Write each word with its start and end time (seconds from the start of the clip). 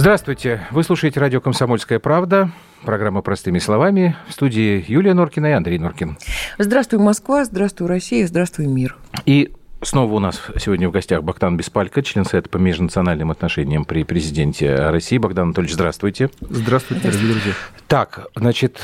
Здравствуйте. 0.00 0.62
Вы 0.70 0.82
слушаете 0.82 1.20
радио 1.20 1.42
«Комсомольская 1.42 1.98
правда». 1.98 2.50
Программа 2.86 3.20
«Простыми 3.20 3.58
словами». 3.58 4.16
В 4.28 4.32
студии 4.32 4.82
Юлия 4.88 5.12
Норкина 5.12 5.48
и 5.48 5.50
Андрей 5.50 5.78
Норкин. 5.78 6.16
Здравствуй, 6.56 6.98
Москва. 7.00 7.44
Здравствуй, 7.44 7.86
Россия. 7.86 8.26
Здравствуй, 8.26 8.66
мир. 8.66 8.96
И 9.26 9.52
Снова 9.82 10.12
у 10.12 10.18
нас 10.18 10.42
сегодня 10.58 10.90
в 10.90 10.92
гостях 10.92 11.22
Богдан 11.22 11.56
Беспалько, 11.56 12.02
член 12.02 12.26
Совета 12.26 12.50
по 12.50 12.58
межнациональным 12.58 13.30
отношениям 13.30 13.86
при 13.86 14.04
президенте 14.04 14.74
России. 14.74 15.16
Богдан 15.16 15.46
Анатольевич, 15.46 15.72
здравствуйте. 15.72 16.28
Здравствуйте, 16.42 17.04
дорогие 17.04 17.32
друзья. 17.32 17.52
Так, 17.88 18.26
значит, 18.36 18.78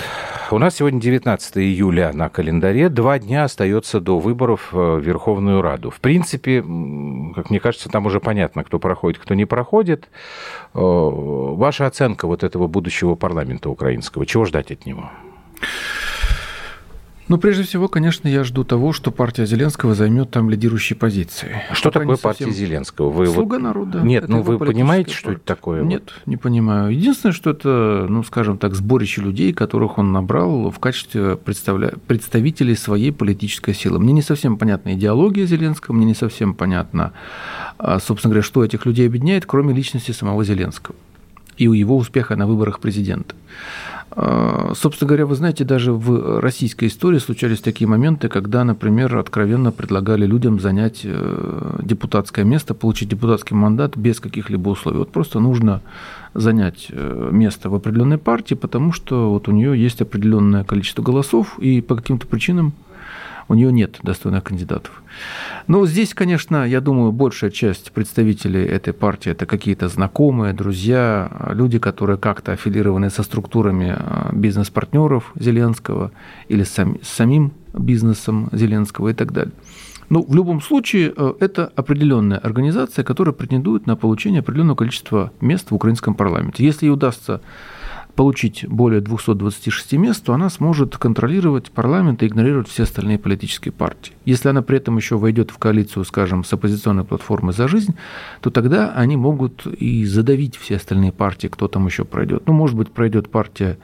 у 0.51 0.57
нас 0.57 0.77
сегодня 0.77 0.99
19 0.99 1.59
июля 1.59 2.15
на 2.15 2.31
календаре. 2.31 2.89
Два 2.89 3.19
дня 3.19 3.45
остается 3.45 4.01
до 4.01 4.19
выборов 4.19 4.73
в 4.73 4.99
Верховную 4.99 5.61
Раду. 5.61 5.91
В 5.91 6.01
принципе, 6.01 6.63
как 6.63 7.51
мне 7.51 7.61
кажется, 7.61 7.91
там 7.91 8.07
уже 8.07 8.19
понятно, 8.19 8.65
кто 8.65 8.79
проходит, 8.79 9.21
кто 9.21 9.35
не 9.35 9.45
проходит. 9.45 10.09
Э, 10.73 10.79
ваша 10.81 11.87
оценка 11.87 12.27
вот 12.27 12.43
этого 12.43 12.69
будущего 12.69 13.17
парламента 13.17 13.69
украинского, 13.69 14.25
чего 14.25 14.47
ждать 14.47 14.71
от 14.71 14.87
него? 14.87 15.11
Ну, 17.29 17.39
прежде 17.39 17.65
всего, 17.65 17.89
конечно, 17.89 18.29
я 18.29 18.45
жду 18.45 18.63
того, 18.63 18.93
что 18.93 19.11
партия 19.11 19.47
Зеленского 19.47 19.95
займет 19.95 20.31
там 20.31 20.49
лидирующие 20.49 20.97
позиции. 20.97 21.61
Что 21.73 21.91
Пока 21.91 22.01
такое 22.01 22.17
партия 22.17 22.51
Зеленского? 22.51 23.11
Вы 23.11 23.27
Слуга 23.27 23.57
вот... 23.57 23.63
народа. 23.63 24.01
Нет, 24.01 24.29
ну 24.29 24.43
вы 24.43 24.59
понимаете, 24.59 25.07
партия. 25.07 25.19
что 25.19 25.33
это 25.33 25.41
такое? 25.41 25.83
Нет, 25.83 26.13
не 26.27 26.37
понимаю. 26.37 26.93
Единственное, 26.93 27.33
что 27.33 27.51
это, 27.51 28.07
ну, 28.09 28.23
скажем 28.23 28.59
так, 28.59 28.75
сборище 28.75 29.23
людей, 29.23 29.53
которых 29.53 29.99
он 29.99 30.13
набрал 30.13 30.71
в 30.71 30.79
качестве 30.79 31.37
представля... 31.37 31.95
представителей 32.07 32.77
своей 32.77 33.11
политической 33.11 33.75
силы. 33.75 33.99
Мне 33.99 34.13
не 34.13 34.23
совсем 34.23 34.57
понятна 34.57 34.95
идеология 34.95 35.47
Зеленского, 35.47 35.97
мне 35.97 36.07
не 36.07 36.15
совсем 36.15 36.55
понятно, 36.55 37.13
а, 37.79 37.99
собственно 37.99 38.31
говоря, 38.35 38.45
что 38.45 38.65
этих 38.65 38.87
людей 38.87 39.09
объединяет, 39.09 39.47
кроме 39.47 39.75
личности 39.75 40.13
самого 40.13 40.45
Зеленского 40.45 40.95
и 41.57 41.65
его 41.65 41.97
успеха 41.97 42.37
на 42.37 42.47
выборах 42.47 42.81
президента. 42.81 43.35
А, 44.19 44.73
собственно 44.75 45.09
говоря, 45.09 45.27
вы 45.27 45.35
знаете, 45.35 45.63
даже 45.65 45.93
в 45.93 46.41
российской 46.41 46.87
истории 46.87 47.19
случались 47.19 47.61
такие 47.61 47.87
моменты, 47.87 48.29
когда, 48.31 48.65
например, 48.65 49.19
откровенно 49.19 49.73
предлагали 49.73 50.25
людям 50.25 50.59
занять 50.59 51.03
э, 51.05 51.81
депутатское 51.83 52.47
место, 52.47 52.73
получить 52.73 53.11
депутатский 53.11 53.55
мандат 53.55 53.95
без 53.99 54.19
каких-либо 54.19 54.71
условий. 54.71 54.99
Вот 54.99 55.13
просто 55.13 55.39
нужно 55.39 55.83
занять 56.33 56.87
э, 56.89 57.29
место 57.31 57.69
в 57.69 57.75
определенной 57.75 58.17
партии, 58.17 58.55
потому 58.55 58.91
что 58.93 59.31
вот 59.31 59.49
у 59.49 59.53
нее 59.53 59.79
есть 59.79 60.01
определенное 60.01 60.65
количество 60.65 61.03
голосов, 61.03 61.59
и 61.59 61.83
по 61.83 61.95
каким-то 61.95 62.27
причинам 62.27 62.73
у 63.49 63.55
нее 63.55 63.73
нет 63.73 63.99
достойных 64.03 64.45
кандидатов. 64.45 65.03
Но 65.67 65.87
здесь, 65.87 66.15
конечно, 66.15 66.67
я 66.67 66.81
думаю, 66.81 67.13
большая 67.13 67.51
часть 67.51 67.93
представителей 67.93 68.65
этой 68.65 68.93
партии 68.93 69.31
это 69.33 69.47
какие-то 69.47 69.89
знакомые, 69.89 70.53
друзья, 70.53 71.31
люди, 71.51 71.79
которые 71.79 72.19
как-то 72.19 72.53
аффилированы 72.53 73.11
со 73.11 73.23
структурами 73.23 73.95
а, 73.97 74.31
бизнес-партнеров 74.33 75.33
Зеленского 75.37 76.13
или 76.49 76.65
с 76.65 76.77
самим 77.03 77.53
бизнесом 77.73 78.49
Зеленского 78.53 79.09
и 79.09 79.15
так 79.15 79.33
далее. 79.33 79.53
Но 80.09 80.23
в 80.23 80.35
любом 80.35 80.61
случае 80.61 81.13
э, 81.17 81.35
это 81.41 81.73
определенная 81.75 82.39
организация, 82.39 83.05
которая 83.05 83.33
претендует 83.33 83.87
на 83.87 83.97
получение 83.97 84.41
определенного 84.41 84.77
количества 84.77 85.33
мест 85.41 85.71
в 85.71 85.75
украинском 85.75 86.15
парламенте. 86.15 86.65
Если 86.65 86.87
ей 86.87 86.93
удастся 86.93 87.41
получить 88.17 88.67
более 88.67 89.03
226 89.03 89.93
мест, 89.93 90.25
то 90.25 90.33
она 90.33 90.49
сможет 90.49 90.97
контролировать 90.97 91.71
парламент 91.71 92.23
и 92.23 92.27
игнорировать 92.27 92.67
все 92.67 92.85
остальные 92.85 93.19
политические 93.19 93.73
партии. 93.73 94.15
Если 94.25 94.49
она 94.49 94.63
при 94.63 94.79
этом 94.79 94.97
еще 94.97 95.19
войдет 95.19 95.51
в 95.51 95.59
коалицию, 95.59 96.05
скажем, 96.05 96.43
с 96.43 96.53
оппозиционной 96.53 97.05
платформой 97.05 97.53
«За 97.53 97.69
жизнь», 97.69 97.95
то 98.41 98.51
тогда 98.51 98.93
они 98.97 99.17
могут 99.17 99.67
и 99.67 100.05
задавить 100.07 100.57
все 100.57 100.77
остальные 100.77 101.13
партии, 101.13 101.49
кто 101.49 101.69
там 101.69 101.87
еще 101.87 102.05
пройдет. 102.05 102.45
Ну, 102.47 102.55
может 102.55 102.75
быть, 102.75 102.91
пройдет 102.91 103.29
партия 103.29 103.77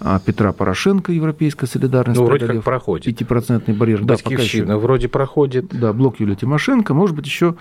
а, 0.00 0.20
Петра 0.20 0.52
Порошенко, 0.52 1.12
Европейская 1.12 1.66
солидарность. 1.66 2.20
Ну, 2.20 2.26
вроде 2.26 2.46
как 2.46 2.62
проходит. 2.62 3.20
5% 3.20 3.74
барьер. 3.74 4.04
Да, 4.04 4.14
пока 4.22 4.42
еще. 4.42 4.64
вроде 4.64 5.08
проходит. 5.08 5.66
Да, 5.72 5.92
блок 5.92 6.20
Юлии 6.20 6.36
Тимошенко. 6.36 6.94
Может 6.94 7.16
быть, 7.16 7.26
еще 7.26 7.56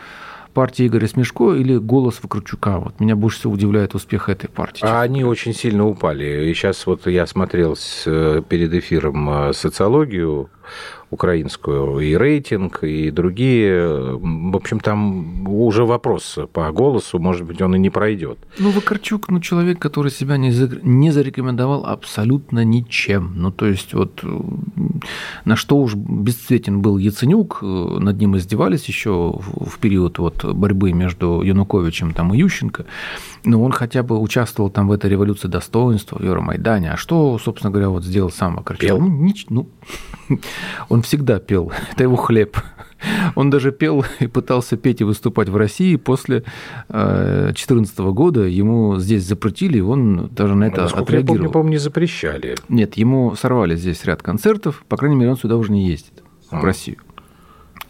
партии 0.51 0.87
Игоря 0.87 1.07
Смешко 1.07 1.53
или 1.53 1.77
голос 1.77 2.19
Вакарчука? 2.21 2.79
Вот 2.79 2.99
меня 2.99 3.15
больше 3.15 3.39
всего 3.39 3.53
удивляет 3.53 3.95
успех 3.95 4.29
этой 4.29 4.47
партии. 4.47 4.85
А 4.85 5.01
они 5.01 5.23
очень 5.23 5.53
сильно 5.53 5.87
упали. 5.87 6.49
И 6.49 6.53
сейчас 6.53 6.85
вот 6.85 7.07
я 7.07 7.25
смотрел 7.27 7.77
э, 8.05 8.41
перед 8.47 8.73
эфиром 8.73 9.29
э, 9.29 9.53
социологию 9.53 10.49
украинскую, 11.11 11.99
и 11.99 12.15
рейтинг, 12.15 12.83
и 12.83 13.11
другие. 13.11 14.17
В 14.17 14.55
общем, 14.55 14.79
там 14.79 15.47
уже 15.47 15.85
вопрос 15.85 16.39
по 16.53 16.71
голосу, 16.71 17.19
может 17.19 17.45
быть, 17.45 17.61
он 17.61 17.75
и 17.75 17.79
не 17.79 17.89
пройдет. 17.89 18.39
Ну, 18.57 18.71
Вакарчук, 18.71 19.29
ну, 19.29 19.39
человек, 19.41 19.77
который 19.77 20.09
себя 20.09 20.37
не, 20.37 20.51
за... 20.51 20.69
не 20.81 21.11
зарекомендовал 21.11 21.85
абсолютно 21.85 22.63
ничем. 22.63 23.33
Ну, 23.35 23.51
то 23.51 23.67
есть, 23.67 23.93
вот 23.93 24.23
на 25.43 25.55
что 25.55 25.77
уж 25.77 25.95
бесцветен 25.95 26.81
был 26.81 26.97
Яценюк, 26.97 27.61
над 27.61 28.17
ним 28.17 28.37
издевались 28.37 28.85
еще 28.85 29.33
в 29.37 29.79
период 29.79 30.17
вот 30.19 30.45
борьбы 30.45 30.93
между 30.93 31.41
Януковичем 31.41 32.13
там, 32.13 32.33
и 32.33 32.37
Ющенко. 32.37 32.85
Но 33.43 33.61
он 33.63 33.71
хотя 33.71 34.03
бы 34.03 34.19
участвовал 34.19 34.69
там 34.69 34.87
в 34.87 34.91
этой 34.91 35.09
революции 35.09 35.47
достоинства, 35.47 36.17
в 36.17 36.23
Евромайдане. 36.23 36.91
А 36.91 36.97
что, 36.97 37.37
собственно 37.37 37.71
говоря, 37.71 37.89
вот 37.89 38.05
сделал 38.05 38.29
сам 38.29 38.55
Вакарчук? 38.55 38.87
Пел? 38.87 38.99
Ну, 38.99 39.07
нич... 39.07 39.47
ну, 39.49 39.67
он 40.89 41.00
всегда 41.01 41.39
пел, 41.39 41.71
это 41.91 42.03
его 42.03 42.15
хлеб. 42.15 42.57
Он 43.35 43.49
даже 43.49 43.71
пел 43.71 44.05
и 44.19 44.27
пытался 44.27 44.77
петь 44.77 45.01
и 45.01 45.03
выступать 45.03 45.49
в 45.49 45.55
России 45.55 45.95
после 45.95 46.43
2014 46.89 47.99
э, 47.99 48.03
года. 48.11 48.41
Ему 48.41 48.99
здесь 48.99 49.23
запретили, 49.23 49.79
и 49.79 49.81
он 49.81 50.29
даже 50.35 50.53
на 50.53 50.65
это 50.65 50.81
Насколько 50.81 51.03
отреагировал. 51.03 51.35
Я 51.35 51.39
помню, 51.39 51.51
по-моему, 51.51 51.71
не 51.71 51.77
запрещали. 51.77 52.55
Нет, 52.69 52.97
ему 52.97 53.35
сорвали 53.35 53.75
здесь 53.75 54.05
ряд 54.05 54.21
концертов. 54.21 54.83
По 54.87 54.97
крайней 54.97 55.15
мере, 55.15 55.31
он 55.31 55.37
сюда 55.37 55.57
уже 55.57 55.71
не 55.71 55.87
ездит, 55.87 56.23
а. 56.51 56.59
в 56.59 56.63
Россию. 56.63 56.97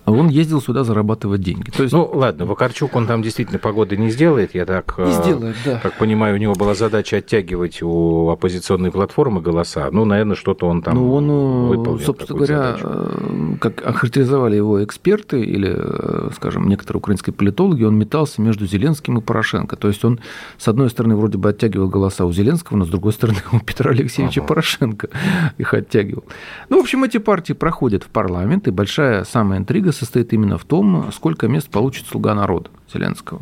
Он 0.05 0.29
ездил 0.29 0.61
сюда 0.61 0.83
зарабатывать 0.83 1.41
деньги. 1.41 1.69
То 1.69 1.83
есть... 1.83 1.93
Ну, 1.93 2.09
ладно, 2.11 2.45
Вакарчук, 2.45 2.95
он 2.95 3.07
там 3.07 3.21
действительно 3.21 3.59
погоды 3.59 3.97
не 3.97 4.09
сделает. 4.09 4.55
Я 4.55 4.65
так, 4.65 4.97
не 4.97 5.11
сделает, 5.11 5.55
да. 5.63 5.79
как 5.81 5.97
понимаю, 5.97 6.35
у 6.35 6.37
него 6.37 6.53
была 6.53 6.73
задача 6.73 7.17
оттягивать 7.17 7.81
у 7.81 8.29
оппозиционной 8.29 8.91
платформы 8.91 9.41
голоса. 9.41 9.89
Ну, 9.91 10.05
наверное, 10.05 10.35
что-то 10.35 10.67
он 10.67 10.81
там 10.81 10.95
ну, 10.95 11.13
он, 11.13 11.29
э, 11.29 11.67
выполнил. 11.75 12.05
Собственно 12.05 12.37
говоря, 12.37 12.77
задачу. 12.77 12.87
Э, 12.89 13.55
как 13.59 13.85
охарактеризовали 13.85 14.55
его 14.55 14.83
эксперты 14.83 15.41
или, 15.41 15.73
э, 15.73 16.29
скажем, 16.35 16.67
некоторые 16.67 16.99
украинские 16.99 17.33
политологи, 17.33 17.83
он 17.83 17.97
метался 17.97 18.41
между 18.41 18.65
Зеленским 18.65 19.19
и 19.19 19.21
Порошенко. 19.21 19.75
То 19.75 19.87
есть 19.87 20.03
он, 20.03 20.19
с 20.57 20.67
одной 20.67 20.89
стороны, 20.89 21.15
вроде 21.15 21.37
бы 21.37 21.49
оттягивал 21.49 21.87
голоса 21.87 22.25
у 22.25 22.33
Зеленского, 22.33 22.77
но 22.77 22.85
с 22.85 22.89
другой 22.89 23.13
стороны, 23.13 23.39
у 23.51 23.59
Петра 23.59 23.91
Алексеевича 23.91 24.41
ага. 24.41 24.47
Порошенко 24.47 25.09
их 25.57 25.73
оттягивал. 25.73 26.23
Ну, 26.69 26.77
в 26.77 26.81
общем, 26.81 27.03
эти 27.03 27.17
партии 27.17 27.53
проходят 27.53 28.03
в 28.03 28.07
парламент, 28.07 28.67
и 28.67 28.71
большая 28.71 29.23
самая 29.23 29.59
интрига 29.59 29.90
состоит 29.91 30.33
именно 30.33 30.57
в 30.57 30.65
том, 30.65 31.11
сколько 31.11 31.47
мест 31.47 31.69
получит 31.69 32.07
слуга 32.07 32.35
народа 32.35 32.69
Зеленского. 32.91 33.41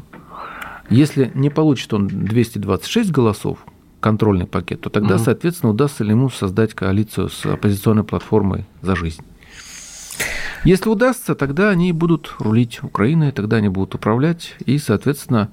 Если 0.89 1.31
не 1.35 1.49
получит 1.49 1.93
он 1.93 2.07
226 2.07 3.11
голосов, 3.11 3.59
контрольный 3.99 4.47
пакет, 4.47 4.81
то 4.81 4.89
тогда, 4.89 5.15
угу. 5.15 5.23
соответственно, 5.23 5.71
удастся 5.71 6.03
ли 6.03 6.11
ему 6.11 6.29
создать 6.29 6.73
коалицию 6.73 7.29
с 7.29 7.45
оппозиционной 7.45 8.03
платформой 8.03 8.65
«За 8.81 8.95
жизнь». 8.95 9.23
Если 10.65 10.89
удастся, 10.89 11.35
тогда 11.35 11.69
они 11.69 11.93
будут 11.93 12.35
рулить 12.39 12.83
Украиной, 12.83 13.31
тогда 13.31 13.57
они 13.57 13.69
будут 13.69 13.95
управлять 13.95 14.55
и, 14.65 14.77
соответственно, 14.77 15.49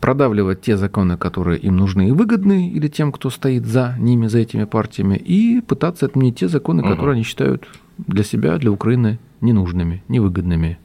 продавливать 0.00 0.60
те 0.60 0.76
законы, 0.76 1.16
которые 1.16 1.58
им 1.58 1.76
нужны 1.76 2.08
и 2.08 2.12
выгодны, 2.12 2.70
или 2.70 2.88
тем, 2.88 3.10
кто 3.10 3.30
стоит 3.30 3.66
за 3.66 3.96
ними, 3.98 4.28
за 4.28 4.38
этими 4.38 4.64
партиями, 4.64 5.16
и 5.16 5.60
пытаться 5.60 6.06
отменить 6.06 6.38
те 6.38 6.48
законы, 6.48 6.82
угу. 6.82 6.90
которые 6.90 7.14
они 7.14 7.24
считают 7.24 7.66
для 7.98 8.22
себя, 8.22 8.58
для 8.58 8.70
Украины 8.70 9.18
ненужными, 9.42 10.02
невыгодными, 10.08 10.78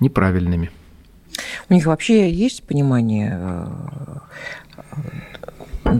неправильными. 0.00 0.70
У 1.68 1.74
них 1.74 1.86
вообще 1.86 2.30
есть 2.30 2.62
понимание 2.62 3.36
э, 3.38 4.18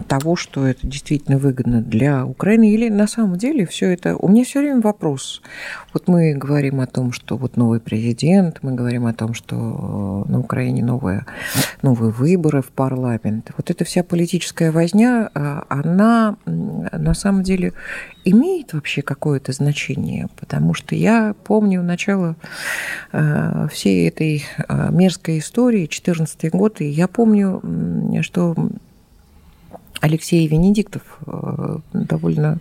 того, 0.00 0.37
что 0.37 0.67
это 0.67 0.87
действительно 0.87 1.38
выгодно 1.38 1.81
для 1.81 2.25
Украины, 2.26 2.73
или 2.73 2.88
на 2.88 3.06
самом 3.06 3.37
деле 3.37 3.67
все 3.67 3.93
это... 3.93 4.17
У 4.17 4.29
меня 4.29 4.44
все 4.44 4.61
время 4.61 4.81
вопрос. 4.81 5.43
Вот 5.93 6.08
мы 6.08 6.35
говорим 6.35 6.81
о 6.81 6.87
том, 6.87 7.12
что 7.12 7.37
вот 7.37 7.56
новый 7.56 7.81
президент, 7.81 8.58
мы 8.62 8.73
говорим 8.73 9.06
о 9.06 9.14
том, 9.14 9.35
что 9.35 10.25
на 10.29 10.41
Украине 10.41 10.85
новые, 10.85 11.26
новые 11.82 12.11
выборы 12.12 12.62
в 12.62 12.70
парламент. 12.70 13.50
Вот 13.56 13.70
эта 13.70 13.85
вся 13.85 14.02
политическая 14.02 14.70
возня, 14.70 15.31
а, 15.35 15.64
она 15.69 16.37
на 16.46 17.14
самом 17.14 17.43
деле 17.43 17.73
имеет 18.25 18.73
вообще 18.73 19.02
какое-то 19.02 19.52
значение? 19.52 20.29
Потому 20.37 20.75
что 20.75 20.94
я 20.94 21.35
помню 21.44 21.82
начало 21.82 22.37
а, 23.12 23.69
всей 23.69 24.08
этой 24.08 24.44
мерзкой 24.91 25.38
истории, 25.38 25.81
2014 25.81 26.50
год, 26.50 26.81
и 26.81 26.87
я 26.87 27.08
помню, 27.08 27.62
что 28.23 28.55
Алексей 30.04 30.46
Венедиктов 30.46 31.00
э, 31.26 31.78
довольно 31.94 32.58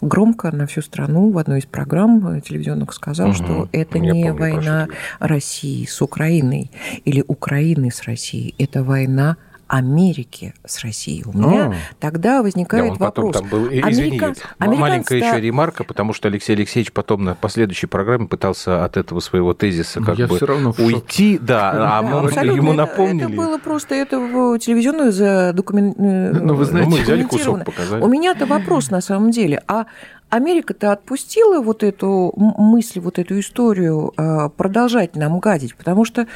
громко 0.00 0.54
на 0.54 0.68
всю 0.68 0.80
страну 0.80 1.32
в 1.32 1.38
одной 1.38 1.58
из 1.58 1.66
программ 1.66 2.40
телевизионных 2.40 2.92
сказал, 2.92 3.30
угу. 3.30 3.34
что 3.34 3.68
это 3.72 3.98
Я 3.98 4.12
не 4.12 4.24
помню, 4.26 4.34
война 4.38 4.88
России 5.18 5.86
с 5.86 6.00
Украиной 6.00 6.70
или 7.04 7.24
Украины 7.26 7.90
с 7.90 8.04
Россией, 8.04 8.54
это 8.58 8.84
война 8.84 9.38
Америки 9.66 10.54
с 10.64 10.82
Россией. 10.82 11.24
У 11.24 11.36
меня 11.36 11.66
а, 11.66 11.74
тогда 11.98 12.42
возникает 12.42 12.86
да, 12.86 12.92
он 12.92 12.98
потом 12.98 13.26
вопрос. 13.26 13.42
Там 13.42 13.50
был, 13.50 13.68
извини, 13.68 14.20
Америка... 14.20 14.34
маленькая 14.58 15.18
еще 15.18 15.40
ремарка, 15.40 15.84
потому 15.84 16.12
что 16.12 16.28
Алексей 16.28 16.54
Алексеевич 16.54 16.92
потом 16.92 17.24
на 17.24 17.34
последующей 17.34 17.86
программе 17.86 18.26
пытался 18.26 18.84
от 18.84 18.96
этого 18.96 19.20
своего 19.20 19.54
тезиса 19.54 20.00
как 20.00 20.18
Я 20.18 20.26
бы 20.26 20.36
все 20.36 20.46
равно 20.46 20.74
уйти, 20.78 21.38
да, 21.38 21.98
а 21.98 22.02
мы 22.02 22.30
ему 22.30 22.72
напомнили. 22.72 23.26
Это 23.26 23.34
было 23.34 23.58
просто 23.58 23.94
это 23.94 24.18
в 24.18 24.58
телевизионную 24.58 25.12
задокумент... 25.12 25.96
Ну, 25.98 26.54
вы 26.54 26.64
знаете, 26.64 26.90
мы 26.90 27.00
взяли 27.00 27.22
кусок, 27.24 27.64
показали. 27.64 28.02
У 28.02 28.08
меня-то 28.08 28.46
вопрос 28.46 28.90
на 28.90 29.00
самом 29.00 29.30
деле, 29.30 29.62
а 29.66 29.86
Америка-то 30.30 30.92
отпустила 30.92 31.60
вот 31.60 31.82
эту 31.82 32.32
мысль, 32.36 33.00
вот 33.00 33.18
эту 33.18 33.38
историю 33.38 34.12
а, 34.16 34.48
продолжать 34.48 35.14
нам 35.14 35.38
гадить, 35.38 35.76
потому 35.76 36.04
что 36.04 36.26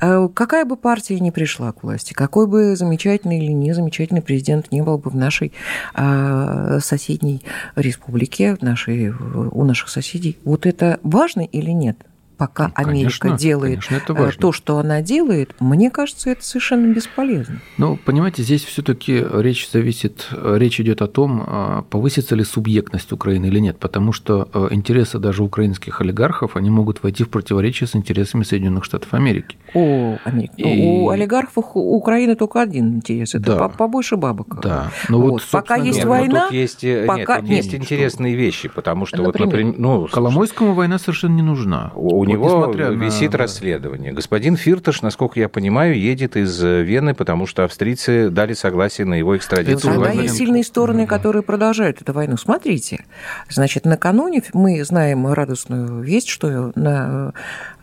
а, 0.00 0.28
какая 0.28 0.64
бы 0.64 0.76
партия 0.76 1.20
ни 1.20 1.30
пришла 1.30 1.72
к 1.72 1.82
власти, 1.82 2.12
какой 2.12 2.46
бы 2.46 2.74
замечательный 2.74 3.38
или 3.38 3.52
незамечательный 3.52 4.22
президент 4.22 4.72
не 4.72 4.82
был 4.82 4.98
бы 4.98 5.10
в 5.10 5.16
нашей 5.16 5.52
а, 5.94 6.80
соседней 6.80 7.42
республике, 7.76 8.56
в 8.56 8.62
нашей, 8.62 9.10
у 9.10 9.64
наших 9.64 9.90
соседей, 9.90 10.38
вот 10.44 10.66
это 10.66 10.98
важно 11.02 11.42
или 11.42 11.70
нет? 11.70 11.98
Пока 12.36 12.68
ну, 12.68 12.72
Америка 12.76 13.20
конечно, 13.20 13.38
делает 13.38 13.84
конечно, 13.84 14.14
э, 14.14 14.30
то, 14.38 14.52
что 14.52 14.78
она 14.78 15.02
делает, 15.02 15.54
мне 15.60 15.90
кажется, 15.90 16.30
это 16.30 16.44
совершенно 16.44 16.92
бесполезно. 16.92 17.60
Ну, 17.78 17.96
понимаете, 17.96 18.42
здесь 18.42 18.64
все-таки 18.64 19.24
речь 19.32 19.68
зависит, 19.70 20.28
речь 20.32 20.80
идет 20.80 21.02
о 21.02 21.06
том, 21.06 21.44
а, 21.46 21.82
повысится 21.82 22.34
ли 22.34 22.44
субъектность 22.44 23.12
Украины 23.12 23.46
или 23.46 23.58
нет, 23.58 23.78
потому 23.78 24.12
что 24.12 24.48
э, 24.52 24.68
интересы 24.70 25.18
даже 25.18 25.42
украинских 25.42 26.00
олигархов, 26.00 26.56
они 26.56 26.70
могут 26.70 27.02
войти 27.02 27.24
в 27.24 27.30
противоречие 27.30 27.86
с 27.86 27.96
интересами 27.96 28.42
Соединенных 28.42 28.84
Штатов 28.84 29.14
Америки. 29.14 29.56
О, 29.74 30.18
Америка. 30.24 30.54
И... 30.56 30.86
У 30.86 31.08
олигархов 31.08 31.64
у 31.74 31.96
Украины 31.96 32.34
только 32.34 32.60
один 32.60 32.96
интерес, 32.96 33.34
это 33.34 33.56
да. 33.56 33.68
побольше 33.68 34.16
бабок. 34.16 34.60
Да. 34.62 34.90
Но 35.08 35.20
вот, 35.20 35.30
вот 35.32 35.42
пока 35.50 35.76
есть 35.76 35.98
нет, 35.98 36.06
война, 36.06 36.48
есть, 36.50 36.84
пока... 37.06 37.40
нет, 37.40 37.40
тут 37.40 37.50
есть 37.50 37.72
нет, 37.72 37.82
интересные 37.82 38.34
что... 38.34 38.42
вещи, 38.42 38.68
потому 38.68 39.06
что 39.06 39.22
например, 39.22 39.46
вот, 39.46 39.52
например, 39.52 39.74
ну, 39.78 40.06
Коломойскому 40.06 40.74
война 40.74 40.98
совершенно 40.98 41.34
не 41.34 41.42
нужна. 41.42 41.92
У 41.94 42.25
него 42.26 42.72
висит 42.92 43.32
на... 43.32 43.38
расследование. 43.38 44.12
Господин 44.12 44.56
Фирташ, 44.56 45.02
насколько 45.02 45.40
я 45.40 45.48
понимаю, 45.48 45.98
едет 45.98 46.36
из 46.36 46.62
э, 46.62 46.82
Вены, 46.82 47.14
потому 47.14 47.46
что 47.46 47.64
австрийцы 47.64 48.30
дали 48.30 48.52
согласие 48.52 49.06
на 49.06 49.14
его 49.14 49.36
экстрадицию. 49.36 49.94
Тогда 49.94 50.10
есть 50.10 50.36
сильные 50.36 50.64
стороны, 50.64 51.06
которые 51.06 51.42
продолжают 51.42 52.00
эту 52.02 52.12
войну. 52.12 52.36
Смотрите, 52.36 53.04
значит, 53.48 53.84
накануне 53.84 54.42
мы 54.52 54.84
знаем 54.84 55.26
радостную 55.26 56.02
весть, 56.02 56.28
что 56.28 56.72
на, 56.74 57.32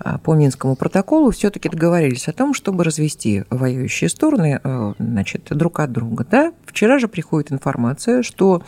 э, 0.04 0.18
по 0.24 0.34
Минскому 0.36 0.76
протоколу 0.76 1.32
все-таки 1.32 1.70
договорились 1.70 2.28
о 2.28 2.34
том, 2.34 2.54
чтобы 2.54 2.84
развести 2.84 3.44
воюющие 3.50 4.10
стороны 4.10 4.60
э, 4.64 4.94
значит, 5.00 5.48
друг 5.50 5.80
от 5.80 5.92
друга. 5.92 6.26
Да? 6.30 6.54
Вчера 6.66 7.00
же 7.00 7.08
приходит 7.08 7.52
информация, 7.52 8.24
что 8.24 8.64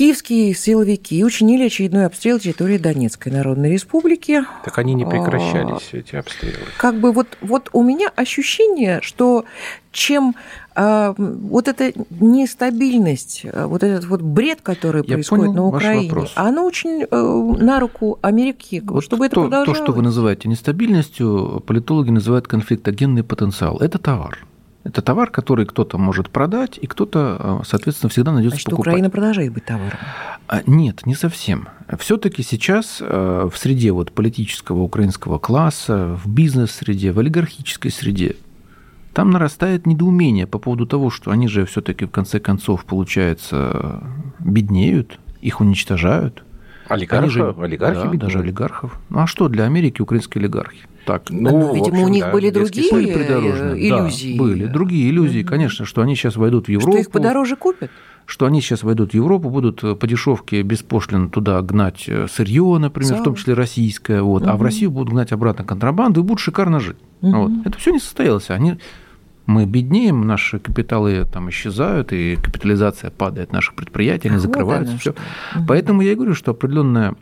Киевские 0.00 0.54
силовики 0.54 1.22
учинили 1.22 1.66
очередной 1.66 2.06
обстрел 2.06 2.38
территории 2.38 2.78
Донецкой 2.78 3.32
Народной 3.32 3.70
Республики. 3.70 4.42
Так 4.64 4.78
они 4.78 4.94
не 4.94 5.04
прекращались, 5.04 5.90
а, 5.92 5.96
эти 5.98 6.16
обстрелы. 6.16 6.56
Как 6.78 6.98
бы 6.98 7.12
вот, 7.12 7.26
вот 7.42 7.68
у 7.74 7.82
меня 7.82 8.10
ощущение, 8.16 9.00
что 9.02 9.44
чем 9.92 10.36
а, 10.74 11.14
вот 11.18 11.68
эта 11.68 11.92
нестабильность, 12.18 13.44
вот 13.52 13.82
этот 13.82 14.06
вот 14.06 14.22
бред, 14.22 14.62
который 14.62 15.04
Я 15.06 15.16
происходит 15.16 15.52
на 15.52 15.66
Украине, 15.66 16.28
оно 16.34 16.64
очень 16.64 17.02
э, 17.02 17.62
на 17.62 17.78
руку 17.78 18.18
Америки, 18.22 18.82
вот 18.82 19.04
чтобы 19.04 19.28
то, 19.28 19.32
это 19.32 19.50
продолжалось. 19.50 19.78
То, 19.80 19.84
что 19.84 19.92
вы 19.92 20.00
называете 20.00 20.48
нестабильностью, 20.48 21.62
политологи 21.66 22.08
называют 22.08 22.48
конфликтогенный 22.48 23.22
потенциал. 23.22 23.76
Это 23.80 23.98
товар. 23.98 24.46
Это 24.82 25.02
товар, 25.02 25.30
который 25.30 25.66
кто-то 25.66 25.98
может 25.98 26.30
продать, 26.30 26.78
и 26.80 26.86
кто-то, 26.86 27.60
э, 27.62 27.64
соответственно, 27.66 28.08
всегда 28.08 28.32
найдется 28.32 28.56
Значит, 28.56 28.70
покупать. 28.70 28.92
Украина 28.92 29.10
продолжает 29.10 29.52
быть 29.52 29.64
товаром? 29.66 29.98
А, 30.48 30.62
нет, 30.66 31.04
не 31.04 31.14
совсем. 31.14 31.68
Все-таки 31.98 32.42
сейчас 32.42 32.98
э, 33.00 33.48
в 33.52 33.58
среде 33.58 33.92
вот 33.92 34.12
политического 34.12 34.80
украинского 34.82 35.38
класса, 35.38 36.18
в 36.24 36.28
бизнес-среде, 36.30 37.12
в 37.12 37.18
олигархической 37.18 37.90
среде, 37.90 38.36
там 39.12 39.30
нарастает 39.30 39.86
недоумение 39.86 40.46
по 40.46 40.58
поводу 40.58 40.86
того, 40.86 41.10
что 41.10 41.30
они 41.30 41.46
же 41.46 41.66
все-таки 41.66 42.06
в 42.06 42.10
конце 42.10 42.40
концов, 42.40 42.84
получается, 42.86 44.02
беднеют, 44.38 45.18
их 45.42 45.60
уничтожают. 45.60 46.42
Олигархи? 46.90 47.30
Же, 47.30 47.54
олигархи 47.58 48.08
да, 48.16 48.26
даже 48.26 48.38
олигархов. 48.40 48.98
Ну 49.08 49.20
а 49.20 49.26
что 49.26 49.48
для 49.48 49.64
Америки 49.64 50.02
украинские 50.02 50.40
олигархи? 50.40 50.86
так. 51.10 51.30
Ну, 51.30 51.50
ну 51.50 51.74
видимо, 51.74 51.96
общем, 51.96 52.04
у 52.04 52.08
них 52.08 52.24
да, 52.24 52.30
были 52.30 52.50
другие 52.50 52.92
были 52.92 53.08
иллюзии. 53.08 54.36
Да, 54.36 54.42
были 54.44 54.66
другие 54.66 55.10
иллюзии, 55.10 55.42
конечно, 55.42 55.84
что 55.84 56.02
они 56.02 56.14
сейчас 56.14 56.36
войдут 56.36 56.66
в 56.66 56.68
Европу. 56.68 56.92
Что 56.92 57.00
их 57.00 57.10
подороже 57.10 57.56
купят? 57.56 57.90
что 58.26 58.46
они 58.46 58.60
сейчас 58.60 58.84
войдут 58.84 59.10
в 59.10 59.14
Европу, 59.14 59.50
будут 59.50 59.80
по 59.98 60.06
дешевке 60.06 60.62
беспошлино 60.62 61.28
туда 61.30 61.60
гнать 61.62 62.04
э, 62.06 62.28
сырье, 62.30 62.78
например, 62.78 63.14
Сам. 63.14 63.20
в 63.20 63.24
том 63.24 63.34
числе 63.34 63.54
российское, 63.54 64.22
вот, 64.22 64.42
угу. 64.42 64.50
а 64.50 64.56
в 64.56 64.62
Россию 64.62 64.92
будут 64.92 65.12
гнать 65.12 65.32
обратно 65.32 65.64
контрабанду 65.64 66.20
и 66.20 66.22
будут 66.22 66.38
шикарно 66.38 66.78
жить. 66.78 66.98
Угу. 67.22 67.32
Вот. 67.32 67.66
Это 67.66 67.76
все 67.78 67.90
не 67.90 67.98
состоялось. 67.98 68.48
Они 68.50 68.78
мы 69.50 69.66
беднеем, 69.66 70.26
наши 70.26 70.58
капиталы 70.58 71.26
там 71.30 71.50
исчезают, 71.50 72.12
и 72.12 72.36
капитализация 72.36 73.10
падает 73.10 73.52
наших 73.52 73.74
предприятий, 73.74 74.28
они 74.28 74.36
вот 74.36 74.46
закрываются. 74.46 74.96
Все. 74.98 75.10
Угу. 75.10 75.66
Поэтому 75.68 76.02
я 76.02 76.12
и 76.12 76.14
говорю, 76.14 76.34
что 76.34 76.52
определенная 76.52 77.14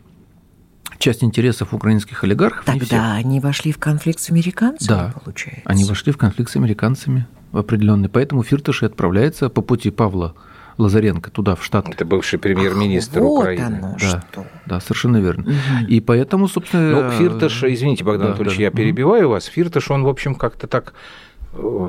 часть 0.99 1.25
интересов 1.25 1.73
украинских 1.73 2.23
олигархов. 2.25 2.65
Тогда 2.65 3.15
они 3.15 3.41
вошли 3.41 3.73
в 3.73 3.79
конфликт 3.79 4.21
с 4.21 4.31
американцами, 4.31 4.89
да, 4.89 5.15
получается. 5.25 5.63
Они 5.65 5.85
вошли 5.85 6.13
в 6.13 6.19
конфликт 6.19 6.51
с 6.51 6.57
американцами 6.57 7.27
определенный. 7.53 8.09
Поэтому 8.09 8.43
Фирташ 8.43 8.83
отправляется 8.83 9.49
по 9.49 9.63
пути 9.63 9.91
Павла 9.91 10.35
Лазаренко 10.77 11.31
туда, 11.31 11.57
в 11.57 11.65
штат. 11.65 11.89
Это 11.89 12.05
бывший 12.05 12.39
премьер-министр 12.39 13.21
вот 13.21 13.41
Украины. 13.41 13.65
Оно 13.65 13.97
да, 13.99 14.23
что. 14.31 14.47
да, 14.67 14.81
совершенно 14.81 15.17
верно. 15.17 15.45
Угу. 15.45 15.87
И 15.89 16.01
поэтому, 16.01 16.47
собственно... 16.47 17.03
Ну, 17.03 17.11
Фирташ, 17.11 17.65
извините, 17.65 18.05
Богдан 18.05 18.23
да, 18.23 18.27
Анатольевич, 18.29 18.59
да, 18.59 18.63
я 18.65 18.71
перебиваю 18.71 19.29
вас. 19.29 19.47
Фирташ, 19.47 19.91
он, 19.91 20.05
в 20.05 20.09
общем, 20.09 20.35
как-то 20.35 20.67
так... 20.67 20.95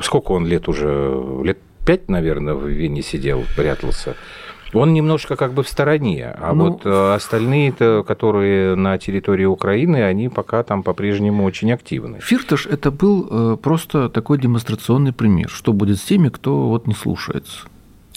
Сколько 0.01 0.31
он 0.31 0.45
лет 0.45 0.67
уже? 0.67 1.41
Лет 1.43 1.57
пять, 1.85 2.09
наверное, 2.09 2.53
в 2.53 2.67
Вене 2.67 3.01
сидел, 3.01 3.43
прятался. 3.55 4.15
Он 4.73 4.93
немножко 4.93 5.35
как 5.35 5.53
бы 5.53 5.63
в 5.63 5.67
стороне, 5.67 6.27
а 6.39 6.53
ну, 6.53 6.69
вот 6.69 6.85
э, 6.85 7.13
остальные-то, 7.15 8.03
которые 8.07 8.75
на 8.75 8.99
территории 8.99 9.45
Украины, 9.45 10.03
они 10.03 10.29
пока 10.29 10.61
там 10.61 10.83
по-прежнему 10.83 11.43
очень 11.43 11.71
активны. 11.71 12.19
Фирташ– 12.19 12.67
это 12.71 12.91
был 12.91 13.27
э, 13.29 13.57
просто 13.57 14.09
такой 14.09 14.37
демонстрационный 14.37 15.11
пример, 15.11 15.49
что 15.49 15.73
будет 15.73 15.97
с 15.97 16.03
теми, 16.03 16.29
кто 16.29 16.69
вот 16.69 16.85
не 16.85 16.93
слушается. 16.93 17.67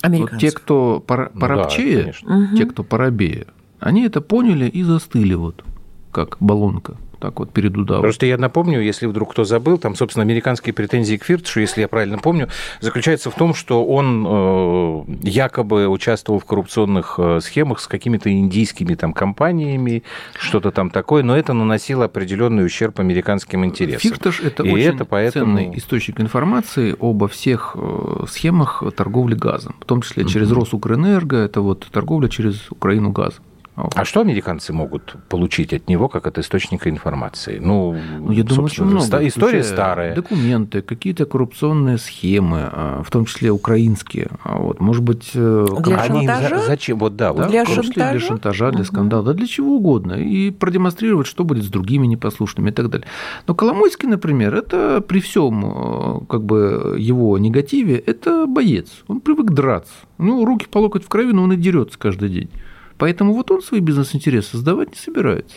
Вот 0.03 0.33
те, 0.39 0.51
кто 0.51 1.01
пора, 1.01 1.31
поробчее, 1.31 2.13
да, 2.23 2.49
те, 2.55 2.67
кто 2.67 2.83
порабее, 2.83 3.47
они 3.79 4.05
это 4.05 4.21
поняли 4.21 4.67
и 4.67 4.83
застыли 4.83 5.35
вот, 5.35 5.65
как 6.11 6.37
баллонка 6.41 6.97
так 7.23 7.39
вот 7.39 7.53
перед 7.53 7.77
удавом. 7.77 8.03
Просто 8.03 8.27
я 8.27 8.37
напомню, 8.37 8.81
если 8.81 9.07
вдруг 9.07 9.31
кто 9.31 9.45
забыл, 9.45 9.79
там, 9.79 9.95
собственно, 9.95 10.25
американские 10.25 10.75
претензии 10.75 11.17
к 11.17 11.25
Фиртшу, 11.25 11.61
если 11.61 11.83
я 11.83 11.89
правильно 11.89 12.19
помню, 12.19 12.49
заключается 12.81 13.31
в 13.31 13.35
том, 13.35 13.55
что 13.55 13.85
он 13.85 14.27
э, 14.29 15.05
якобы 15.23 15.87
участвовал 15.87 16.41
в 16.41 16.45
коррупционных 16.45 17.15
э, 17.19 17.39
схемах 17.41 17.79
с 17.79 17.87
какими-то 17.87 18.29
индийскими 18.33 18.95
там 18.95 19.13
компаниями, 19.13 20.03
что-то 20.37 20.73
там 20.73 20.91
такое, 20.91 21.23
но 21.23 21.37
это 21.37 21.53
наносило 21.53 22.07
определенный 22.07 22.67
ущерб 22.67 22.99
американским 22.99 23.65
интересам. 23.65 24.01
Фирташ– 24.01 24.41
это 24.43 24.65
И 24.65 24.73
очень 24.73 24.95
это 24.95 25.05
поэтому... 25.05 25.57
ценный 25.57 25.79
источник 25.79 26.21
информации 26.21 26.97
обо 26.99 27.29
всех 27.29 27.77
э, 27.79 28.25
схемах 28.29 28.83
торговли 28.97 29.37
газом, 29.37 29.77
в 29.81 29.85
том 29.85 30.03
числе 30.03 30.25
через 30.25 30.51
Росукрэнерго, 30.51 31.37
это 31.37 31.61
вот 31.61 31.87
торговля 31.93 32.29
через 32.29 32.69
Украину 32.73 33.11
газом. 33.13 33.45
А 33.75 34.05
что 34.05 34.21
американцы 34.21 34.73
могут 34.73 35.17
получить 35.31 35.73
от 35.73 35.89
него 35.89 36.09
как 36.09 36.27
от 36.27 36.39
источника 36.39 36.91
информации? 36.91 37.59
Ну, 37.59 37.97
ну 38.19 38.31
я 38.31 38.45
думаю, 38.45 38.67
очень 38.67 38.85
много. 38.85 39.27
История 39.27 39.65
старая. 39.65 40.15
Документы, 40.15 40.83
какие-то 40.83 41.25
коррупционные 41.25 41.97
схемы, 41.97 42.69
а, 42.71 43.03
в 43.03 43.11
том 43.11 43.25
числе 43.25 43.51
украинские. 43.51 44.29
А 44.45 44.59
вот, 44.59 44.81
может 44.81 45.03
быть, 45.03 45.31
э, 45.35 45.67
для 45.81 45.97
они 45.97 46.27
шантажа? 46.27 46.59
зачем? 46.67 46.99
Вот 46.99 47.17
да, 47.17 47.33
да 47.33 47.49
для, 47.49 47.65
шантажа? 47.65 48.11
для 48.11 48.21
шантажа, 48.21 48.71
для 48.73 48.85
скандала, 48.85 49.23
да 49.23 49.33
для 49.33 49.47
чего 49.47 49.77
угодно. 49.77 50.15
И 50.15 50.51
продемонстрировать, 50.51 51.27
что 51.27 51.45
будет 51.45 51.65
с 51.65 51.69
другими 51.69 52.07
непослушными 52.07 52.69
и 52.71 52.73
так 52.73 52.91
далее. 52.91 53.09
Но 53.47 53.55
Коломойский, 53.55 54.07
например, 54.07 54.55
это 54.55 55.01
при 55.01 55.21
всем 55.21 55.65
э, 55.65 56.27
как 56.29 56.45
бы 56.45 56.97
его 56.99 57.39
негативе, 57.39 57.97
это 57.97 58.47
боец. 58.47 59.03
Он 59.09 59.21
привык 59.21 59.51
драться. 59.53 59.95
Ну, 60.19 60.45
руки 60.45 60.67
по 60.71 60.79
локоть 60.79 61.05
в 61.05 61.09
крови, 61.09 61.33
но 61.33 61.45
он 61.45 61.53
и 61.55 61.57
дерется 61.57 61.99
каждый 61.99 62.29
день. 62.29 62.51
Поэтому 63.03 63.33
вот 63.33 63.51
он 63.51 63.63
свои 63.63 63.81
бизнес-интересы 63.81 64.57
сдавать 64.57 64.93
не 64.93 64.97
собирается. 64.97 65.57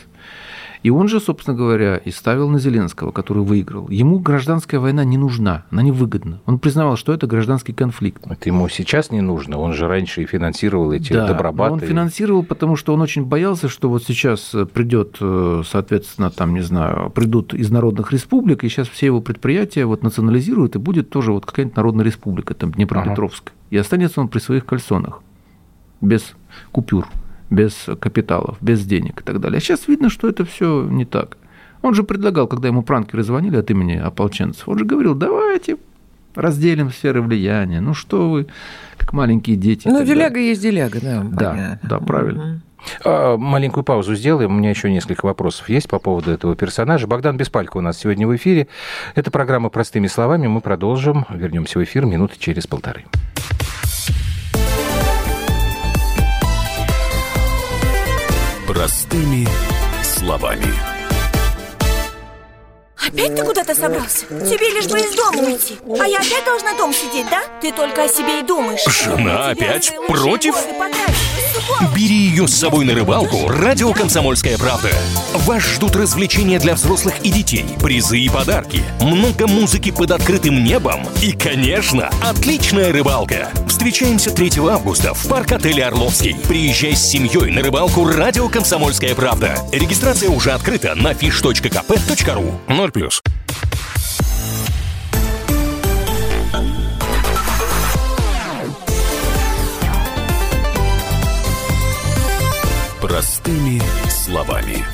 И 0.82 0.90
он 0.90 1.08
же, 1.08 1.20
собственно 1.20 1.56
говоря, 1.56 1.98
и 1.98 2.10
ставил 2.10 2.50
на 2.50 2.58
Зеленского, 2.58 3.12
который 3.12 3.44
выиграл. 3.44 3.88
Ему 3.88 4.18
гражданская 4.18 4.80
война 4.80 5.04
не 5.04 5.20
нужна, 5.20 5.64
она 5.70 5.84
невыгодна. 5.84 6.42
Он 6.48 6.58
признавал, 6.58 6.98
что 6.98 7.14
это 7.14 7.28
гражданский 7.28 7.72
конфликт. 7.72 8.26
Это 8.26 8.50
ему 8.50 8.68
сейчас 8.68 9.12
не 9.12 9.22
нужно, 9.22 9.60
он 9.60 9.74
же 9.74 9.88
раньше 9.88 10.24
и 10.24 10.26
финансировал 10.26 10.92
эти 10.92 11.14
да, 11.14 11.28
добробаты. 11.28 11.74
он 11.74 11.80
финансировал, 11.82 12.42
потому 12.42 12.78
что 12.78 12.96
он 12.96 13.02
очень 13.02 13.26
боялся, 13.26 13.70
что 13.70 13.92
вот 13.92 14.04
сейчас 14.04 14.56
придет, 14.74 15.18
э, 15.22 15.62
соответственно, 15.70 16.32
там, 16.32 16.56
не 16.56 16.62
знаю, 16.62 17.12
придут 17.12 17.54
из 17.54 17.70
народных 17.70 18.12
республик, 18.12 18.64
и 18.64 18.70
сейчас 18.70 18.88
все 18.88 19.06
его 19.06 19.22
предприятия 19.22 19.86
вот 19.86 20.02
национализируют, 20.02 20.78
и 20.78 20.80
будет 20.80 21.12
тоже 21.12 21.32
вот 21.32 21.46
какая-нибудь 21.46 21.78
народная 21.78 22.06
республика, 22.06 22.56
там, 22.56 22.72
Днепропетровская. 22.72 23.54
Ага. 23.56 23.68
И 23.70 23.78
останется 23.78 24.20
он 24.20 24.30
при 24.30 24.40
своих 24.40 24.66
кальсонах, 24.66 25.22
без 26.02 26.34
купюр 26.72 27.08
без 27.50 27.88
капиталов, 28.00 28.58
без 28.62 28.86
денег 28.86 29.22
и 29.22 29.24
так 29.24 29.40
далее. 29.40 29.58
А 29.58 29.62
сейчас 29.62 29.88
видно, 29.88 30.10
что 30.10 30.28
это 30.28 30.46
все 30.46 30.84
не 30.84 31.06
так. 31.06 31.38
Он 31.82 31.94
же 31.94 32.04
предлагал, 32.04 32.48
когда 32.48 32.68
ему 32.68 32.82
пранкеры 32.82 33.24
звонили 33.24 33.58
от 33.58 33.70
имени 33.70 33.96
ополченцев, 33.96 34.68
он 34.68 34.80
же 34.80 34.86
говорил, 34.86 35.14
давайте 35.14 35.78
разделим 36.34 36.92
сферы 36.92 37.22
влияния. 37.22 37.80
Ну 37.80 37.94
что 37.94 38.30
вы, 38.30 38.48
как 38.98 39.14
маленькие 39.14 39.56
дети. 39.56 39.88
Ну, 39.88 40.04
деляга 40.04 40.40
есть 40.40 40.62
деляга, 40.62 41.00
да. 41.00 41.24
Да, 41.24 41.52
понятно. 41.52 41.90
да, 41.90 42.00
правильно. 42.00 42.62
А, 43.04 43.38
маленькую 43.38 43.84
паузу 43.84 44.16
сделаем. 44.16 44.52
У 44.52 44.58
меня 44.58 44.70
еще 44.70 44.92
несколько 44.92 45.26
вопросов 45.26 45.70
есть 45.70 45.90
по 45.90 46.00
поводу 46.00 46.32
этого 46.32 46.56
персонажа. 46.56 47.08
Богдан 47.08 47.38
Беспалько 47.38 47.78
у 47.78 47.82
нас 47.82 47.98
сегодня 47.98 48.28
в 48.28 48.36
эфире. 48.36 48.68
Это 49.16 49.32
программа 49.32 49.70
«Простыми 49.70 50.08
словами». 50.08 50.48
Мы 50.48 50.62
продолжим. 50.62 51.26
Вернемся 51.30 51.80
в 51.80 51.84
эфир 51.84 52.06
минуты 52.06 52.36
через 52.38 52.68
полторы. 52.68 53.06
Простыми 58.76 59.48
словами. 60.04 60.95
Опять 63.08 63.36
ты 63.36 63.44
куда-то 63.44 63.76
собрался? 63.76 64.26
Тебе 64.26 64.70
лишь 64.72 64.88
бы 64.88 65.00
из 65.00 65.16
дома 65.16 65.40
уйти 65.40 65.78
А 66.00 66.08
я 66.08 66.20
опять 66.20 66.44
должна 66.44 66.74
дом 66.74 66.94
сидеть, 66.94 67.28
да? 67.30 67.42
Ты 67.62 67.72
только 67.72 68.04
о 68.04 68.08
себе 68.08 68.40
и 68.40 68.44
думаешь 68.44 68.84
Жена 68.86 69.50
опять 69.50 69.92
против? 70.08 70.56
Бери 71.96 72.16
ее 72.16 72.48
с 72.48 72.56
собой 72.56 72.86
на 72.86 72.94
рыбалку 72.94 73.48
«Радио 73.48 73.94
Комсомольская 73.94 74.58
правда». 74.58 74.90
Вас 75.46 75.64
ждут 75.64 75.96
развлечения 75.96 76.60
для 76.60 76.76
взрослых 76.76 77.16
и 77.24 77.30
детей, 77.30 77.66
призы 77.82 78.20
и 78.20 78.30
подарки, 78.30 78.84
много 79.00 79.48
музыки 79.48 79.92
под 79.92 80.12
открытым 80.12 80.64
небом 80.64 81.08
и, 81.22 81.32
конечно, 81.32 82.10
отличная 82.22 82.92
рыбалка. 82.92 83.50
Встречаемся 83.68 84.32
3 84.32 84.52
августа 84.70 85.14
в 85.14 85.28
парк-отеле 85.28 85.86
«Орловский». 85.86 86.36
Приезжай 86.48 86.96
с 86.96 87.06
семьей 87.06 87.52
на 87.52 87.62
рыбалку 87.62 88.06
«Радио 88.06 88.50
Комсомольская 88.50 89.16
правда». 89.16 89.58
Регистрация 89.72 90.30
уже 90.30 90.52
открыта 90.52 90.96
на 90.96 91.12
fish.kp.ru. 91.12 92.54
0+. 92.96 93.10
Простыми 103.02 103.82
словами. 104.10 104.86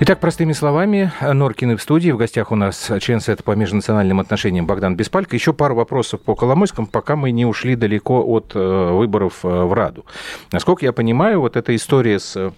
Итак, 0.00 0.18
простыми 0.20 0.52
словами, 0.52 1.12
Норкины 1.20 1.76
в 1.76 1.82
студии. 1.82 2.10
В 2.10 2.16
гостях 2.16 2.50
у 2.50 2.56
нас 2.56 2.90
член 3.00 3.20
Совета 3.20 3.44
по 3.44 3.52
межнациональным 3.52 4.18
отношениям 4.18 4.66
Богдан 4.66 4.96
Беспалько. 4.96 5.36
Еще 5.36 5.52
пару 5.52 5.76
вопросов 5.76 6.22
по 6.22 6.34
Коломойскому, 6.34 6.88
пока 6.88 7.14
мы 7.14 7.30
не 7.30 7.46
ушли 7.46 7.76
далеко 7.76 8.24
от 8.26 8.52
э, 8.54 8.90
выборов 8.92 9.44
э, 9.44 9.48
в 9.48 9.72
Раду. 9.72 10.04
Насколько 10.50 10.86
я 10.86 10.92
понимаю, 10.92 11.40
вот 11.40 11.56
эта 11.56 11.76
история 11.76 12.18
с 12.18 12.52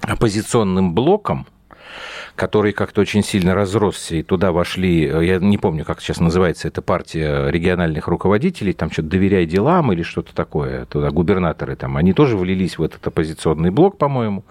оппозиционным 0.00 0.94
блоком, 0.94 1.46
который 2.36 2.72
как-то 2.72 3.00
очень 3.00 3.22
сильно 3.22 3.54
разросся, 3.54 4.16
и 4.16 4.22
туда 4.22 4.52
вошли, 4.52 5.06
э, 5.06 5.24
я 5.24 5.38
не 5.38 5.58
помню, 5.58 5.84
как 5.84 6.00
сейчас 6.00 6.20
называется 6.20 6.68
эта 6.68 6.82
партия 6.82 7.48
региональных 7.50 8.08
руководителей, 8.08 8.72
там 8.72 8.90
что-то 8.90 9.08
«Доверяй 9.08 9.46
делам» 9.46 9.92
или 9.92 10.02
что-то 10.02 10.34
такое, 10.34 10.86
туда 10.86 11.10
губернаторы 11.10 11.76
там, 11.76 11.96
они 11.96 12.12
тоже 12.12 12.36
влились 12.36 12.78
в 12.78 12.82
этот 12.82 13.06
оппозиционный 13.06 13.70
блок, 13.70 13.98
по-моему, 13.98 14.44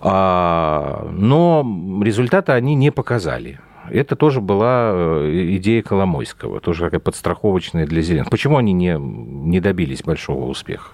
а, 0.00 1.08
но 1.12 1.64
результаты 2.02 2.52
они 2.52 2.74
не 2.74 2.90
показали. 2.90 3.60
Это 3.90 4.16
тоже 4.16 4.40
была 4.40 4.92
э, 4.94 5.56
идея 5.56 5.82
Коломойского, 5.82 6.60
тоже 6.60 6.84
такая 6.84 7.00
подстраховочная 7.00 7.86
для 7.86 8.00
Зеленского. 8.00 8.30
Почему 8.30 8.56
они 8.56 8.72
не, 8.72 8.96
не 8.98 9.60
добились 9.60 10.02
большого 10.02 10.46
успеха? 10.46 10.92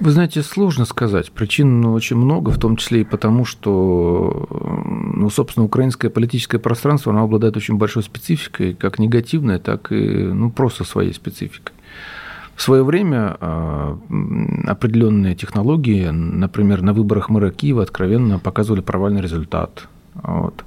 Вы 0.00 0.12
знаете, 0.12 0.42
сложно 0.42 0.84
сказать. 0.84 1.32
Причин 1.32 1.84
очень 1.86 2.16
много, 2.16 2.50
в 2.50 2.58
том 2.58 2.76
числе 2.76 3.00
и 3.00 3.04
потому, 3.04 3.44
что, 3.44 4.46
ну, 4.50 5.28
собственно, 5.28 5.66
украинское 5.66 6.08
политическое 6.08 6.58
пространство, 6.58 7.12
оно 7.12 7.24
обладает 7.24 7.56
очень 7.56 7.76
большой 7.78 8.04
спецификой, 8.04 8.74
как 8.74 9.00
негативной, 9.00 9.58
так 9.58 9.90
и 9.90 9.96
ну, 9.96 10.50
просто 10.50 10.84
своей 10.84 11.12
спецификой. 11.12 11.74
В 12.54 12.62
свое 12.62 12.84
время 12.84 13.36
а, 13.40 13.98
определенные 14.66 15.34
технологии, 15.34 16.06
например, 16.06 16.82
на 16.82 16.92
выборах 16.92 17.28
мэра 17.28 17.50
Киева 17.50 17.82
откровенно 17.82 18.38
показывали 18.38 18.80
провальный 18.80 19.20
результат. 19.20 19.88
Вот. 20.14 20.64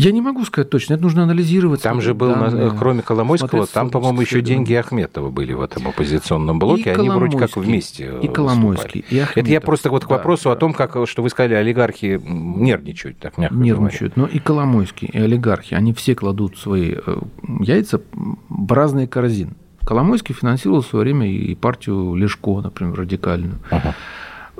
Я 0.00 0.12
не 0.12 0.22
могу 0.22 0.44
сказать 0.46 0.70
точно, 0.70 0.94
это 0.94 1.02
нужно 1.02 1.24
анализировать. 1.24 1.82
Там 1.82 2.00
же 2.00 2.14
был, 2.14 2.28
данные, 2.28 2.72
кроме 2.78 3.02
Коломойского, 3.02 3.66
там, 3.66 3.90
по-моему, 3.90 4.22
еще 4.22 4.40
деньги 4.40 4.72
Ахметова 4.72 5.30
были 5.30 5.52
в 5.52 5.60
этом 5.60 5.88
оппозиционном 5.88 6.58
блоке, 6.58 6.90
и 6.90 6.94
они 6.94 7.10
вроде 7.10 7.36
как 7.36 7.56
вместе 7.56 8.18
И 8.22 8.28
Коломойский, 8.28 9.04
и 9.10 9.18
Ахметов. 9.18 9.36
Это 9.36 9.50
я 9.50 9.60
просто 9.60 9.90
вот 9.90 10.06
к 10.06 10.10
вопросу 10.10 10.44
да, 10.44 10.52
о 10.52 10.56
том, 10.56 10.72
как, 10.72 10.96
что 11.06 11.22
вы 11.22 11.28
сказали, 11.28 11.54
олигархи 11.54 12.18
нервничают, 12.24 13.18
так 13.18 13.36
мягко 13.36 13.54
Нервничают, 13.56 14.14
говоря. 14.14 14.32
но 14.32 14.38
и 14.38 14.40
Коломойский, 14.40 15.08
и 15.12 15.18
олигархи, 15.18 15.74
они 15.74 15.92
все 15.92 16.14
кладут 16.14 16.56
свои 16.56 16.94
э, 16.94 17.16
яйца 17.60 18.00
в 18.48 18.72
разные 18.72 19.06
корзины. 19.06 19.52
Коломойский 19.84 20.34
финансировал 20.34 20.80
в 20.80 20.86
свое 20.86 21.04
время 21.04 21.30
и 21.30 21.54
партию 21.54 22.14
Лешко, 22.14 22.60
например, 22.60 22.94
радикальную. 22.94 23.58
Ага. 23.70 23.94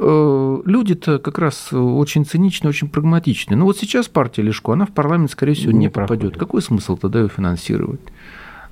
Э, 0.03 0.63
люди-то 0.65 1.19
как 1.19 1.39
раз 1.39 1.75
очень 1.75 2.25
циничные, 2.25 2.71
очень 2.71 2.89
прагматичные. 2.89 3.59
Но 3.59 3.67
вот 3.67 3.77
сейчас 3.77 4.09
партия 4.09 4.41
Лешко, 4.41 4.73
она 4.73 4.87
в 4.87 4.93
парламент, 4.93 5.31
скорее 5.31 5.53
всего, 5.53 5.73
не, 5.73 5.79
не 5.79 5.89
попадет. 5.91 6.39
Какой 6.39 6.63
смысл 6.63 6.97
тогда 6.97 7.21
ее 7.21 7.29
финансировать? 7.29 8.01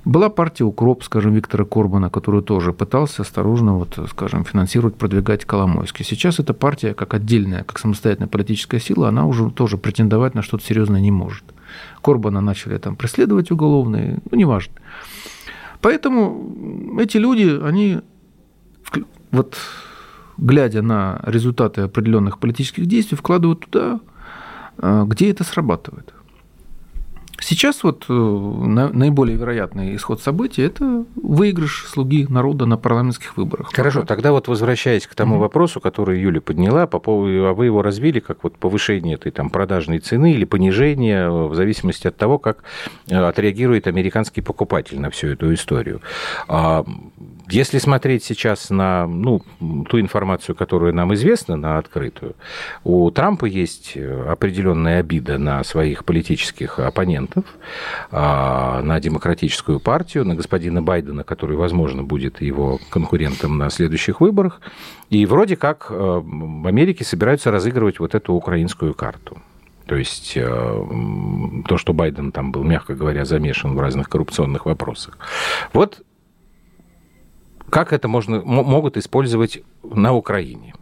Была 0.05 0.29
партия 0.29 0.63
«Укроп», 0.63 1.03
скажем, 1.03 1.33
Виктора 1.33 1.65
Корбана, 1.65 2.09
которую 2.09 2.41
тоже 2.41 2.73
пытался 2.73 3.21
осторожно, 3.21 3.75
вот, 3.75 3.99
скажем, 4.09 4.43
финансировать, 4.43 4.95
продвигать 4.95 5.45
Коломойский. 5.45 6.03
Сейчас 6.03 6.39
эта 6.39 6.55
партия, 6.55 6.95
как 6.95 7.13
отдельная, 7.13 7.63
как 7.63 7.77
самостоятельная 7.77 8.29
политическая 8.29 8.79
сила, 8.79 9.09
она 9.09 9.27
уже 9.27 9.51
тоже 9.51 9.77
претендовать 9.77 10.33
на 10.33 10.41
что-то 10.41 10.63
серьезное 10.63 11.01
не 11.01 11.11
может. 11.11 11.43
Корбана 12.01 12.41
начали 12.41 12.77
там 12.77 12.95
преследовать 12.95 13.51
уголовные, 13.51 14.17
ну, 14.31 14.37
неважно. 14.37 14.73
Поэтому 15.81 16.97
эти 16.99 17.17
люди, 17.17 17.59
они 17.63 17.99
вот 19.31 19.57
глядя 20.39 20.81
на 20.81 21.21
результаты 21.25 21.81
определенных 21.81 22.39
политических 22.39 22.85
действий, 22.85 23.17
вкладывают 23.17 23.61
туда, 23.61 23.99
э, 24.77 25.03
где 25.07 25.31
это 25.31 25.43
срабатывает. 25.43 26.13
Сейчас 27.41 27.83
вот 27.83 28.05
э, 28.09 28.13
наиболее 28.13 29.37
вероятный 29.37 29.95
исход 29.95 30.21
событий– 30.21 30.61
это 30.63 31.05
выигрыш 31.15 31.85
слуги 31.87 32.25
народа 32.27 32.65
на 32.65 32.77
парламентских 32.77 33.37
выборах. 33.37 33.71
Хорошо, 33.73 34.03
тогда 34.03 34.31
вот 34.31 34.47
возвращаясь 34.47 35.07
к 35.07 35.15
тому 35.15 35.35
mm-hmm. 35.35 35.39
вопросу, 35.39 35.79
который 35.79 36.19
Юля 36.19 36.41
подняла, 36.41 36.85
по 36.85 36.99
поводу, 36.99 37.47
а 37.47 37.53
вы 37.53 37.65
его 37.65 37.81
развили 37.81 38.19
как 38.19 38.43
вот 38.43 38.57
повышение 38.57 39.15
этой 39.15 39.31
там 39.31 39.49
продажной 39.49 39.99
цены 39.99 40.33
или 40.33 40.45
понижение 40.45 41.29
в 41.29 41.55
зависимости 41.55 42.07
от 42.07 42.17
того, 42.17 42.39
как 42.39 42.63
э, 43.07 43.15
отреагирует 43.15 43.87
американский 43.87 44.41
покупатель 44.41 44.99
на 44.99 45.09
всю 45.09 45.27
эту 45.27 45.53
историю. 45.53 46.01
Если 47.51 47.79
смотреть 47.79 48.23
сейчас 48.23 48.69
на 48.69 49.07
ну, 49.07 49.41
ту 49.89 49.99
информацию, 49.99 50.55
которая 50.55 50.93
нам 50.93 51.13
известна, 51.15 51.55
на 51.55 51.77
открытую, 51.77 52.35
у 52.83 53.09
Трампа 53.11 53.45
есть 53.45 53.97
определенная 53.97 54.99
обида 54.99 55.37
на 55.37 55.63
своих 55.63 56.05
политических 56.05 56.77
оппонентов, 56.79 57.45
а, 58.11 58.81
на 58.83 58.99
демократическую 58.99 59.79
партию, 59.79 60.25
на 60.25 60.35
господина 60.35 60.81
Байдена, 60.83 61.23
который, 61.23 61.57
возможно, 61.57 62.03
будет 62.03 62.41
его 62.41 62.79
конкурентом 62.89 63.57
на 63.57 63.69
следующих 63.69 64.21
выборах. 64.21 64.61
И 65.09 65.25
вроде 65.25 65.55
как 65.55 65.87
э, 65.89 65.93
в 65.93 66.67
Америке 66.67 67.03
собираются 67.03 67.49
разыгрывать 67.49 67.99
вот 67.99 68.13
эту 68.13 68.33
украинскую 68.33 68.93
карту. 68.93 69.39
То 69.87 69.95
есть 69.95 70.33
э, 70.35 70.43
то, 71.67 71.77
что 71.77 71.93
Байден 71.93 72.31
там 72.31 72.51
был, 72.51 72.63
мягко 72.63 72.93
говоря, 72.93 73.25
замешан 73.25 73.75
в 73.75 73.79
разных 73.79 74.07
коррупционных 74.07 74.67
вопросах. 74.67 75.17
Вот 75.73 76.03
как 77.69 77.93
это 77.93 78.07
можно, 78.07 78.41
могут 78.41 78.97
использовать 78.97 79.61
на 79.83 80.13
Украине? 80.13 80.73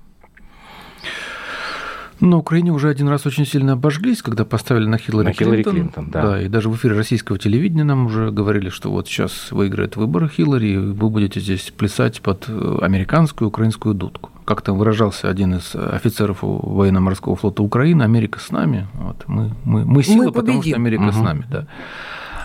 На 2.19 2.37
Украине 2.37 2.71
уже 2.71 2.89
один 2.89 3.09
раз 3.09 3.27
очень 3.27 3.45
сильно 3.45 3.73
обожглись, 3.73 4.23
когда 4.23 4.43
поставили 4.43 4.87
на 4.87 4.97
Хиллари, 4.97 5.27
на 5.27 5.33
Хиллари 5.33 5.61
Клинтон. 5.61 5.73
Клинтон. 5.73 6.09
Да. 6.09 6.21
да, 6.23 6.41
и 6.41 6.47
даже 6.47 6.67
в 6.69 6.75
эфире 6.75 6.95
российского 6.95 7.37
телевидения 7.37 7.83
нам 7.83 8.07
уже 8.07 8.31
говорили, 8.31 8.69
что 8.69 8.89
вот 8.89 9.07
сейчас 9.07 9.51
выиграет 9.51 9.97
выборы 9.97 10.27
Хиллари, 10.27 10.69
и 10.69 10.77
вы 10.77 11.09
будете 11.09 11.39
здесь 11.39 11.71
плясать 11.77 12.21
под 12.21 12.45
э, 12.47 12.77
американскую 12.81 13.49
украинскую 13.49 13.93
дудку. 13.93 14.31
Как 14.45 14.61
там 14.61 14.79
выражался 14.79 15.29
один 15.29 15.55
из 15.55 15.75
офицеров 15.75 16.39
военно-морского 16.41 17.35
флота 17.35 17.61
Украины, 17.61 18.01
Америка 18.01 18.39
с 18.39 18.49
нами. 18.49 18.87
Вот, 18.93 19.23
мы, 19.27 19.51
мы, 19.63 19.85
мы 19.85 20.01
сила, 20.01 20.25
мы 20.25 20.31
потому 20.31 20.63
что 20.63 20.75
Америка 20.75 21.03
угу. 21.03 21.11
с 21.11 21.17
нами. 21.17 21.45
Да. 21.51 21.67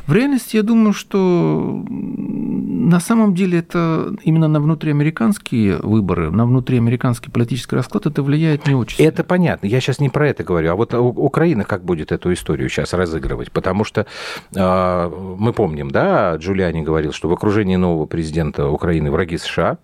В 0.07 0.13
реальности 0.13 0.57
я 0.57 0.63
думаю, 0.63 0.93
что 0.93 1.85
на 1.89 3.01
самом 3.01 3.35
деле 3.35 3.61
это 3.61 4.15
именно 4.23 4.49
на 4.49 4.61
внутриамериканские 4.61 5.77
выборы, 5.77 6.31
на 6.31 6.45
внутриамериканский 6.45 7.31
политический 7.31 7.77
расклад 7.77 8.07
это 8.07 8.23
влияет 8.23 8.67
не 8.67 8.75
очень. 8.75 9.05
Это 9.05 9.23
понятно. 9.23 9.67
Я 9.67 9.81
сейчас 9.81 10.01
не 10.01 10.09
про 10.09 10.29
это 10.29 10.43
говорю. 10.43 10.73
А 10.73 10.75
вот 10.75 10.93
Украина 10.95 11.65
как 11.65 11.85
будет 11.85 12.11
эту 12.11 12.33
историю 12.33 12.69
сейчас 12.69 12.93
разыгрывать? 12.93 13.53
Потому 13.53 13.85
что 13.85 14.07
э, 14.55 15.11
мы 15.39 15.53
помним, 15.53 15.91
да, 15.91 16.35
Джулиани 16.37 16.83
говорил, 16.83 17.13
что 17.13 17.29
в 17.29 17.33
окружении 17.33 17.77
нового 17.77 18.07
президента 18.07 18.69
Украины 18.69 19.11
враги 19.11 19.39
США, 19.39 19.79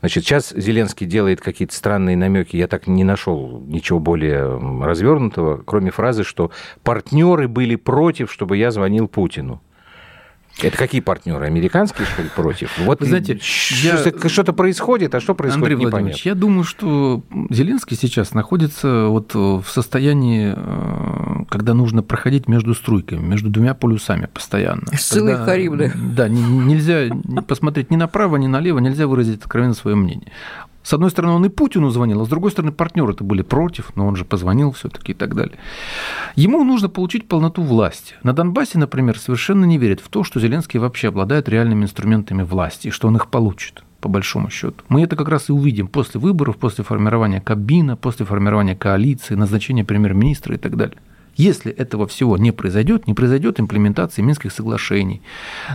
Значит, 0.00 0.24
сейчас 0.24 0.50
Зеленский 0.50 1.06
делает 1.06 1.40
какие-то 1.40 1.74
странные 1.74 2.16
намеки. 2.16 2.56
Я 2.56 2.66
так 2.66 2.86
не 2.86 3.04
нашел 3.04 3.62
ничего 3.66 3.98
более 3.98 4.58
развернутого, 4.84 5.62
кроме 5.64 5.90
фразы, 5.90 6.24
что 6.24 6.50
партнеры 6.82 7.48
были 7.48 7.76
против, 7.76 8.32
чтобы 8.32 8.56
я 8.56 8.70
звонил 8.70 9.08
Путину. 9.08 9.62
Это 10.68 10.76
какие 10.76 11.00
партнеры? 11.00 11.46
Американские, 11.46 12.06
что 12.06 12.22
ли, 12.22 12.28
против? 12.34 12.70
Вот, 12.78 13.00
Вы 13.00 13.06
знаете, 13.06 13.40
я... 13.82 14.28
что-то 14.28 14.52
происходит, 14.52 15.14
а 15.14 15.20
что 15.20 15.34
происходит, 15.34 15.72
Андрей 15.72 15.90
Владимирович, 15.90 16.26
я 16.26 16.34
думаю, 16.34 16.64
что 16.64 17.22
Зеленский 17.50 17.96
сейчас 17.96 18.34
находится 18.34 19.06
вот 19.06 19.34
в 19.34 19.64
состоянии, 19.66 20.54
э, 20.56 21.44
когда 21.48 21.74
нужно 21.74 22.02
проходить 22.02 22.48
между 22.48 22.74
струйками, 22.74 23.20
между 23.20 23.50
двумя 23.50 23.74
полюсами 23.74 24.28
постоянно. 24.32 24.86
Ссылы 24.96 25.36
Карибны. 25.36 25.92
Да, 25.94 26.28
нельзя 26.28 27.10
посмотреть 27.46 27.90
ни 27.90 27.96
направо, 27.96 28.36
ни 28.36 28.46
налево, 28.46 28.78
нельзя 28.78 29.06
выразить 29.06 29.40
откровенно 29.40 29.74
свое 29.74 29.96
мнение. 29.96 30.32
С 30.82 30.92
одной 30.94 31.10
стороны, 31.10 31.34
он 31.34 31.44
и 31.44 31.48
Путину 31.48 31.90
звонил, 31.90 32.22
а 32.22 32.24
с 32.24 32.28
другой 32.28 32.50
стороны, 32.50 32.72
партнеры 32.72 33.12
это 33.12 33.22
были 33.22 33.42
против, 33.42 33.94
но 33.96 34.06
он 34.06 34.16
же 34.16 34.24
позвонил 34.24 34.72
все-таки 34.72 35.12
и 35.12 35.14
так 35.14 35.34
далее. 35.34 35.58
Ему 36.36 36.64
нужно 36.64 36.88
получить 36.88 37.28
полноту 37.28 37.62
власти. 37.62 38.14
На 38.22 38.32
Донбассе, 38.32 38.78
например, 38.78 39.18
совершенно 39.18 39.64
не 39.66 39.78
верят 39.78 40.00
в 40.00 40.08
то, 40.08 40.24
что 40.24 40.40
Зеленский 40.40 40.80
вообще 40.80 41.08
обладает 41.08 41.48
реальными 41.48 41.84
инструментами 41.84 42.42
власти 42.42 42.88
и 42.88 42.90
что 42.90 43.08
он 43.08 43.16
их 43.16 43.28
получит 43.28 43.84
по 44.00 44.08
большому 44.08 44.48
счету. 44.48 44.82
Мы 44.88 45.02
это 45.02 45.14
как 45.14 45.28
раз 45.28 45.50
и 45.50 45.52
увидим 45.52 45.86
после 45.86 46.18
выборов, 46.20 46.56
после 46.56 46.82
формирования 46.84 47.40
кабина, 47.40 47.96
после 47.96 48.24
формирования 48.24 48.74
коалиции, 48.74 49.34
назначения 49.34 49.84
премьер-министра 49.84 50.54
и 50.54 50.58
так 50.58 50.76
далее. 50.76 50.96
Если 51.40 51.72
этого 51.72 52.06
всего 52.06 52.36
не 52.36 52.52
произойдет, 52.52 53.06
не 53.06 53.14
произойдет 53.14 53.60
имплементации 53.60 54.20
Минских 54.20 54.52
соглашений, 54.52 55.22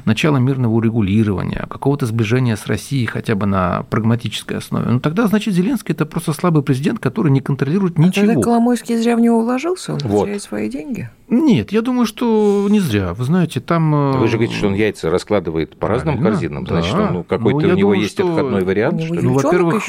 начала 0.05 0.37
мирного 0.37 0.73
урегулирования, 0.73 1.65
какого-то 1.67 2.05
сближения 2.05 2.55
с 2.55 2.67
Россией 2.67 3.07
хотя 3.07 3.33
бы 3.33 3.47
на 3.47 3.83
прагматической 3.89 4.57
основе, 4.57 4.85
ну 4.91 4.99
тогда, 4.99 5.25
значит, 5.25 5.55
Зеленский 5.55 5.93
это 5.93 6.05
просто 6.05 6.33
слабый 6.33 6.61
президент, 6.61 6.99
который 6.99 7.31
не 7.31 7.41
контролирует 7.41 7.97
ничего. 7.97 8.25
А 8.25 8.27
тогда 8.27 8.41
Коломойский 8.41 8.95
зря 8.97 9.15
в 9.15 9.21
него 9.21 9.41
вложился, 9.41 9.93
он 9.93 9.99
вот. 10.03 10.25
теряет 10.25 10.43
свои 10.43 10.69
деньги. 10.69 11.09
Нет, 11.27 11.71
я 11.71 11.81
думаю, 11.81 12.05
что 12.05 12.67
не 12.69 12.79
зря. 12.79 13.15
Вы 13.15 13.23
знаете, 13.23 13.59
там... 13.59 13.95
Э, 13.95 14.17
Вы 14.17 14.27
же 14.27 14.37
говорите, 14.37 14.55
что 14.55 14.67
он 14.67 14.75
яйца 14.75 15.09
раскладывает 15.09 15.75
по 15.75 15.87
разным 15.87 16.21
корзинам. 16.21 16.67
Значит, 16.67 16.95
да. 16.95 17.07
он, 17.07 17.13
ну, 17.13 17.23
какой-то 17.23 17.59
ну, 17.59 17.73
у 17.73 17.77
него 17.77 17.79
думаю, 17.79 18.01
есть 18.01 18.13
что... 18.13 18.27
обходной 18.27 18.63
вариант. 18.63 19.01
Что 19.01 19.15
ну, 19.15 19.33
во-первых, 19.33 19.83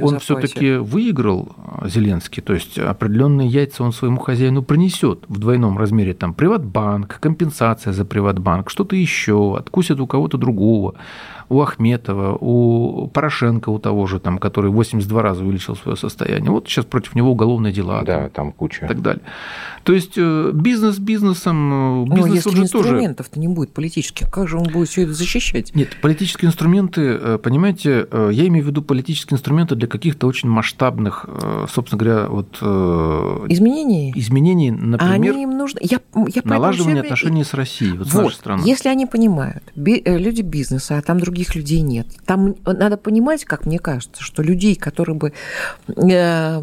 он 0.00 0.20
все-таки 0.20 0.76
выиграл 0.76 1.56
э, 1.82 1.88
Зеленский, 1.88 2.40
то 2.40 2.54
есть 2.54 2.78
определенные 2.78 3.48
яйца 3.48 3.82
он 3.82 3.92
своему 3.92 4.20
хозяину 4.20 4.62
принесет 4.62 5.15
в 5.28 5.38
двойном 5.38 5.78
размере. 5.78 6.14
Там 6.14 6.34
Приватбанк, 6.34 7.18
компенсация 7.20 7.92
за 7.92 8.04
Приватбанк, 8.04 8.70
что-то 8.70 8.96
еще, 8.96 9.56
откусит 9.56 10.00
у 10.00 10.06
кого-то 10.06 10.38
другого 10.38 10.94
у 11.48 11.60
Ахметова, 11.60 12.36
у 12.40 13.08
Порошенко, 13.08 13.70
у 13.70 13.78
того 13.78 14.06
же, 14.06 14.20
там, 14.20 14.38
который 14.38 14.70
82 14.70 15.22
раза 15.22 15.44
увеличил 15.44 15.76
свое 15.76 15.96
состояние. 15.96 16.50
Вот 16.50 16.68
сейчас 16.68 16.84
против 16.84 17.14
него 17.14 17.32
уголовные 17.32 17.72
дела. 17.72 18.02
Да, 18.02 18.22
там, 18.22 18.30
там 18.30 18.52
куча. 18.52 18.84
И 18.84 18.88
так 18.88 19.02
далее. 19.02 19.22
То 19.84 19.92
есть 19.92 20.14
э, 20.16 20.50
бизнес 20.52 20.98
бизнесом, 20.98 22.02
э, 22.02 22.14
бизнес 22.16 22.44
Но 22.44 22.50
если 22.50 22.62
инструментов-то 22.62 23.38
не 23.38 23.46
будет 23.46 23.72
политических, 23.72 24.28
как 24.30 24.48
же 24.48 24.58
он 24.58 24.64
будет 24.64 24.88
все 24.88 25.02
это 25.02 25.12
защищать? 25.12 25.74
Нет, 25.76 25.90
политические 26.02 26.48
инструменты, 26.48 27.00
э, 27.02 27.38
понимаете, 27.40 28.06
я 28.12 28.46
имею 28.48 28.64
в 28.64 28.68
виду 28.68 28.82
политические 28.82 29.36
инструменты 29.36 29.76
для 29.76 29.86
каких-то 29.86 30.26
очень 30.26 30.48
масштабных, 30.48 31.26
собственно 31.72 32.00
говоря, 32.00 32.28
вот... 32.28 32.56
Изменений? 33.48 34.12
Изменений, 34.16 34.70
например, 34.70 35.32
они 35.32 35.42
им 35.44 35.50
нужны. 35.56 35.78
Я, 35.82 36.00
я 36.14 36.42
налаживание 36.44 37.02
отношений 37.02 37.44
с 37.44 37.54
Россией, 37.54 37.92
вот, 37.92 38.08
вот 38.08 38.08
с 38.08 38.14
нашей 38.14 38.34
страной. 38.34 38.66
Если 38.66 38.88
они 38.88 39.06
понимают, 39.06 39.62
люди 39.76 40.42
бизнеса, 40.42 40.98
а 40.98 41.02
там 41.02 41.20
другие 41.20 41.35
других 41.36 41.54
людей 41.54 41.82
нет. 41.82 42.06
Там 42.24 42.56
надо 42.64 42.96
понимать, 42.96 43.44
как 43.44 43.66
мне 43.66 43.78
кажется, 43.78 44.22
что 44.22 44.42
людей, 44.42 44.74
которые 44.74 45.16
бы 45.16 45.32
э, 45.88 46.62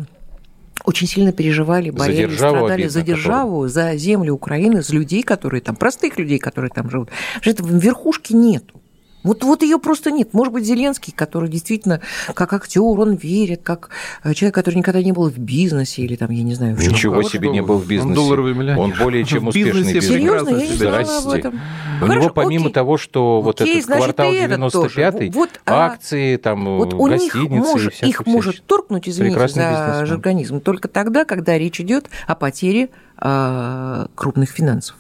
очень 0.84 1.08
сильно 1.08 1.32
переживали, 1.32 1.92
болели, 1.92 2.26
за 2.26 2.50
страдали 2.50 2.88
за 2.88 3.02
державу, 3.04 3.68
который... 3.68 3.70
за 3.70 3.96
землю 3.98 4.34
Украины, 4.34 4.82
за 4.82 4.94
людей, 4.94 5.22
которые 5.22 5.62
там, 5.62 5.76
простых 5.76 6.18
людей, 6.18 6.40
которые 6.40 6.72
там 6.72 6.90
живут. 6.90 7.10
Что 7.42 7.64
в 7.64 7.78
верхушке 7.78 8.36
нету. 8.36 8.82
Вот, 9.24 9.44
вот 9.44 9.64
ее 9.64 9.80
просто 9.80 10.12
нет. 10.12 10.34
Может 10.34 10.54
быть, 10.54 10.66
Зеленский, 10.66 11.14
который 11.16 11.50
действительно 11.50 12.02
как 12.34 12.54
актер, 12.54 12.82
он 12.82 13.16
верит, 13.16 13.62
как 13.64 13.90
э, 14.24 14.34
человек, 14.34 14.56
который 14.56 14.76
никогда 14.76 15.02
не 15.02 15.12
был 15.12 15.30
в 15.30 15.38
бизнесе 15.38 16.02
или 16.02 16.16
там, 16.16 16.30
я 16.32 16.44
не 16.44 16.54
знаю, 16.54 16.76
в 16.76 16.80
Ничего 16.80 17.22
чем. 17.22 17.32
себе 17.32 17.50
не 17.50 17.62
был 17.62 17.78
в 17.78 17.88
бизнесе. 17.88 18.10
Он 18.10 18.14
долларовый 18.16 18.54
миллионер. 18.54 18.80
Он 18.80 18.94
более 18.98 19.24
чем 19.24 19.48
успешный 19.48 19.94
бизнес. 19.94 20.06
Серьезно, 20.06 20.50
я 20.50 20.68
не 20.68 20.74
знала 20.74 21.18
об 21.18 21.28
этом. 21.30 21.62
У 22.02 22.06
Хорошо, 22.06 22.20
него 22.20 22.30
помимо 22.30 22.66
окей. 22.66 22.74
того, 22.74 22.98
что 22.98 23.42
вот 23.42 23.62
окей, 23.62 23.76
этот 23.76 23.86
значит, 23.86 24.16
квартал 24.16 24.32
95-й, 24.34 25.30
вот, 25.32 25.50
а 25.66 25.86
акции, 25.86 26.38
там, 26.38 26.78
вот 26.78 26.94
у 26.94 27.06
гостиницы 27.08 27.38
них 27.38 27.50
может, 27.50 28.04
и 28.04 28.10
Их 28.10 28.26
может 28.26 28.64
торкнуть, 28.66 29.08
извините 29.08 29.48
за 29.48 30.06
жаргонизм, 30.06 30.60
только 30.60 30.88
тогда, 30.88 31.26
когда 31.26 31.58
речь 31.58 31.80
идет 31.80 32.10
о 32.28 32.36
потере 32.36 32.90
э, 33.22 34.06
крупных 34.16 34.50
финансов. 34.50 34.98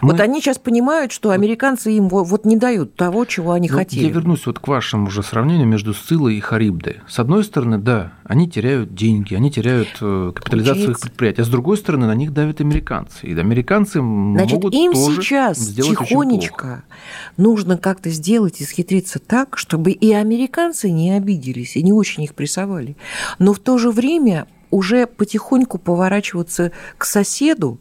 Мы... 0.00 0.12
Вот 0.12 0.20
они 0.20 0.40
сейчас 0.40 0.58
понимают, 0.58 1.12
что 1.12 1.30
американцы 1.30 1.92
им 1.92 2.08
вот 2.08 2.44
не 2.44 2.56
дают 2.56 2.94
того, 2.94 3.24
чего 3.24 3.52
они 3.52 3.68
ну, 3.68 3.76
хотели. 3.76 4.04
Я 4.04 4.10
вернусь 4.10 4.46
вот 4.46 4.58
к 4.58 4.68
вашему 4.68 5.06
уже 5.06 5.22
сравнению 5.22 5.66
между 5.66 5.94
Сцилой 5.94 6.36
и 6.36 6.40
Харибдой. 6.40 7.00
С 7.08 7.18
одной 7.18 7.44
стороны, 7.44 7.78
да, 7.78 8.12
они 8.24 8.48
теряют 8.48 8.94
деньги, 8.94 9.34
они 9.34 9.50
теряют 9.50 9.88
э, 10.00 10.32
капитализацию 10.34 10.84
своих 10.84 11.00
предприятий, 11.00 11.42
а 11.42 11.44
с 11.44 11.48
другой 11.48 11.76
стороны, 11.76 12.06
на 12.06 12.14
них 12.14 12.32
давят 12.32 12.60
американцы. 12.60 13.26
И 13.26 13.38
американцы 13.38 14.00
Значит, 14.00 14.52
могут 14.52 14.74
им 14.74 14.92
тоже 14.92 15.22
сейчас 15.22 15.58
тихонечко 15.58 16.84
нужно 17.36 17.76
как-то 17.78 18.10
сделать 18.10 18.60
и 18.60 18.64
схитриться 18.64 19.18
так, 19.18 19.58
чтобы 19.58 19.92
и 19.92 20.12
американцы 20.12 20.90
не 20.90 21.12
обиделись, 21.12 21.76
и 21.76 21.82
не 21.82 21.92
очень 21.92 22.24
их 22.24 22.34
прессовали. 22.34 22.96
Но 23.38 23.52
в 23.52 23.58
то 23.58 23.78
же 23.78 23.90
время 23.90 24.46
уже 24.70 25.06
потихоньку 25.06 25.78
поворачиваться 25.78 26.72
к 26.98 27.04
соседу, 27.04 27.78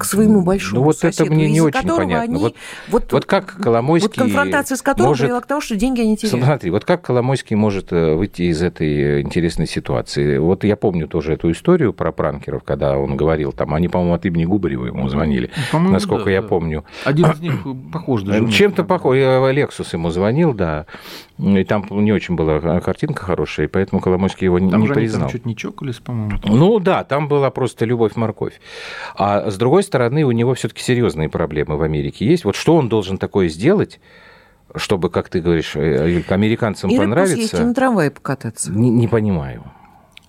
к 0.00 0.04
своему 0.04 0.40
большому 0.40 0.80
ну, 0.80 0.86
вот 0.86 0.98
соседу, 0.98 1.24
это 1.24 1.34
мне 1.34 1.50
не 1.50 1.60
очень 1.60 1.86
понятно. 1.86 2.20
Они, 2.22 2.36
вот, 2.36 2.56
вот, 2.88 3.12
вот 3.12 3.24
как 3.26 3.54
Коломойский 3.62 4.08
вот 4.08 4.16
конфронтация 4.16 4.76
с 4.76 4.82
которым 4.82 5.10
может... 5.10 5.24
привела 5.24 5.40
к 5.42 5.46
тому, 5.46 5.60
что 5.60 5.76
деньги 5.76 6.00
они 6.00 6.16
теряют. 6.16 6.42
Смотри, 6.42 6.70
вот 6.70 6.86
как 6.86 7.02
Коломойский 7.02 7.54
может 7.54 7.92
э, 7.92 8.14
выйти 8.14 8.42
из 8.42 8.62
этой 8.62 9.20
интересной 9.20 9.66
ситуации? 9.66 10.38
Вот 10.38 10.64
я 10.64 10.76
помню 10.76 11.06
тоже 11.06 11.34
эту 11.34 11.50
историю 11.50 11.92
про 11.92 12.12
пранкеров, 12.12 12.62
когда 12.64 12.96
он 12.96 13.14
говорил, 13.14 13.52
там, 13.52 13.74
они, 13.74 13.88
по-моему, 13.88 14.14
от 14.14 14.24
имени 14.24 14.46
Губарева 14.46 14.86
ему 14.86 15.06
звонили, 15.08 15.50
ну, 15.74 15.80
насколько 15.80 16.24
да, 16.24 16.30
я 16.30 16.40
да. 16.40 16.48
помню. 16.48 16.84
Один 17.04 17.26
из 17.32 17.40
них 17.40 17.66
похож 17.92 18.22
даже. 18.22 18.50
Чем-то 18.50 18.84
похож. 18.84 19.16
Лексус 19.16 19.92
ему 19.92 20.08
звонил, 20.08 20.54
да. 20.54 20.86
И 21.40 21.64
там 21.64 21.86
не 21.90 22.12
очень 22.12 22.34
была 22.34 22.80
картинка 22.80 23.24
хорошая, 23.24 23.66
и 23.66 23.68
поэтому 23.68 24.00
Коломойский 24.02 24.44
его 24.44 24.58
там 24.58 24.80
не 24.80 24.86
же 24.86 24.94
признал. 24.94 25.22
Там 25.22 25.30
чуть 25.30 25.46
не 25.46 25.56
чокались, 25.56 25.96
по-моему. 25.96 26.38
Ну 26.44 26.78
да, 26.80 27.02
там 27.04 27.28
была 27.28 27.50
просто 27.50 27.84
любовь-морковь. 27.84 28.60
А 29.16 29.50
с 29.50 29.56
другой 29.56 29.82
стороны, 29.82 30.24
у 30.24 30.32
него 30.32 30.54
все-таки 30.54 30.82
серьезные 30.82 31.28
проблемы 31.28 31.76
в 31.76 31.82
Америке 31.82 32.26
есть. 32.26 32.44
Вот 32.44 32.56
что 32.56 32.76
он 32.76 32.88
должен 32.88 33.16
такое 33.16 33.48
сделать, 33.48 34.00
чтобы, 34.74 35.08
как 35.10 35.28
ты 35.28 35.40
говоришь, 35.40 35.74
э, 35.76 36.22
американцам 36.28 36.90
Или 36.90 36.98
понравиться? 36.98 37.56
Или 37.56 37.64
на 37.64 37.74
трамвае 37.74 38.10
покататься. 38.10 38.70
Не, 38.70 38.90
не 38.90 39.08
понимаю. 39.08 39.64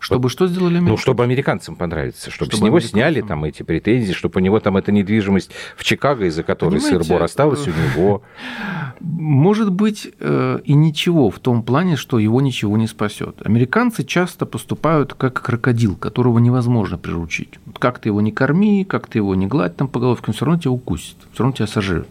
Чтобы 0.02 0.30
что 0.30 0.48
сделали 0.48 0.78
американцы? 0.78 0.92
Ну, 0.92 0.98
чтобы 0.98 1.24
американцам 1.24 1.76
понравиться, 1.76 2.32
чтобы, 2.32 2.52
чтобы 2.52 2.58
с 2.58 2.66
него 2.66 2.80
сняли 2.80 3.22
там 3.22 3.44
эти 3.44 3.62
претензии, 3.62 4.14
чтобы 4.14 4.40
у 4.40 4.44
него 4.44 4.60
там 4.60 4.76
эта 4.76 4.92
недвижимость 4.92 5.52
в 5.78 5.84
Чикаго, 5.84 6.26
из-за 6.26 6.42
которой 6.42 6.82
сыр-бор 6.82 7.22
осталась 7.22 7.68
у 7.68 7.70
него. 7.70 8.24
Может 9.00 9.72
быть, 9.72 10.12
э, 10.20 10.60
и 10.66 10.74
ничего 10.74 11.30
в 11.30 11.38
том 11.38 11.62
плане, 11.62 11.98
что 11.98 12.18
его 12.18 12.42
ничего 12.42 12.78
не 12.78 12.88
спасет. 12.88 13.46
Американцы 13.46 14.04
часто 14.04 14.48
поступают 14.48 15.14
как 15.14 15.40
крокодил, 15.40 15.96
которого 15.96 16.40
невозможно 16.40 16.98
приручить. 16.98 17.60
Как 17.78 18.00
ты 18.00 18.10
его 18.10 18.22
не 18.22 18.32
корми, 18.32 18.84
как 18.84 19.06
ты 19.06 19.20
его 19.20 19.36
не 19.36 19.46
гладь 19.46 19.78
там 19.78 19.88
по 19.88 20.00
головке, 20.00 20.26
он 20.30 20.34
все 20.34 20.46
равно 20.46 20.60
тебя 20.60 20.72
укусит, 20.72 21.18
все 21.32 21.44
равно 21.44 21.56
тебя 21.56 21.68
сожрет. 21.68 22.08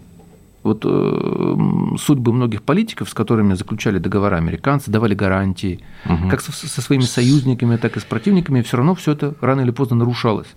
Вот 0.63 0.85
э, 0.85 1.97
судьбы 1.99 2.33
многих 2.33 2.63
политиков, 2.63 3.09
с 3.09 3.15
которыми 3.15 3.55
заключали 3.55 3.99
договора 3.99 4.37
американцы, 4.37 4.91
давали 4.91 5.15
гарантии, 5.15 5.81
угу. 6.05 6.29
как 6.29 6.41
со, 6.41 6.53
со 6.53 6.83
своими 6.83 7.03
союзниками, 7.03 7.77
так 7.77 7.97
и 7.97 8.01
с 8.01 8.05
противниками, 8.05 8.63
все 8.63 8.77
равно 8.77 8.95
все 8.95 9.13
это 9.13 9.35
рано 9.41 9.63
или 9.63 9.71
поздно 9.71 9.97
нарушалось. 9.97 10.49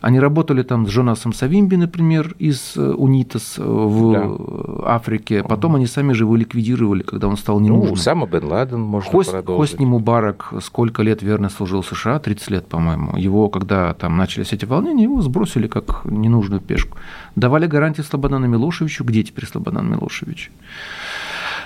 Они 0.00 0.18
работали 0.18 0.62
там 0.62 0.86
с 0.86 0.90
Жонасом 0.90 1.34
Савимби, 1.34 1.76
например, 1.76 2.34
из 2.38 2.74
э, 2.76 2.80
УНИТАС 2.80 3.58
э, 3.58 3.62
в 3.62 4.12
да. 4.12 4.94
Африке. 4.94 5.42
Потом 5.42 5.76
они 5.76 5.86
сами 5.86 6.14
же 6.14 6.24
его 6.24 6.36
ликвидировали, 6.36 7.02
когда 7.02 7.28
он 7.28 7.36
стал 7.36 7.60
ненужным. 7.60 7.88
Ну, 7.88 7.92
Усама 7.92 8.26
бен 8.26 8.44
Ладен 8.44 8.80
можно 8.80 9.10
Хост, 9.10 9.30
продолжить. 9.30 9.72
Хосни 9.72 9.84
Мубарак 9.86 10.54
сколько 10.62 11.02
лет 11.02 11.22
верно 11.22 11.50
служил 11.50 11.82
США? 11.82 12.18
30 12.18 12.50
лет, 12.50 12.66
по-моему. 12.66 13.16
Его, 13.16 13.50
когда 13.50 13.92
там 13.92 14.16
начались 14.16 14.54
эти 14.54 14.64
волнения, 14.64 15.04
его 15.04 15.20
сбросили 15.20 15.66
как 15.66 16.02
ненужную 16.04 16.62
пешку. 16.62 16.96
Давали 17.36 17.66
гарантии 17.66 18.00
Слободану 18.02 18.46
Милошевичу. 18.46 19.04
Где 19.04 19.22
теперь 19.22 19.46
Слободан 19.46 19.90
Милошевич? 19.90 20.50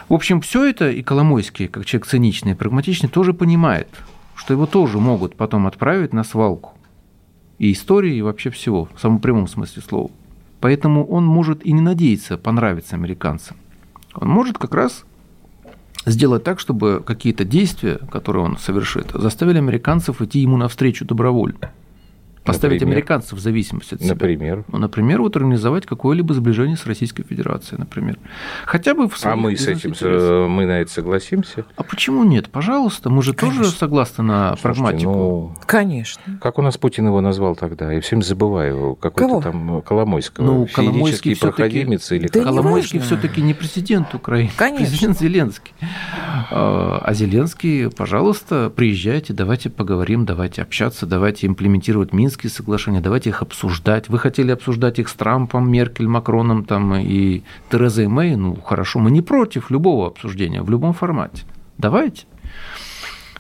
В 0.09 0.15
общем, 0.15 0.41
все 0.41 0.65
это 0.65 0.91
и 0.91 1.03
Коломойский, 1.03 1.69
как 1.69 1.87
человек 1.87 2.07
циничный 2.07 2.53
и 2.53 2.55
прагматичный, 2.55 3.09
тоже 3.09 3.33
понимает, 3.33 3.89
что 4.35 4.53
его 4.53 4.67
тоже 4.67 4.99
могут 4.99 5.37
потом 5.37 5.67
отправить 5.67 6.13
на 6.13 6.25
свалку 6.25 6.74
и 7.59 7.73
истории, 7.73 8.17
и 8.17 8.23
вообще 8.23 8.51
всего, 8.51 8.89
в 8.95 9.01
самом 9.01 9.21
прямом 9.21 9.49
смысле 9.49 9.83
слова. 9.83 10.11
Поэтому 10.61 11.07
он 11.07 11.25
может 11.25 11.65
и 11.65 11.73
не 11.73 11.81
надеяться 11.81 12.39
понравиться 12.39 12.97
американцам. 12.97 13.57
Он 14.15 14.29
может 14.29 14.59
как 14.59 14.75
раз 14.75 15.05
сделать 16.07 16.45
так, 16.45 16.61
чтобы 16.61 17.03
какие-то 17.05 17.45
действия, 17.45 17.99
которые 18.11 18.45
он 18.45 18.59
совершит, 18.59 19.11
заставили 19.15 19.59
американцев 19.59 20.23
идти 20.23 20.41
ему 20.41 20.57
навстречу 20.57 21.05
добровольно. 21.05 21.73
Поставить 22.45 22.81
например? 22.81 22.99
американцев 22.99 23.39
в 23.39 23.43
зависимости 23.43 23.95
от 23.95 24.01
себя. 24.03 24.13
Например? 24.13 24.65
Ну, 24.69 24.79
например, 24.79 25.23
вот 25.23 25.35
организовать 25.37 25.87
какое-либо 25.87 26.35
сближение 26.35 26.77
с 26.77 26.87
Российской 26.87 27.23
Федерацией, 27.23 27.79
например. 27.79 28.19
Хотя 28.67 28.95
бы 28.95 29.09
в 29.09 29.19
А 29.25 29.35
мы 29.35 29.57
с 29.57 29.67
этим, 29.67 29.91
интересах. 29.91 30.49
мы 30.49 30.67
на 30.67 30.81
это 30.81 30.91
согласимся? 30.91 31.65
А 31.77 31.83
почему 31.83 32.23
нет? 32.23 32.51
Пожалуйста, 32.51 33.09
мы 33.09 33.23
же 33.23 33.33
Конечно. 33.33 33.63
тоже 33.65 33.75
согласны 33.75 34.25
на 34.25 34.57
Слушайте, 34.57 34.63
прагматику. 34.63 35.11
Ну, 35.11 35.57
Конечно. 35.65 36.39
Как 36.43 36.59
у 36.59 36.63
нас 36.63 36.77
Путин 36.77 37.07
его 37.07 37.23
назвал 37.23 37.57
тогда? 37.57 37.91
Я 37.91 38.01
всем 38.03 38.21
забываю. 38.23 38.95
Какой-то 38.97 39.41
там 39.41 39.81
Коломойского. 39.83 40.45
Ну, 40.45 40.67
Коломойский 40.67 41.37
проходимец 41.39 42.13
или 42.13 42.29
да 42.29 42.43
Коломойский 42.43 42.99
все-таки 43.01 43.41
не 43.41 43.55
президент 43.55 44.15
Украины, 44.15 44.51
Конечно. 44.57 44.87
президент 44.87 45.19
Зеленский. 45.19 45.73
А, 46.51 47.01
а 47.03 47.15
Зеленский, 47.15 47.91
пожалуйста, 47.91 48.71
приезжайте, 48.75 49.33
давайте 49.33 49.71
поговорим, 49.71 50.27
давайте 50.27 50.61
общаться, 50.61 51.07
давайте 51.07 51.47
имплементировать 51.47 52.13
Минск 52.13 52.34
Минские 52.35 52.51
соглашения, 52.51 53.01
давайте 53.01 53.31
их 53.31 53.43
обсуждать. 53.43 54.09
Вы 54.09 54.19
хотели 54.19 54.51
обсуждать 54.51 54.99
их 54.99 55.09
с 55.09 55.15
Трампом, 55.15 55.71
Меркель, 55.71 56.09
Макроном 56.09 56.65
там, 56.65 56.93
и 56.97 57.45
Терезой 57.71 58.09
Мэй? 58.09 58.35
Ну, 58.35 58.57
хорошо, 58.57 58.99
мы 58.99 59.13
не 59.13 59.23
против 59.23 59.71
любого 59.71 60.09
обсуждения 60.09 60.61
в 60.61 60.69
любом 60.69 60.95
формате. 60.95 61.45
Давайте. 61.79 62.25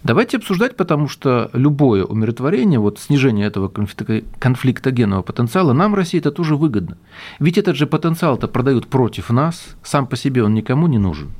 Давайте 0.04 0.37
обсуждать, 0.37 0.76
потому 0.76 1.09
что 1.09 1.50
любое 1.54 2.04
умиротворение, 2.04 2.78
вот 2.78 3.00
снижение 3.00 3.48
этого 3.48 3.68
конфликтогенного 3.68 5.22
потенциала 5.22 5.72
нам, 5.72 5.96
России, 5.96 6.20
это 6.20 6.30
тоже 6.30 6.54
выгодно. 6.54 6.96
Ведь 7.40 7.59
этот 7.59 7.74
же 7.74 7.88
потенциал-то 7.88 8.46
продают 8.46 8.87
против 8.87 9.30
нас, 9.30 9.74
сам 9.83 10.07
по 10.07 10.14
себе 10.16 10.44
он 10.44 10.54
никому 10.54 10.87
не 10.87 10.98
нужен. 10.98 11.33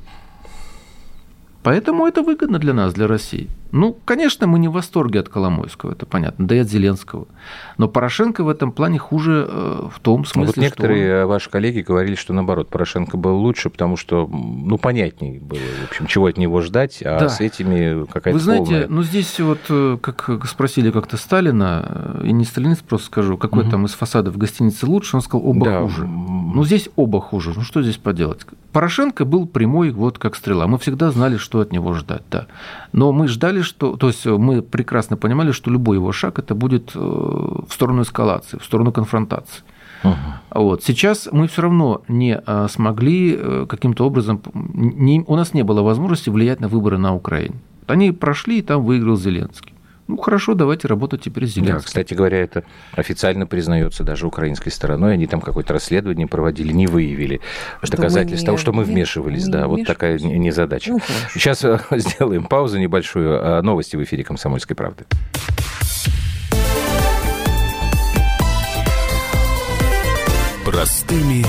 Поэтому 1.63 2.05
это 2.05 2.21
выгодно 2.21 2.59
для 2.59 2.73
нас, 2.73 2.93
для 2.93 3.07
России. 3.07 3.47
Ну, 3.75 3.97
конечно, 4.05 4.47
мы 4.47 4.57
не 4.57 4.69
в 4.69 4.71
восторге 4.71 5.19
от 5.19 5.27
Коломойского, 5.27 5.91
это 5.91 6.05
понятно, 6.05 6.47
да 6.47 6.55
и 6.55 6.59
от 6.59 6.69
Зеленского. 6.69 7.27
Но 7.77 7.89
Порошенко 7.89 8.45
в 8.45 8.47
этом 8.47 8.71
плане 8.71 8.99
хуже 8.99 9.45
э, 9.49 9.89
в 9.93 9.99
том 9.99 10.23
смысле, 10.23 10.47
вот 10.47 10.57
некоторые 10.57 11.09
что 11.09 11.23
он... 11.23 11.27
ваши 11.27 11.49
коллеги 11.49 11.81
говорили, 11.81 12.15
что 12.15 12.31
наоборот, 12.31 12.69
Порошенко 12.69 13.17
был 13.17 13.35
лучше, 13.37 13.69
потому 13.69 13.97
что, 13.97 14.29
ну, 14.31 14.77
понятнее 14.77 15.41
было, 15.41 15.59
в 15.59 15.89
общем, 15.89 16.05
чего 16.07 16.27
от 16.27 16.37
него 16.37 16.61
ждать, 16.61 17.01
а 17.03 17.19
да. 17.19 17.27
с 17.27 17.41
этими 17.41 18.05
какая-то 18.05 18.31
Вы 18.31 18.39
знаете, 18.39 18.65
полная... 18.65 18.87
ну, 18.87 19.03
здесь 19.03 19.37
вот, 19.41 19.59
э, 19.67 19.97
как 20.01 20.45
спросили 20.47 20.89
как-то 20.89 21.17
Сталина, 21.17 22.15
э, 22.21 22.27
и 22.27 22.31
не 22.31 22.45
сталинист, 22.45 22.83
просто 22.83 23.07
скажу, 23.07 23.37
какой 23.37 23.63
угу. 23.63 23.71
там 23.71 23.85
из 23.87 23.93
фасадов 23.93 24.37
гостиницы 24.37 24.85
лучше, 24.85 25.17
он 25.17 25.21
сказал, 25.21 25.45
оба 25.45 25.65
да. 25.65 25.81
хуже. 25.81 26.07
Ну, 26.07 26.63
здесь 26.63 26.87
оба 26.95 27.19
хуже, 27.19 27.51
ну, 27.53 27.63
что 27.63 27.81
здесь 27.81 27.97
поделать? 27.97 28.45
Порошенко 28.71 29.23
был 29.23 29.47
прямой, 29.47 29.91
вот 29.91 30.17
как 30.17 30.35
стрела. 30.35 30.67
Мы 30.67 30.77
всегда 30.79 31.09
знали, 31.09 31.37
что 31.37 31.61
от 31.61 31.71
него 31.71 31.93
ждать, 31.93 32.23
да. 32.29 32.47
Но 32.91 33.13
мы 33.13 33.29
ждали, 33.29 33.61
что... 33.65 33.95
То 33.97 34.07
есть 34.07 34.25
мы 34.25 34.61
прекрасно 34.61 35.17
понимали, 35.17 35.51
что 35.51 35.71
любой 35.71 35.97
его 35.97 36.11
шаг 36.11 36.39
это 36.39 36.55
будет 36.55 36.91
э, 36.95 36.99
в 36.99 37.67
сторону 37.69 38.01
эскалации, 38.01 38.57
в 38.57 38.63
сторону 38.63 38.91
конфронтации. 38.91 39.63
Угу. 40.03 40.15
Вот. 40.51 40.83
Сейчас 40.83 41.29
мы 41.31 41.47
все 41.47 41.63
равно 41.63 42.01
не 42.07 42.41
э, 42.45 42.67
смогли 42.69 43.35
э, 43.37 43.65
каким-то 43.67 44.05
образом, 44.05 44.41
не, 44.53 45.23
у 45.27 45.35
нас 45.35 45.53
не 45.53 45.63
было 45.63 45.81
возможности 45.81 46.29
влиять 46.29 46.59
на 46.59 46.67
выборы 46.67 46.97
на 46.97 47.15
Украине. 47.15 47.55
Они 47.87 48.11
прошли, 48.11 48.59
и 48.59 48.61
там 48.61 48.83
выиграл 48.83 49.17
Зеленский. 49.17 49.74
Ну 50.07 50.17
хорошо, 50.17 50.53
давайте 50.53 50.87
работать 50.87 51.21
теперь 51.23 51.47
с 51.47 51.53
Зеленским. 51.53 51.77
Да, 51.77 51.83
кстати 51.83 52.13
говоря, 52.13 52.37
это 52.39 52.63
официально 52.93 53.47
признается 53.47 54.03
даже 54.03 54.27
украинской 54.27 54.69
стороной. 54.69 55.13
Они 55.13 55.25
там 55.25 55.41
какое-то 55.41 55.73
расследование 55.73 56.27
проводили, 56.27 56.71
не 56.71 56.85
выявили 56.85 57.41
что 57.81 57.97
доказательств 57.97 58.45
того, 58.45 58.57
что 58.57 58.71
мы 58.71 58.83
вмешивались. 58.83 59.45
Не 59.45 59.51
да, 59.51 59.67
вот 59.67 59.85
такая 59.85 60.19
незадача. 60.19 60.91
Ну, 60.91 60.99
Сейчас 61.33 61.65
сделаем 61.91 62.45
паузу 62.45 62.77
небольшую. 62.77 63.63
Новости 63.63 63.95
в 63.95 64.03
эфире 64.03 64.23
«Комсомольской 64.23 64.75
правды». 64.75 65.05
Простыми 70.65 71.45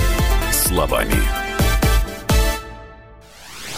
словами. 0.52 1.45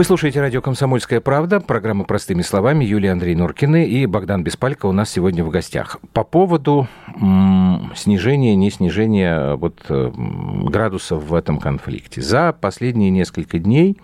Вы 0.00 0.04
слушаете 0.04 0.40
радио 0.40 0.62
«Комсомольская 0.62 1.20
правда», 1.20 1.60
программа 1.60 2.04
«Простыми 2.04 2.40
словами». 2.40 2.86
Юлия 2.86 3.12
Андрей 3.12 3.34
Норкины 3.34 3.84
и 3.86 4.06
Богдан 4.06 4.42
Беспалько 4.42 4.86
у 4.86 4.92
нас 4.92 5.10
сегодня 5.10 5.44
в 5.44 5.50
гостях. 5.50 5.98
По 6.14 6.24
поводу 6.24 6.88
м- 7.20 7.92
снижения, 7.94 8.56
не 8.56 8.70
снижения 8.70 9.56
вот, 9.56 9.84
э, 9.90 10.10
градусов 10.70 11.24
в 11.24 11.34
этом 11.34 11.58
конфликте. 11.58 12.22
За 12.22 12.54
последние 12.58 13.10
несколько 13.10 13.58
дней 13.58 13.98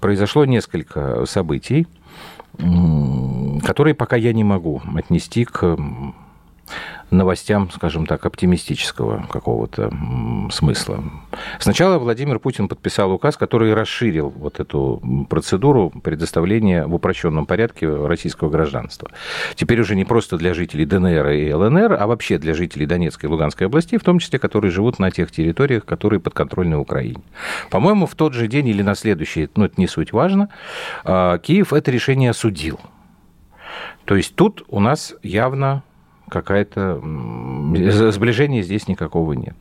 произошло 0.00 0.46
несколько 0.46 1.26
событий, 1.26 1.86
которые 2.56 3.92
пока 3.94 4.16
я 4.16 4.32
не 4.32 4.44
могу 4.44 4.80
отнести 4.96 5.44
к 5.44 5.76
новостям, 7.10 7.70
скажем 7.70 8.06
так, 8.06 8.26
оптимистического 8.26 9.26
какого-то 9.30 9.92
смысла. 10.50 11.02
Сначала 11.58 11.98
Владимир 11.98 12.38
Путин 12.38 12.68
подписал 12.68 13.12
указ, 13.12 13.36
который 13.36 13.72
расширил 13.74 14.30
вот 14.30 14.60
эту 14.60 15.26
процедуру 15.30 15.90
предоставления 15.90 16.86
в 16.86 16.94
упрощенном 16.94 17.46
порядке 17.46 17.88
российского 17.88 18.50
гражданства. 18.50 19.10
Теперь 19.54 19.80
уже 19.80 19.96
не 19.96 20.04
просто 20.04 20.36
для 20.36 20.54
жителей 20.54 20.84
ДНР 20.86 21.28
и 21.28 21.52
ЛНР, 21.52 21.96
а 21.98 22.06
вообще 22.06 22.38
для 22.38 22.54
жителей 22.54 22.86
Донецкой 22.86 23.28
и 23.28 23.32
Луганской 23.32 23.66
областей, 23.66 23.98
в 23.98 24.04
том 24.04 24.18
числе, 24.18 24.38
которые 24.38 24.70
живут 24.70 24.98
на 24.98 25.10
тех 25.10 25.30
территориях, 25.30 25.84
которые 25.84 26.20
подконтрольны 26.20 26.76
Украине. 26.76 27.22
По-моему, 27.70 28.06
в 28.06 28.14
тот 28.14 28.34
же 28.34 28.48
день 28.48 28.68
или 28.68 28.82
на 28.82 28.94
следующий, 28.94 29.48
ну, 29.56 29.64
это 29.64 29.74
не 29.76 29.86
суть 29.86 30.12
важно, 30.12 30.48
а, 31.04 31.38
Киев 31.38 31.72
это 31.72 31.90
решение 31.90 32.30
осудил. 32.30 32.80
То 34.04 34.16
есть 34.16 34.34
тут 34.34 34.64
у 34.68 34.80
нас 34.80 35.14
явно 35.22 35.82
какая-то... 36.34 37.00
Сближения 38.10 38.62
здесь 38.62 38.88
никакого 38.88 39.34
нет. 39.34 39.54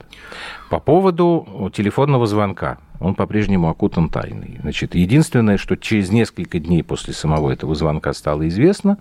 По 0.69 0.79
поводу 0.79 1.71
телефонного 1.73 2.25
звонка. 2.25 2.79
Он 2.99 3.13
по-прежнему 3.15 3.69
окутан 3.69 4.09
тайной. 4.09 4.59
Значит, 4.61 4.95
единственное, 4.95 5.57
что 5.57 5.75
через 5.75 6.09
несколько 6.09 6.59
дней 6.59 6.83
после 6.83 7.13
самого 7.13 7.51
этого 7.51 7.75
звонка 7.75 8.13
стало 8.13 8.47
известно, 8.47 8.97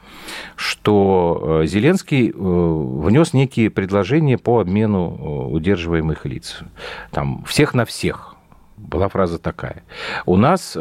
что 0.57 1.61
э, 1.63 1.67
Зеленский 1.67 2.31
э, 2.31 2.33
внес 2.35 3.33
некие 3.33 3.71
предложения 3.71 4.37
по 4.39 4.61
обмену 4.61 5.17
э, 5.17 5.55
удерживаемых 5.55 6.27
лиц. 6.27 6.61
Там 7.11 7.45
всех 7.45 7.75
на 7.75 7.85
всех. 7.85 8.35
Была 8.77 9.09
фраза 9.09 9.39
такая. 9.39 9.85
У 10.27 10.37
нас 10.37 10.77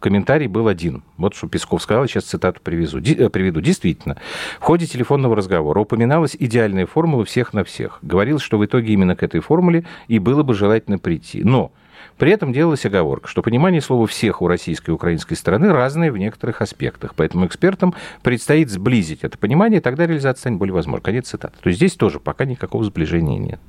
комментарий 0.00 0.48
был 0.48 0.66
один. 0.66 1.04
Вот 1.16 1.34
что 1.34 1.48
Песков 1.48 1.82
сказал, 1.82 2.06
сейчас 2.06 2.24
цитату 2.24 2.60
привезу, 2.62 2.98
э, 2.98 3.28
приведу. 3.28 3.60
Действительно, 3.60 4.16
в 4.58 4.62
ходе 4.62 4.86
телефонного 4.86 5.36
разговора 5.36 5.80
упоминалась 5.80 6.36
идеальная 6.38 6.86
формула 6.86 7.24
всех 7.24 7.52
на 7.52 7.62
всех. 7.62 7.98
Говорилось, 8.02 8.42
что 8.42 8.58
в 8.58 8.64
итоге 8.64 8.92
именно 8.92 9.14
к 9.14 9.22
этой 9.22 9.40
формуле 9.40 9.84
и 10.08 10.18
было 10.18 10.42
бы 10.42 10.54
желательно 10.54 10.98
прийти. 10.98 11.44
Но 11.44 11.72
при 12.18 12.32
этом 12.32 12.52
делалась 12.52 12.84
оговорка, 12.84 13.28
что 13.28 13.42
понимание 13.42 13.80
слова 13.80 14.06
«всех» 14.06 14.42
у 14.42 14.48
российской 14.48 14.90
и 14.90 14.92
украинской 14.92 15.34
стороны 15.34 15.72
разное 15.72 16.12
в 16.12 16.18
некоторых 16.18 16.60
аспектах. 16.60 17.14
Поэтому 17.14 17.46
экспертам 17.46 17.94
предстоит 18.22 18.70
сблизить 18.70 19.20
это 19.22 19.38
понимание, 19.38 19.80
и 19.80 19.82
тогда 19.82 20.06
реализация 20.06 20.40
станет 20.40 20.58
более 20.58 20.74
возможной. 20.74 21.02
Конец 21.02 21.28
цитаты. 21.28 21.56
То 21.62 21.68
есть 21.68 21.78
здесь 21.78 21.94
тоже 21.94 22.20
пока 22.20 22.44
никакого 22.44 22.84
сближения 22.84 23.38
нет. 23.38 23.60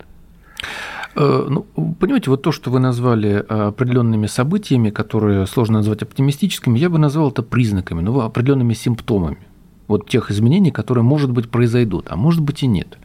Э, 1.15 1.47
ну, 1.49 1.65
понимаете, 1.99 2.29
вот 2.29 2.41
то, 2.41 2.51
что 2.51 2.71
вы 2.71 2.79
назвали 2.79 3.45
э, 3.47 3.67
определенными 3.67 4.27
событиями, 4.27 4.89
которые 4.89 5.45
сложно 5.47 5.79
назвать 5.79 6.03
оптимистическими, 6.03 6.79
я 6.79 6.89
бы 6.89 6.97
назвал 6.97 7.31
это 7.31 7.43
признаками, 7.43 8.01
ну, 8.01 8.21
определенными 8.21 8.73
симптомами 8.73 9.39
вот 9.87 10.09
тех 10.09 10.31
изменений, 10.31 10.71
которые, 10.71 11.03
может 11.03 11.31
быть, 11.31 11.49
произойдут, 11.49 12.07
а 12.09 12.15
может 12.15 12.41
быть 12.41 12.63
и 12.63 12.67
нет. 12.67 12.97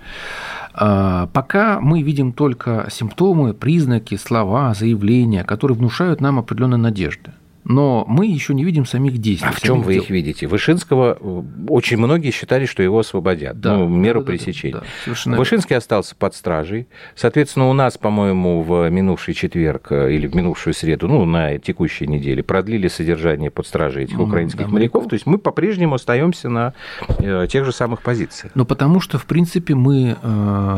А, 0.72 1.26
пока 1.32 1.80
мы 1.80 2.02
видим 2.02 2.32
только 2.32 2.86
симптомы, 2.90 3.54
признаки, 3.54 4.16
слова, 4.16 4.72
заявления, 4.72 5.42
которые 5.42 5.76
внушают 5.76 6.20
нам 6.20 6.38
определенные 6.38 6.78
надежды 6.78 7.32
но 7.68 8.04
мы 8.06 8.26
еще 8.26 8.54
не 8.54 8.64
видим 8.64 8.86
самих 8.86 9.18
действий. 9.18 9.48
А 9.48 9.52
в 9.52 9.60
чем 9.60 9.82
вы 9.82 9.94
дел. 9.94 10.02
их 10.04 10.10
видите? 10.10 10.46
Вышинского 10.46 11.18
э, 11.20 11.42
очень 11.68 11.96
многие 11.96 12.30
считали, 12.30 12.64
что 12.64 12.82
его 12.82 13.00
освободят. 13.00 13.60
Да, 13.60 13.76
ну, 13.76 13.88
меру 13.88 14.20
да, 14.20 14.26
пресечения. 14.26 14.82
Да, 15.06 15.14
да, 15.26 15.36
Вышинский 15.36 15.76
остался 15.76 16.14
под 16.14 16.34
стражей. 16.36 16.86
Соответственно, 17.16 17.68
у 17.68 17.72
нас, 17.72 17.98
по-моему, 17.98 18.62
в 18.62 18.88
минувший 18.88 19.34
четверг 19.34 19.88
э, 19.90 20.12
или 20.12 20.28
в 20.28 20.34
минувшую 20.36 20.74
среду, 20.74 21.08
ну, 21.08 21.24
на 21.24 21.58
текущей 21.58 22.06
неделе, 22.06 22.44
продлили 22.44 22.86
содержание 22.86 23.50
под 23.50 23.66
стражей 23.66 24.04
этих 24.04 24.20
украинских 24.20 24.60
да, 24.60 24.68
моряков. 24.68 25.02
моряков. 25.02 25.10
То 25.10 25.14
есть 25.14 25.26
мы 25.26 25.38
по-прежнему 25.38 25.96
остаемся 25.96 26.48
на 26.48 26.72
э, 27.18 27.48
тех 27.50 27.64
же 27.64 27.72
самых 27.72 28.02
позициях. 28.02 28.52
Ну, 28.54 28.64
потому 28.64 29.00
что, 29.00 29.18
в 29.18 29.26
принципе, 29.26 29.74
мы 29.74 30.16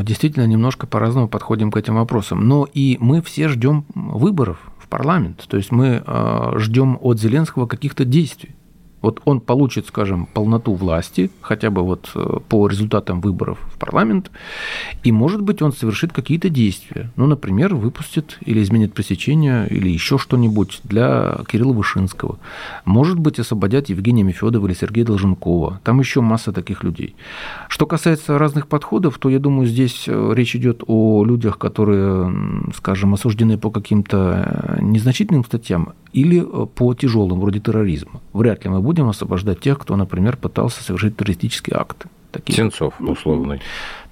действительно 0.02 0.46
немножко 0.46 0.86
по-разному 0.86 1.28
подходим 1.28 1.70
к 1.70 1.76
этим 1.76 1.96
вопросам. 1.96 2.48
Но 2.48 2.66
и 2.72 2.96
мы 3.00 3.20
все 3.20 3.48
ждем 3.48 3.84
выборов 3.94 4.67
парламент. 4.88 5.44
То 5.48 5.56
есть 5.56 5.70
мы 5.70 6.02
э, 6.04 6.52
ждем 6.56 6.98
от 7.00 7.18
Зеленского 7.18 7.66
каких-то 7.66 8.04
действий. 8.04 8.54
Вот 9.00 9.20
он 9.24 9.40
получит, 9.40 9.86
скажем, 9.86 10.26
полноту 10.26 10.74
власти, 10.74 11.30
хотя 11.40 11.70
бы 11.70 11.82
вот 11.82 12.10
э, 12.14 12.38
по 12.48 12.66
результатам 12.66 13.20
выборов 13.20 13.58
в 13.72 13.78
парламент, 13.78 14.30
и, 15.04 15.12
может 15.12 15.42
быть, 15.42 15.62
он 15.62 15.72
совершит 15.72 16.12
какие-то 16.12 16.48
действия. 16.48 17.10
Ну, 17.16 17.26
например, 17.26 17.74
выпустит 17.74 18.38
или 18.44 18.62
изменит 18.62 18.94
пресечение, 18.94 19.68
или 19.68 19.88
еще 19.88 20.18
что-нибудь 20.18 20.80
для 20.84 21.38
Кирилла 21.48 21.72
Вышинского. 21.72 22.38
Может 22.84 23.18
быть, 23.18 23.38
освободят 23.38 23.88
Евгения 23.88 24.24
Мефедова 24.24 24.66
или 24.66 24.74
Сергея 24.74 25.04
Долженкова. 25.04 25.80
Там 25.84 26.00
еще 26.00 26.20
масса 26.20 26.52
таких 26.52 26.82
людей. 26.82 27.14
Что 27.68 27.86
касается 27.86 28.38
разных 28.38 28.66
подходов, 28.66 29.18
то, 29.18 29.28
я 29.28 29.38
думаю, 29.38 29.66
здесь 29.66 30.04
э, 30.08 30.32
речь 30.34 30.56
идет 30.56 30.82
о 30.86 31.24
людях, 31.24 31.58
которые, 31.58 32.32
скажем, 32.76 33.14
осуждены 33.14 33.58
по 33.58 33.70
каким-то 33.70 34.76
э, 34.78 34.82
незначительным 34.82 35.44
статьям 35.44 35.92
или 36.12 36.44
по 36.74 36.94
тяжелым, 36.94 37.40
вроде 37.40 37.60
терроризма. 37.60 38.20
Вряд 38.32 38.64
ли 38.64 38.70
мы 38.70 38.80
будем 38.88 39.06
освобождать 39.10 39.60
тех, 39.60 39.78
кто, 39.78 39.96
например, 39.96 40.38
пытался 40.38 40.82
совершить 40.82 41.14
террористический 41.14 41.74
акт. 41.76 42.06
Такие. 42.32 42.56
Сенцов, 42.56 42.94
ну, 42.98 43.12
условный. 43.12 43.60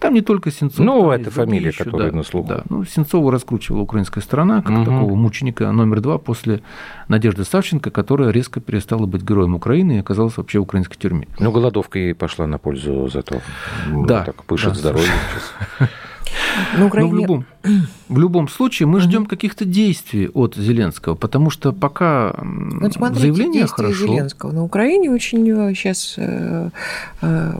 Там 0.00 0.12
не 0.12 0.20
только 0.20 0.50
Сенцов. 0.50 0.84
Ну, 0.84 1.10
это 1.10 1.30
фамилия, 1.30 1.68
еще, 1.68 1.84
которая 1.84 2.10
да, 2.10 2.16
на 2.18 2.22
слуху. 2.22 2.48
Да. 2.48 2.62
Ну, 2.68 2.84
Сенцова 2.84 3.32
раскручивала 3.32 3.80
украинская 3.80 4.22
сторона, 4.22 4.60
как 4.60 4.76
угу. 4.76 4.84
такого 4.84 5.14
мученика 5.14 5.72
номер 5.72 6.02
два 6.02 6.18
после 6.18 6.60
Надежды 7.08 7.44
Савченко, 7.44 7.90
которая 7.90 8.32
резко 8.32 8.60
перестала 8.60 9.06
быть 9.06 9.22
героем 9.22 9.54
Украины 9.54 9.92
и 9.92 9.98
оказалась 10.00 10.36
вообще 10.36 10.58
в 10.58 10.64
украинской 10.64 10.98
тюрьме. 10.98 11.26
Ну, 11.38 11.50
голодовка 11.50 11.98
ей 11.98 12.14
пошла 12.14 12.46
на 12.46 12.58
пользу 12.58 13.08
зато. 13.08 13.40
Да. 14.06 14.24
Так 14.24 14.44
пышет 14.44 14.74
да, 14.74 14.78
здоровьем 14.78 15.08
сейчас. 15.78 15.90
На 16.78 16.86
Украине... 16.86 17.10
Но 17.10 17.16
в 17.16 17.20
любом, 17.20 17.46
в 18.08 18.18
любом 18.18 18.48
случае 18.48 18.86
мы 18.86 19.00
ждем 19.00 19.26
каких-то 19.26 19.64
действий 19.64 20.28
от 20.28 20.56
Зеленского, 20.56 21.14
потому 21.14 21.50
что 21.50 21.72
пока 21.72 22.34
вот 22.38 22.94
смотрите, 22.94 23.20
заявление 23.20 23.66
хорошо. 23.66 24.06
Зеленского 24.06 24.52
на 24.52 24.64
Украине 24.64 25.10
очень 25.10 25.44
сейчас 25.74 26.14
э, 26.16 26.70
э, 27.22 27.52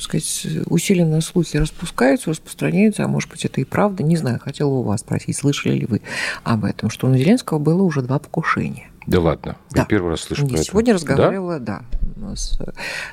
сказать, 0.00 0.46
усиленно 0.66 1.20
слухи 1.20 1.56
распускаются, 1.56 2.30
распространяются, 2.30 3.04
а 3.04 3.08
может 3.08 3.30
быть 3.30 3.44
это 3.44 3.60
и 3.60 3.64
правда, 3.64 4.02
не 4.02 4.16
знаю, 4.16 4.38
хотела 4.38 4.70
у 4.70 4.82
вас 4.82 5.00
спросить, 5.00 5.36
слышали 5.36 5.74
ли 5.78 5.86
вы 5.86 6.02
об 6.44 6.64
этом, 6.64 6.90
что 6.90 7.08
у 7.08 7.14
Зеленского 7.14 7.58
было 7.58 7.82
уже 7.82 8.02
два 8.02 8.18
покушения. 8.18 8.88
Да 9.06 9.20
ладно, 9.20 9.56
да. 9.70 9.80
я 9.80 9.84
первый 9.86 10.10
раз 10.10 10.20
слышу 10.20 10.46
Я 10.46 10.56
про 10.56 10.62
сегодня 10.62 10.94
это. 10.94 11.00
разговаривала, 11.00 11.58
да, 11.58 11.82
да 12.16 12.36
с, 12.36 12.60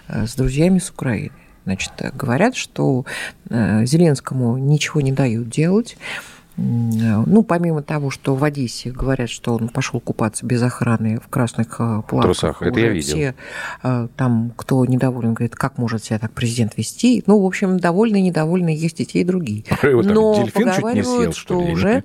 э, 0.08 0.26
с 0.28 0.36
друзьями 0.36 0.80
с 0.80 0.90
Украины. 0.90 1.32
Значит, 1.68 1.92
говорят, 2.14 2.56
что 2.56 3.06
э, 3.50 3.86
Зеленскому 3.86 4.58
ничего 4.58 5.02
не 5.02 5.12
дают 5.12 5.50
делать. 5.50 5.98
Ну, 6.58 7.44
помимо 7.44 7.84
того, 7.84 8.10
что 8.10 8.34
в 8.34 8.44
Одессе 8.44 8.92
говорят, 8.92 9.30
что 9.30 9.54
он 9.56 9.70
пошел 9.70 10.00
купаться 10.00 10.44
без 10.44 10.62
охраны 10.64 11.20
в 11.24 11.30
красных 11.30 11.76
э, 11.80 12.02
плавках. 12.08 12.24
Трусах, 12.24 12.62
это 12.64 12.80
я 12.80 12.90
видел. 12.90 13.14
Все, 13.14 13.36
э, 13.84 14.08
там, 14.16 14.54
кто 14.56 14.84
недоволен, 14.86 15.36
говорит, 15.36 15.56
как 15.56 15.78
может 15.78 16.04
себя 16.04 16.18
так 16.18 16.32
президент 16.32 16.76
вести. 16.76 17.24
Ну, 17.28 17.40
в 17.40 17.46
общем, 17.46 17.80
довольны 17.80 18.18
и 18.18 18.22
недовольны 18.24 18.70
есть 18.70 19.00
и 19.02 19.06
те, 19.06 19.22
и 19.22 19.24
другие. 19.24 19.66
Но 19.84 20.48
поговаривают, 20.48 21.36
что 21.36 21.60
уже 21.60 22.04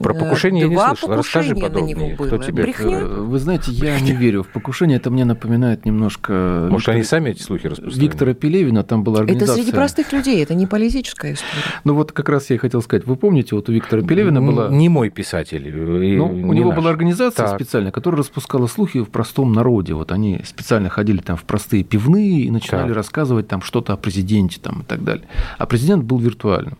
про 0.00 0.14
покушение 0.14 0.68
Два 0.68 0.84
я 0.84 0.90
не 0.90 0.96
слышал. 0.96 1.16
Расскажи 1.16 1.54
подробнее. 1.56 2.14
Кто 2.14 2.38
тебе? 2.38 2.62
Брехня? 2.62 3.04
Вы 3.04 3.38
знаете, 3.38 3.72
я 3.72 3.98
не 4.00 4.12
верю 4.12 4.42
в 4.44 4.48
покушение. 4.48 4.98
Это 4.98 5.10
мне 5.10 5.24
напоминает 5.24 5.84
немножко... 5.84 6.68
Может, 6.70 6.86
Виктор... 6.86 6.94
они 6.94 7.04
сами 7.04 7.30
эти 7.30 7.42
слухи 7.42 7.66
распространяют? 7.66 8.12
Виктора 8.12 8.34
Пелевина, 8.34 8.84
там 8.84 9.02
была 9.02 9.20
организация... 9.20 9.54
Это 9.54 9.62
среди 9.62 9.72
простых 9.74 10.12
людей, 10.12 10.42
это 10.42 10.54
не 10.54 10.66
политическая 10.66 11.32
история. 11.32 11.62
Ну 11.84 11.94
вот 11.94 12.12
как 12.12 12.28
раз 12.28 12.50
я 12.50 12.56
и 12.56 12.58
хотел 12.58 12.82
сказать. 12.82 13.06
Вы 13.06 13.16
помните, 13.16 13.54
вот 13.54 13.68
у 13.72 13.74
Виктора 13.74 14.02
Пелевина 14.02 14.42
была... 14.42 14.68
Не 14.68 14.88
мой 14.88 15.10
писатель. 15.10 15.74
Ну, 15.74 16.26
у 16.26 16.52
него 16.52 16.70
наш. 16.70 16.78
была 16.78 16.90
организация 16.90 17.46
так. 17.46 17.56
специальная, 17.56 17.90
которая 17.90 18.18
распускала 18.18 18.66
слухи 18.66 19.00
в 19.00 19.08
простом 19.08 19.52
народе. 19.52 19.94
Вот 19.94 20.12
они 20.12 20.40
специально 20.44 20.88
ходили 20.88 21.18
там 21.18 21.36
в 21.36 21.44
простые 21.44 21.82
пивные 21.82 22.42
и 22.42 22.50
начинали 22.50 22.88
так. 22.88 22.96
рассказывать 22.96 23.48
там 23.48 23.62
что-то 23.62 23.92
о 23.94 23.96
президенте 23.96 24.60
там, 24.60 24.82
и 24.82 24.84
так 24.84 25.02
далее. 25.02 25.26
А 25.58 25.66
президент 25.66 26.04
был 26.04 26.18
виртуальным. 26.18 26.76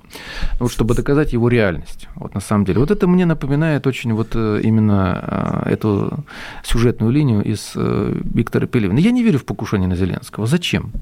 Вот 0.61 0.71
чтобы 0.71 0.95
доказать 0.95 1.33
его 1.33 1.49
реальность. 1.49 2.09
Вот 2.15 2.35
на 2.35 2.41
самом 2.41 2.65
деле. 2.65 2.81
Вот 2.81 2.91
это 2.91 3.07
мне 3.07 3.27
напоминает 3.27 3.87
очень 3.87 4.13
вот 4.13 4.29
э, 4.35 4.61
именно 4.63 5.65
э, 5.67 5.73
эту 5.73 6.25
сюжетную 6.63 7.13
линию 7.13 7.43
из 7.43 7.73
э, 7.75 8.21
Виктора 8.35 8.67
Пелевина. 8.67 8.99
Я 8.99 9.11
не 9.11 9.23
верю 9.23 9.39
в 9.39 9.45
покушение 9.45 9.89
на 9.89 9.97
Зеленского. 9.97 10.47
Зачем? 10.47 10.93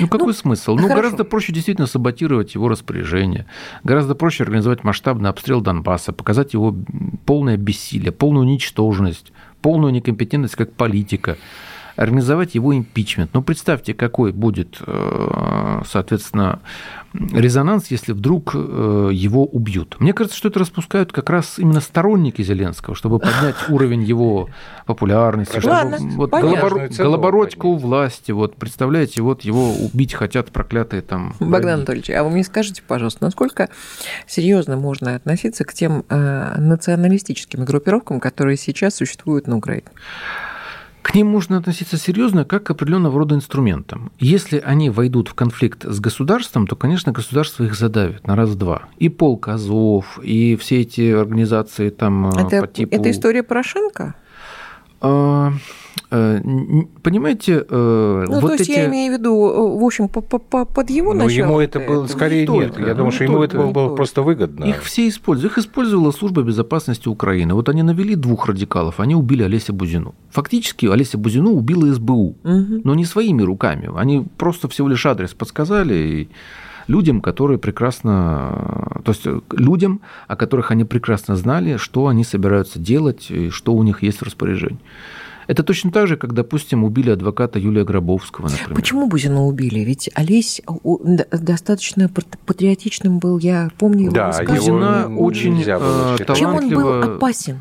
Ну, 0.00 0.08
какой 0.08 0.28
ну, 0.28 0.32
смысл? 0.32 0.72
Ну, 0.72 0.82
хорошо. 0.82 0.96
гораздо 0.96 1.24
проще 1.24 1.52
действительно 1.52 1.86
саботировать 1.86 2.54
его 2.54 2.68
распоряжение. 2.68 3.46
Гораздо 3.84 4.14
проще 4.14 4.44
организовать 4.44 4.84
масштабный 4.84 5.30
обстрел 5.30 5.60
Донбасса, 5.60 6.12
показать 6.12 6.52
его 6.54 6.74
полное 7.24 7.56
бессилие, 7.56 8.12
полную 8.12 8.46
уничтоженность, 8.46 9.32
полную 9.62 9.92
некомпетентность 9.92 10.56
как 10.56 10.72
политика 10.72 11.36
организовать 11.96 12.54
его 12.54 12.76
импичмент. 12.76 13.30
Ну, 13.32 13.42
представьте, 13.42 13.94
какой 13.94 14.32
будет, 14.32 14.78
э, 14.86 15.80
соответственно, 15.86 16.60
резонанс, 17.32 17.90
если 17.90 18.12
вдруг 18.12 18.52
э, 18.54 19.10
его 19.12 19.44
убьют. 19.46 19.96
Мне 19.98 20.12
кажется, 20.12 20.36
что 20.36 20.48
это 20.48 20.60
распускают 20.60 21.12
как 21.12 21.30
раз 21.30 21.58
именно 21.58 21.80
сторонники 21.80 22.42
Зеленского, 22.42 22.94
чтобы 22.94 23.18
поднять 23.18 23.56
уровень 23.68 24.02
его 24.02 24.50
популярности. 24.84 25.58
Ладно, 25.64 25.96
чтобы, 25.96 26.14
вот, 26.14 26.30
голобор... 26.30 26.88
Голобородько 26.88 27.66
у 27.66 27.76
власти, 27.76 28.32
вот, 28.32 28.56
представляете, 28.56 29.22
вот 29.22 29.42
его 29.42 29.72
убить 29.72 30.14
хотят 30.14 30.50
проклятые 30.50 31.02
там... 31.02 31.34
Богдан 31.40 31.76
Анатольевич, 31.76 32.10
а 32.10 32.22
вы 32.22 32.30
мне 32.30 32.44
скажите, 32.44 32.82
пожалуйста, 32.86 33.24
насколько 33.24 33.70
серьезно 34.26 34.76
можно 34.76 35.14
относиться 35.14 35.64
к 35.64 35.72
тем 35.72 36.04
э, 36.08 36.54
националистическим 36.58 37.64
группировкам, 37.64 38.20
которые 38.20 38.56
сейчас 38.56 38.96
существуют 38.96 39.46
на 39.46 39.56
Украине? 39.56 39.86
К 41.06 41.14
ним 41.14 41.28
можно 41.28 41.58
относиться 41.58 41.96
серьезно, 41.98 42.44
как 42.44 42.64
к 42.64 42.70
определенного 42.72 43.20
рода 43.20 43.36
инструментам. 43.36 44.10
Если 44.18 44.58
они 44.58 44.90
войдут 44.90 45.28
в 45.28 45.34
конфликт 45.34 45.84
с 45.84 46.00
государством, 46.00 46.66
то, 46.66 46.74
конечно, 46.74 47.12
государство 47.12 47.62
их 47.62 47.76
задавит 47.76 48.26
на 48.26 48.34
раз-два. 48.34 48.88
И 48.98 49.08
полк 49.08 49.46
Азов, 49.46 50.18
и 50.20 50.56
все 50.56 50.80
эти 50.80 51.12
организации 51.12 51.90
там 51.90 52.30
э, 52.30 52.40
это, 52.40 52.62
по 52.62 52.66
типу... 52.66 52.96
Это 52.96 53.12
история 53.12 53.44
Порошенко? 53.44 54.16
А, 55.00 55.52
Э, 56.10 56.40
понимаете, 57.02 57.64
э, 57.68 58.24
ну, 58.28 58.40
вот 58.40 58.46
то 58.46 58.52
есть 58.52 58.70
эти... 58.70 58.78
я 58.78 58.86
имею 58.86 59.14
в 59.14 59.18
виду, 59.18 59.48
э, 59.48 59.80
в 59.80 59.84
общем, 59.84 60.08
под 60.08 60.90
его 60.90 61.12
Но 61.14 61.24
начало. 61.24 61.46
ему 61.46 61.60
это 61.60 61.80
было 61.80 62.06
скорее 62.06 62.46
не 62.46 62.58
нет. 62.58 62.78
Я 62.78 62.94
думаю, 62.94 63.10
что 63.10 63.24
ему 63.24 63.42
это 63.42 63.58
было 63.58 63.94
просто 63.94 64.22
выгодно. 64.22 64.64
Их 64.64 64.82
все 64.82 65.08
используют. 65.08 65.52
Их 65.52 65.58
использовала 65.58 66.12
служба 66.12 66.42
безопасности 66.42 67.08
Украины. 67.08 67.54
Вот 67.54 67.68
они 67.68 67.82
навели 67.82 68.14
двух 68.14 68.46
радикалов, 68.46 69.00
они 69.00 69.14
убили 69.14 69.42
Олеся 69.42 69.72
Бузину. 69.72 70.14
Фактически 70.30 70.86
Олеся 70.86 71.18
Бузину 71.18 71.52
убила 71.52 71.92
СБУ, 71.92 72.36
угу. 72.44 72.80
но 72.84 72.94
не 72.94 73.04
своими 73.04 73.42
руками. 73.42 73.90
Они 73.96 74.26
просто 74.38 74.68
всего 74.68 74.88
лишь 74.88 75.04
адрес 75.06 75.34
подсказали 75.34 75.94
и 75.94 76.28
людям, 76.88 77.20
которые 77.20 77.58
прекрасно, 77.58 79.00
то 79.04 79.12
есть 79.12 79.26
людям, 79.52 80.00
о 80.28 80.36
которых 80.36 80.70
они 80.70 80.84
прекрасно 80.84 81.36
знали, 81.36 81.76
что 81.76 82.06
они 82.06 82.24
собираются 82.24 82.78
делать, 82.78 83.30
и 83.30 83.50
что 83.50 83.74
у 83.74 83.82
них 83.82 84.02
есть 84.02 84.18
в 84.18 84.22
распоряжении. 84.22 84.78
Это 85.46 85.62
точно 85.62 85.92
так 85.92 86.08
же, 86.08 86.16
как, 86.16 86.32
допустим, 86.32 86.82
убили 86.82 87.10
адвоката 87.10 87.60
Юлия 87.60 87.84
Гробовского, 87.84 88.48
например. 88.48 88.74
Почему 88.74 89.06
Бузина 89.06 89.44
убили? 89.44 89.80
Ведь 89.80 90.10
Олесь 90.14 90.60
достаточно 91.30 92.10
патриотичным 92.46 93.20
был, 93.20 93.38
я 93.38 93.70
помню 93.78 94.06
его 94.06 94.12
Да, 94.12 94.32
Бузина 94.44 95.08
очень 95.16 95.62
талантливо... 95.64 96.34
Чем 96.34 96.54
он 96.54 96.68
был 96.68 97.02
опасен? 97.02 97.58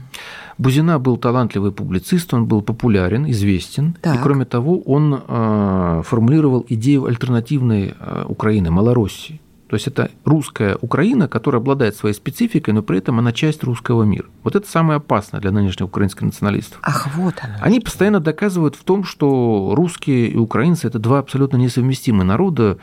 Бузина 0.57 0.99
был 0.99 1.17
талантливый 1.17 1.71
публицист, 1.71 2.33
он 2.33 2.45
был 2.45 2.61
популярен, 2.61 3.29
известен. 3.31 3.95
Так. 4.01 4.15
И 4.15 4.19
кроме 4.19 4.45
того, 4.45 4.79
он 4.79 5.21
э, 5.27 6.01
формулировал 6.05 6.65
идею 6.69 7.05
альтернативной 7.05 7.93
э, 7.99 8.25
Украины, 8.27 8.71
Малороссии. 8.71 9.41
То 9.67 9.75
есть 9.75 9.87
это 9.87 10.11
русская 10.23 10.77
Украина, 10.81 11.27
которая 11.27 11.59
обладает 11.59 11.95
своей 11.95 12.13
спецификой, 12.13 12.73
но 12.73 12.83
при 12.83 12.99
этом 12.99 13.17
она 13.17 13.33
часть 13.33 13.63
русского 13.63 14.03
мира. 14.03 14.27
Вот 14.43 14.55
это 14.55 14.69
самое 14.69 14.97
опасное 14.97 15.41
для 15.41 15.51
нынешних 15.51 15.87
украинских 15.87 16.21
националистов. 16.21 16.79
Ах, 16.83 17.07
вот 17.15 17.33
оно. 17.41 17.55
Они 17.61 17.79
постоянно 17.79 18.19
доказывают 18.19 18.75
в 18.75 18.83
том, 18.83 19.03
что 19.03 19.73
русские 19.75 20.27
и 20.27 20.37
украинцы– 20.37 20.87
это 20.87 20.99
два 20.99 21.19
абсолютно 21.19 21.57
несовместимые 21.57 22.25
народа. 22.25 22.77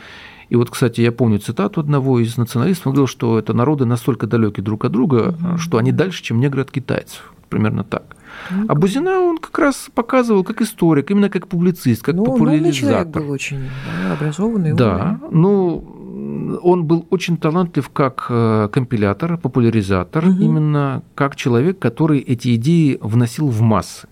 И 0.49 0.57
вот, 0.57 0.71
кстати, 0.71 1.01
я 1.01 1.13
помню 1.13 1.39
цитату 1.39 1.81
одного 1.81 2.21
из 2.21 2.37
националистов, 2.37 2.89
он 2.89 2.93
говорил, 2.95 3.07
что 3.07 3.39
это 3.39 3.53
народы 3.53 3.85
настолько 3.85 4.27
далеки 4.27 4.61
друг 4.61 4.85
от 4.85 4.93
друга, 4.93 5.35
угу. 5.39 5.59
что 5.59 5.79
они 5.79 5.93
дальше, 5.93 6.23
чем 6.23 6.41
негры 6.41 6.63
от 6.63 6.71
китайцев. 6.71 7.33
Примерно 7.49 7.85
так. 7.85 8.17
Ну, 8.51 8.65
а 8.69 8.75
Бузина 8.75 9.21
он 9.21 9.39
как 9.39 9.59
раз 9.59 9.91
показывал 9.95 10.43
как 10.43 10.63
историк, 10.63 11.11
именно 11.11 11.29
как 11.29 11.49
публицист, 11.49 12.03
как 12.03 12.15
ну, 12.15 12.25
популяризатор. 12.25 13.21
Ну, 13.23 13.29
был 13.29 13.31
очень 13.35 13.61
да, 13.87 14.13
образованный. 14.15 14.73
Да, 14.73 15.19
умный. 15.23 15.41
ну, 15.41 16.59
он 16.63 16.85
был 16.85 17.07
очень 17.11 17.37
талантлив 17.37 17.89
как 17.91 18.27
э, 18.29 18.69
компилятор, 18.73 19.39
популяризатор, 19.39 20.25
угу. 20.27 20.41
именно 20.41 21.03
как 21.15 21.37
человек, 21.37 21.79
который 21.79 22.21
эти 22.21 22.55
идеи 22.57 22.99
вносил 23.01 23.49
в 23.49 23.61
массы. 23.61 24.09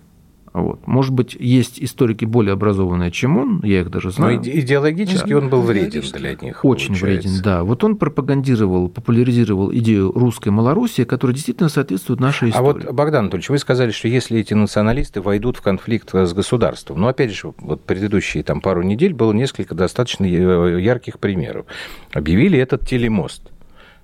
Вот. 0.52 0.84
Может 0.86 1.12
быть, 1.12 1.36
есть 1.38 1.80
историки 1.80 2.24
более 2.24 2.54
образованные, 2.54 3.12
чем 3.12 3.38
он, 3.38 3.60
я 3.62 3.82
их 3.82 3.90
даже 3.90 4.10
знаю. 4.10 4.38
Но 4.38 4.42
идеологически 4.42 5.30
да. 5.30 5.38
он 5.38 5.48
был 5.48 5.62
вреден 5.62 6.02
для 6.12 6.34
них. 6.34 6.64
Очень 6.64 6.88
получается. 6.88 7.28
вреден, 7.28 7.42
да. 7.42 7.62
Вот 7.62 7.84
он 7.84 7.96
пропагандировал, 7.96 8.88
популяризировал 8.88 9.72
идею 9.72 10.10
русской 10.12 10.48
Малоруссии, 10.48 11.04
которая 11.04 11.34
действительно 11.34 11.68
соответствует 11.68 12.18
нашей 12.18 12.50
истории. 12.50 12.82
А 12.82 12.86
вот, 12.86 12.92
Богдан 12.92 13.20
Анатольевич, 13.20 13.48
вы 13.48 13.58
сказали, 13.58 13.92
что 13.92 14.08
если 14.08 14.40
эти 14.40 14.54
националисты 14.54 15.20
войдут 15.20 15.56
в 15.56 15.62
конфликт 15.62 16.12
с 16.12 16.32
государством, 16.32 17.00
но 17.00 17.08
опять 17.08 17.32
же, 17.32 17.52
вот 17.58 17.84
предыдущие 17.84 18.42
там 18.42 18.60
пару 18.60 18.82
недель 18.82 19.14
было 19.14 19.32
несколько 19.32 19.76
достаточно 19.76 20.24
э, 20.24 20.80
ярких 20.80 21.20
примеров. 21.20 21.66
Объявили 22.12 22.58
этот 22.58 22.88
телемост 22.88 23.50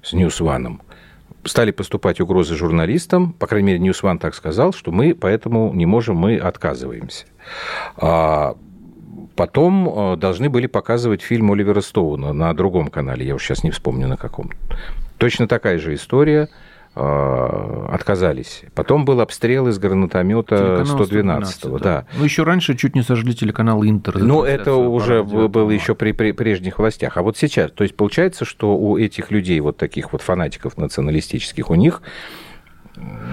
с 0.02 0.12
Ньюсваном 0.12 0.82
стали 1.46 1.70
поступать 1.70 2.20
угрозы 2.20 2.54
журналистам, 2.54 3.32
по 3.32 3.46
крайней 3.46 3.68
мере, 3.68 3.78
Ньюсван 3.78 4.18
так 4.18 4.34
сказал, 4.34 4.72
что 4.72 4.92
мы 4.92 5.14
поэтому 5.14 5.72
не 5.72 5.86
можем, 5.86 6.16
мы 6.16 6.36
отказываемся. 6.36 7.26
А 7.96 8.56
потом 9.34 9.88
э, 9.88 10.16
должны 10.16 10.48
были 10.48 10.66
показывать 10.66 11.22
фильм 11.22 11.52
Оливера 11.52 11.80
Стоуна 11.80 12.32
на 12.32 12.52
другом 12.54 12.88
канале, 12.88 13.26
я 13.26 13.34
уж 13.34 13.44
сейчас 13.44 13.64
не 13.64 13.70
вспомню 13.70 14.08
на 14.08 14.16
каком. 14.16 14.50
Точно 15.18 15.48
такая 15.48 15.78
же 15.78 15.94
история– 15.94 16.48
отказались. 16.96 18.62
Потом 18.74 19.04
был 19.04 19.20
обстрел 19.20 19.68
из 19.68 19.78
гранатомета 19.78 20.82
112-го. 20.82 21.78
Да. 21.78 21.84
да. 21.84 22.06
Ну, 22.16 22.24
еще 22.24 22.42
раньше 22.42 22.74
чуть 22.74 22.94
не 22.94 23.02
сожгли 23.02 23.34
телеканал 23.34 23.84
Интер. 23.84 24.18
Ну, 24.18 24.42
это 24.42 24.74
уже 24.74 25.22
было 25.22 25.70
еще 25.70 25.94
при, 25.94 26.12
при 26.12 26.32
прежних 26.32 26.78
властях. 26.78 27.18
А 27.18 27.22
вот 27.22 27.36
сейчас, 27.36 27.70
то 27.72 27.84
есть 27.84 27.96
получается, 27.96 28.46
что 28.46 28.76
у 28.76 28.96
этих 28.96 29.30
людей, 29.30 29.60
вот 29.60 29.76
таких 29.76 30.12
вот 30.12 30.22
фанатиков 30.22 30.78
националистических, 30.78 31.70
у 31.70 31.74
них 31.74 32.00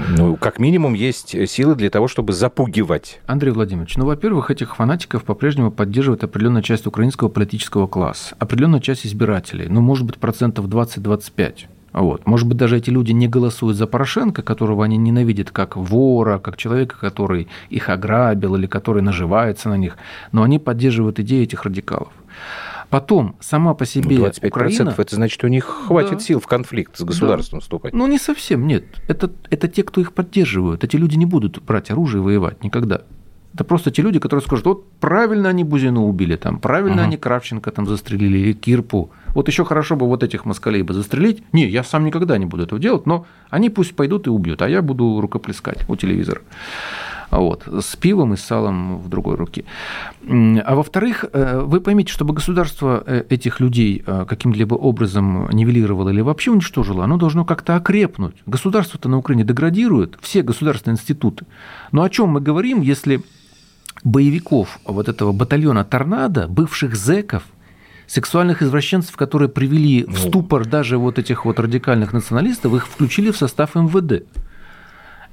ну, 0.09 0.35
как 0.35 0.59
минимум, 0.59 0.93
есть 0.93 1.29
силы 1.49 1.75
для 1.75 1.89
того, 1.89 2.07
чтобы 2.07 2.33
запугивать. 2.33 3.21
Андрей 3.25 3.51
Владимирович, 3.51 3.95
ну, 3.95 4.05
во-первых, 4.05 4.51
этих 4.51 4.75
фанатиков 4.75 5.23
по-прежнему 5.23 5.71
поддерживает 5.71 6.23
определенная 6.23 6.61
часть 6.61 6.85
украинского 6.85 7.29
политического 7.29 7.87
класса, 7.87 8.35
определенная 8.39 8.81
часть 8.81 9.05
избирателей, 9.05 9.67
ну, 9.69 9.79
может 9.79 10.05
быть, 10.05 10.17
процентов 10.17 10.65
20-25. 10.65 11.67
Вот. 11.93 12.25
Может 12.25 12.47
быть, 12.47 12.57
даже 12.57 12.77
эти 12.77 12.89
люди 12.89 13.11
не 13.11 13.27
голосуют 13.27 13.77
за 13.77 13.85
Порошенко, 13.85 14.41
которого 14.41 14.83
они 14.83 14.97
ненавидят 14.97 15.51
как 15.51 15.77
вора, 15.77 16.39
как 16.39 16.57
человека, 16.57 16.97
который 16.99 17.47
их 17.69 17.89
ограбил 17.89 18.55
или 18.55 18.65
который 18.65 19.03
наживается 19.03 19.69
на 19.69 19.77
них, 19.77 19.97
но 20.31 20.43
они 20.43 20.57
поддерживают 20.59 21.19
идеи 21.19 21.43
этих 21.43 21.63
радикалов. 21.63 22.11
Потом, 22.89 23.35
сама 23.39 23.73
по 23.73 23.85
себе 23.85 24.17
25% 24.17 24.47
Украина... 24.47 24.95
это 24.95 25.15
значит, 25.15 25.43
у 25.43 25.47
них 25.47 25.65
хватит 25.65 26.19
да. 26.19 26.19
сил 26.19 26.39
в 26.39 26.45
конфликт 26.45 26.95
с 26.95 27.03
государством 27.03 27.59
да. 27.59 27.63
вступать. 27.63 27.93
Ну, 27.93 28.05
не 28.05 28.19
совсем, 28.19 28.67
нет. 28.67 28.85
Это, 29.07 29.31
это 29.49 29.67
те, 29.67 29.81
кто 29.81 29.99
их 29.99 30.13
поддерживают. 30.13 30.83
Эти 30.83 30.95
люди 30.95 31.15
не 31.15 31.25
будут 31.25 31.61
брать 31.63 31.89
оружие 31.89 32.21
и 32.21 32.23
воевать 32.23 32.63
никогда. 32.63 33.01
Это 33.53 33.63
просто 33.63 33.91
те 33.91 34.01
люди, 34.01 34.19
которые 34.19 34.45
скажут, 34.45 34.65
вот 34.65 34.91
правильно 34.99 35.49
они 35.49 35.63
Бузину 35.63 36.07
убили, 36.07 36.35
там, 36.35 36.59
правильно 36.59 37.01
угу. 37.01 37.07
они 37.07 37.17
Кравченко 37.17 37.71
там 37.71 37.87
застрелили, 37.87 38.37
или 38.37 38.53
Кирпу. 38.53 39.11
Вот 39.33 39.47
еще 39.47 39.65
хорошо 39.65 39.95
бы 39.95 40.07
вот 40.07 40.23
этих 40.23 40.45
москалей 40.45 40.83
бы 40.83 40.93
застрелить. 40.93 41.43
Не, 41.53 41.67
я 41.67 41.83
сам 41.83 42.05
никогда 42.05 42.37
не 42.37 42.45
буду 42.45 42.63
этого 42.63 42.79
делать, 42.79 43.05
но 43.05 43.25
они 43.49 43.69
пусть 43.69 43.95
пойдут 43.95 44.27
и 44.27 44.29
убьют, 44.29 44.61
а 44.61 44.69
я 44.69 44.81
буду 44.81 45.19
рукоплескать 45.21 45.89
у 45.89 45.95
телевизора. 45.95 46.41
Вот, 47.31 47.67
с 47.67 47.95
пивом 47.95 48.33
и 48.33 48.37
с 48.37 48.41
салом 48.41 48.99
в 48.99 49.09
другой 49.09 49.35
руке. 49.35 49.65
А 50.21 50.75
во-вторых, 50.75 51.25
э, 51.33 51.61
вы 51.61 51.81
поймите, 51.81 52.13
чтобы 52.13 52.33
государство 52.35 53.03
э, 53.07 53.23
этих 53.27 53.59
людей 53.59 54.03
э, 54.05 54.25
каким-либо 54.27 54.75
образом 54.75 55.49
нивелировало 55.49 56.09
или 56.09 56.21
вообще 56.21 56.51
уничтожило, 56.51 57.03
оно 57.03 57.17
должно 57.17 57.43
как-то 57.43 57.75
окрепнуть. 57.75 58.35
Государство-то 58.45 59.09
на 59.09 59.17
Украине 59.17 59.43
деградирует, 59.43 60.19
все 60.21 60.43
государственные 60.43 60.95
институты. 60.95 61.47
Но 61.91 62.03
о 62.03 62.09
чем 62.09 62.29
мы 62.29 62.39
говорим, 62.39 62.81
если 62.81 63.23
боевиков 64.03 64.79
вот 64.85 65.09
этого 65.09 65.31
батальона 65.31 65.83
«Торнадо», 65.83 66.47
бывших 66.47 66.95
зэков, 66.95 67.43
сексуальных 68.07 68.61
извращенцев, 68.61 69.15
которые 69.15 69.49
привели 69.49 70.03
в 70.03 70.09
ну. 70.09 70.29
ступор 70.29 70.65
даже 70.65 70.97
вот 70.97 71.19
этих 71.19 71.45
вот 71.45 71.59
радикальных 71.59 72.13
националистов, 72.13 72.73
их 72.73 72.87
включили 72.87 73.31
в 73.31 73.37
состав 73.37 73.75
МВД. 73.75 74.23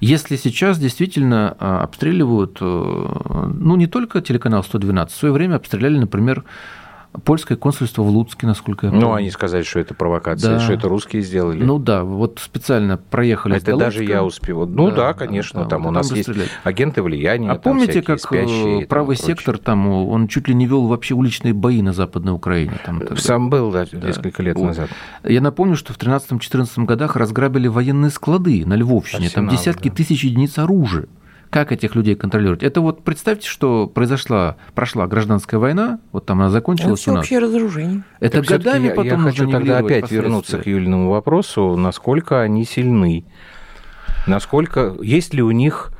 Если 0.00 0.36
сейчас 0.36 0.78
действительно 0.78 1.56
а, 1.58 1.82
обстреливают, 1.82 2.56
э, 2.60 2.64
ну, 2.64 3.76
не 3.76 3.86
только 3.86 4.22
телеканал 4.22 4.64
112, 4.64 5.14
в 5.14 5.18
свое 5.18 5.34
время 5.34 5.56
обстреляли, 5.56 5.98
например, 5.98 6.44
польское 7.24 7.58
консульство 7.58 8.02
в 8.02 8.08
Луцке, 8.08 8.46
насколько 8.46 8.86
я 8.86 8.92
помню. 8.92 9.06
Ну, 9.06 9.14
они 9.14 9.30
сказали, 9.30 9.62
что 9.62 9.80
это 9.80 9.94
провокация, 9.94 10.54
да. 10.54 10.60
что 10.60 10.72
это 10.72 10.88
русские 10.88 11.22
сделали. 11.22 11.62
Ну 11.62 11.78
да, 11.78 12.04
вот 12.04 12.40
специально 12.42 12.96
проехали. 12.96 13.56
Это 13.56 13.76
даже 13.76 14.04
я 14.04 14.22
успел. 14.24 14.66
Ну 14.66 14.90
да, 14.90 14.96
да 14.96 15.14
конечно, 15.14 15.64
да, 15.64 15.68
там 15.68 15.82
вот 15.82 15.88
у 15.88 15.92
нас 15.92 16.08
там 16.08 16.18
есть 16.18 16.30
агенты 16.64 17.02
влияния. 17.02 17.50
А 17.50 17.54
помните, 17.56 18.02
как 18.02 18.20
спящие, 18.20 18.86
правый 18.86 19.16
там, 19.16 19.26
сектор 19.26 19.58
там, 19.58 19.88
он 19.88 20.28
чуть 20.28 20.48
ли 20.48 20.54
не 20.54 20.66
вел 20.66 20.86
вообще 20.86 21.14
уличные 21.14 21.52
бои 21.52 21.82
на 21.82 21.92
Западной 21.92 22.32
Украине? 22.32 22.78
Там, 22.84 23.16
Сам 23.16 23.50
был, 23.50 23.70
да, 23.70 23.86
несколько 23.92 24.42
лет 24.42 24.56
вот. 24.56 24.66
назад. 24.66 24.90
Я 25.24 25.40
напомню, 25.40 25.76
что 25.76 25.92
в 25.92 25.98
13-14 25.98 26.84
годах 26.84 27.16
разграбили 27.16 27.68
военные 27.68 28.10
склады 28.10 28.64
на 28.64 28.74
Львовщине, 28.74 29.26
Арсенал, 29.26 29.48
там 29.48 29.56
десятки 29.56 29.88
да. 29.88 29.94
тысяч 29.94 30.24
единиц 30.24 30.58
оружия. 30.58 31.06
Как 31.50 31.72
этих 31.72 31.96
людей 31.96 32.14
контролировать? 32.14 32.62
Это 32.62 32.80
вот 32.80 33.02
представьте, 33.02 33.48
что 33.48 33.88
произошла, 33.88 34.56
прошла 34.74 35.08
гражданская 35.08 35.58
война, 35.58 35.98
вот 36.12 36.24
там 36.24 36.40
она 36.40 36.48
закончилась 36.48 37.02
Это 37.02 37.10
у 37.10 37.14
нас. 37.14 37.24
общее 37.24 37.40
разоружение. 37.40 38.04
Это 38.20 38.40
так 38.40 38.46
годами 38.46 38.86
я, 38.86 38.94
потом 38.94 39.18
Я 39.18 39.18
хочу 39.18 39.50
тогда 39.50 39.78
опять 39.78 40.10
вернуться 40.12 40.58
к 40.58 40.66
Юлиному 40.66 41.10
вопросу, 41.10 41.76
насколько 41.76 42.40
они 42.40 42.64
сильны, 42.64 43.24
насколько, 44.28 44.94
есть 45.02 45.34
ли 45.34 45.42
у 45.42 45.50
них 45.50 45.90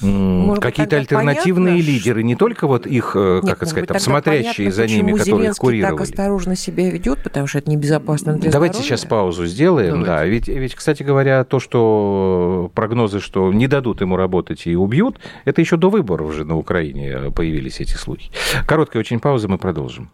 какие-то 0.00 0.96
альтернативные 0.96 1.74
понятно, 1.74 1.90
лидеры, 1.90 2.22
не 2.22 2.36
только 2.36 2.66
вот 2.66 2.86
их, 2.86 3.12
э, 3.14 3.40
как 3.40 3.44
Нет, 3.44 3.56
это 3.56 3.66
сказать, 3.66 3.88
там, 3.88 3.98
смотрящие 4.00 4.70
понятно, 4.70 4.72
за 4.72 4.86
ними, 4.86 5.12
которые 5.12 5.24
Зеленский 5.24 5.48
их 5.48 5.56
курировали. 5.56 5.92
так 5.92 6.00
осторожно 6.02 6.56
себя 6.56 6.90
ведет, 6.90 7.22
потому 7.22 7.46
что 7.46 7.58
это 7.58 7.70
небезопасно 7.70 8.34
для 8.34 8.50
Давайте 8.50 8.74
здоровья. 8.74 8.96
сейчас 8.96 9.08
паузу 9.08 9.46
сделаем. 9.46 10.02
Давайте. 10.02 10.06
Да, 10.06 10.24
ведь, 10.24 10.48
ведь, 10.48 10.74
кстати 10.74 11.02
говоря, 11.02 11.44
то, 11.44 11.60
что 11.60 12.70
прогнозы, 12.74 13.20
что 13.20 13.52
не 13.52 13.68
дадут 13.68 14.00
ему 14.00 14.16
работать 14.16 14.66
и 14.66 14.76
убьют, 14.76 15.18
это 15.44 15.60
еще 15.60 15.76
до 15.76 15.88
выборов 15.88 16.28
уже 16.28 16.44
на 16.44 16.56
Украине 16.56 17.30
появились 17.34 17.80
эти 17.80 17.94
слухи. 17.94 18.30
Короткая 18.66 19.00
очень 19.00 19.20
пауза, 19.20 19.48
мы 19.48 19.58
продолжим. 19.58 20.10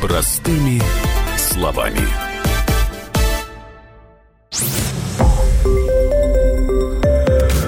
Простыми 0.00 0.80
словами. 1.36 2.25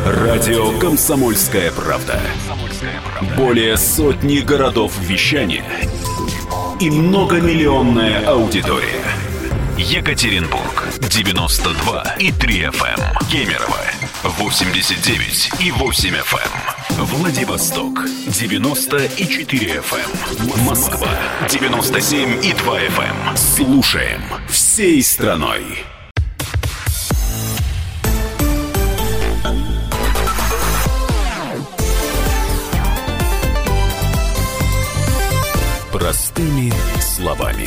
Радио 0.07 0.79
«Комсомольская 0.79 1.71
правда». 1.73 2.21
Более 3.37 3.77
сотни 3.77 4.39
городов 4.39 4.93
вещания 5.01 5.65
и 6.81 6.91
многомиллионная 6.91 8.27
аудитория. 8.27 9.03
Екатеринбург 9.77 10.89
92 11.01 12.17
и 12.19 12.33
3 12.33 12.63
FM. 12.63 13.01
Эм. 13.01 13.29
Кемерово 13.31 13.81
89 14.23 15.51
и 15.61 15.71
8 15.71 16.15
FM. 16.15 17.05
Владивосток 17.05 18.05
94 18.27 19.83
FM. 19.83 20.65
Москва 20.65 21.11
97 21.49 22.45
и 22.45 22.53
2 22.53 22.81
FM. 22.81 23.37
Слушаем 23.37 24.23
всей 24.49 25.03
страной. 25.03 25.85
Простыми 36.39 36.73
словами. 37.01 37.67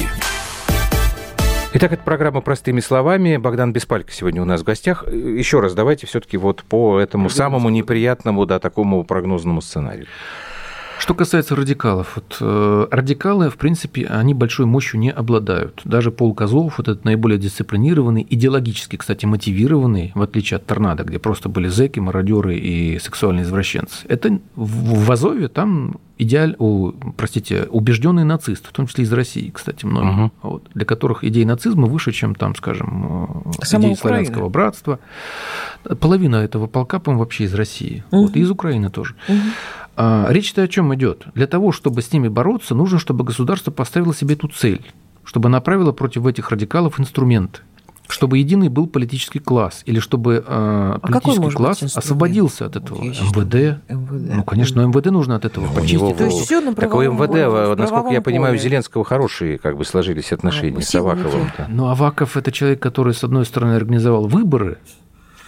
Итак, 1.74 1.92
это 1.92 2.04
программа 2.04 2.40
«Простыми 2.40 2.80
словами». 2.80 3.36
Богдан 3.36 3.74
Беспалько 3.74 4.14
сегодня 4.14 4.42
у 4.42 4.46
нас 4.46 4.62
в 4.62 4.64
гостях. 4.64 5.06
Еще 5.12 5.60
раз 5.60 5.74
давайте 5.74 6.08
все-таки 6.08 6.38
вот 6.38 6.64
по 6.64 6.98
этому 6.98 7.30
самому 7.30 7.68
неприятному, 7.70 8.46
да, 8.46 8.60
такому 8.60 9.04
прогнозному 9.04 9.60
сценарию. 9.60 10.08
Что 11.00 11.16
касается 11.16 11.56
радикалов, 11.58 12.16
вот, 12.16 12.38
э, 12.40 12.88
радикалы, 12.92 13.50
в 13.50 13.58
принципе, 13.58 14.06
они 14.06 14.34
большой 14.34 14.68
мощью 14.68 15.02
не 15.02 15.12
обладают. 15.12 15.82
Даже 15.84 16.12
Пол 16.12 16.34
Козлов, 16.34 16.78
вот 16.78 16.88
этот 16.88 17.04
наиболее 17.04 17.40
дисциплинированный, 17.40 18.26
идеологически, 18.30 18.96
кстати, 18.96 19.26
мотивированный, 19.26 20.14
в 20.16 20.22
отличие 20.22 20.58
от 20.58 20.66
Торнадо, 20.66 21.04
где 21.04 21.20
просто 21.20 21.50
были 21.50 21.68
зэки, 21.68 22.00
мародеры 22.00 22.56
и 22.56 23.00
сексуальные 23.00 23.44
извращенцы. 23.44 24.06
Это 24.08 24.40
в, 24.56 25.06
в 25.06 25.12
Азове 25.12 25.50
там 25.50 25.98
идеаль, 26.22 26.56
о, 26.60 26.94
простите, 27.18 27.64
убежденный 27.70 28.24
нацист, 28.24 28.68
в 28.68 28.72
том 28.72 28.88
числе 28.88 29.04
из 29.04 29.14
России, 29.14 29.50
кстати, 29.50 29.86
многие, 29.86 30.26
угу. 30.26 30.32
вот, 30.44 30.70
для 30.74 30.86
которых 30.86 31.24
идея 31.24 31.46
нацизма 31.46 31.88
выше, 31.88 32.12
чем 32.12 32.36
там, 32.36 32.56
скажем, 32.56 33.44
э, 33.46 33.64
Сама 33.64 33.86
идеи 33.86 33.94
Украина. 33.94 33.96
славянского 33.96 34.50
братства. 34.50 35.00
Половина 36.00 36.38
этого 36.38 36.68
полка, 36.68 37.00
по 37.00 37.14
вообще 37.14 37.46
из 37.46 37.54
России, 37.56 38.04
угу. 38.12 38.28
вот, 38.28 38.36
и 38.36 38.40
из 38.40 38.52
Украины 38.52 38.90
тоже. 38.90 39.16
Угу. 39.28 40.28
Речь-то 40.30 40.62
о 40.64 40.68
чем 40.68 40.94
идет? 40.96 41.26
Для 41.34 41.48
того, 41.48 41.72
чтобы 41.72 42.02
с 42.02 42.14
ними 42.14 42.28
бороться, 42.28 42.76
нужно, 42.76 43.00
чтобы 43.00 43.24
государство 43.26 43.72
поставило 43.72 44.14
себе 44.14 44.36
эту 44.36 44.48
цель, 44.48 44.86
чтобы 45.24 45.50
направило 45.50 45.92
против 45.92 46.26
этих 46.26 46.50
радикалов 46.50 47.00
инструменты 47.00 47.62
чтобы 48.12 48.38
единый 48.38 48.70
был 48.70 48.88
политический 48.88 49.40
класс, 49.40 49.84
или 49.86 50.00
чтобы 50.00 50.36
э, 50.36 50.44
а 50.48 51.00
политический 51.00 51.52
класс 51.52 51.84
освободился 51.84 52.66
от 52.66 52.76
этого 52.76 53.02
МВД. 53.02 53.82
МВД. 53.90 54.36
Ну, 54.36 54.44
конечно, 54.44 54.82
МВД 54.82 55.08
нужно 55.08 55.36
от 55.36 55.46
этого 55.46 55.68
почистить. 55.68 55.94
Него, 55.94 56.14
То 56.14 56.26
есть 56.26 56.40
все 56.42 56.62
на 56.62 56.76
Такое 56.76 57.10
МВД, 57.10 57.78
насколько 57.80 58.10
я 58.10 58.22
понимаю, 58.22 58.56
у 58.56 58.58
Зеленского 58.58 59.04
хорошие 59.04 59.58
как 59.58 59.78
бы 59.78 59.86
сложились 59.86 60.32
отношения 60.32 60.80
а, 60.80 60.82
с 60.82 60.96
Аваковым. 60.96 61.52
Ну, 61.68 61.88
Аваков 61.88 62.38
это 62.38 62.52
человек, 62.52 62.82
который, 62.82 63.14
с 63.14 63.24
одной 63.24 63.46
стороны, 63.46 63.74
организовал 63.76 64.28
выборы, 64.28 64.78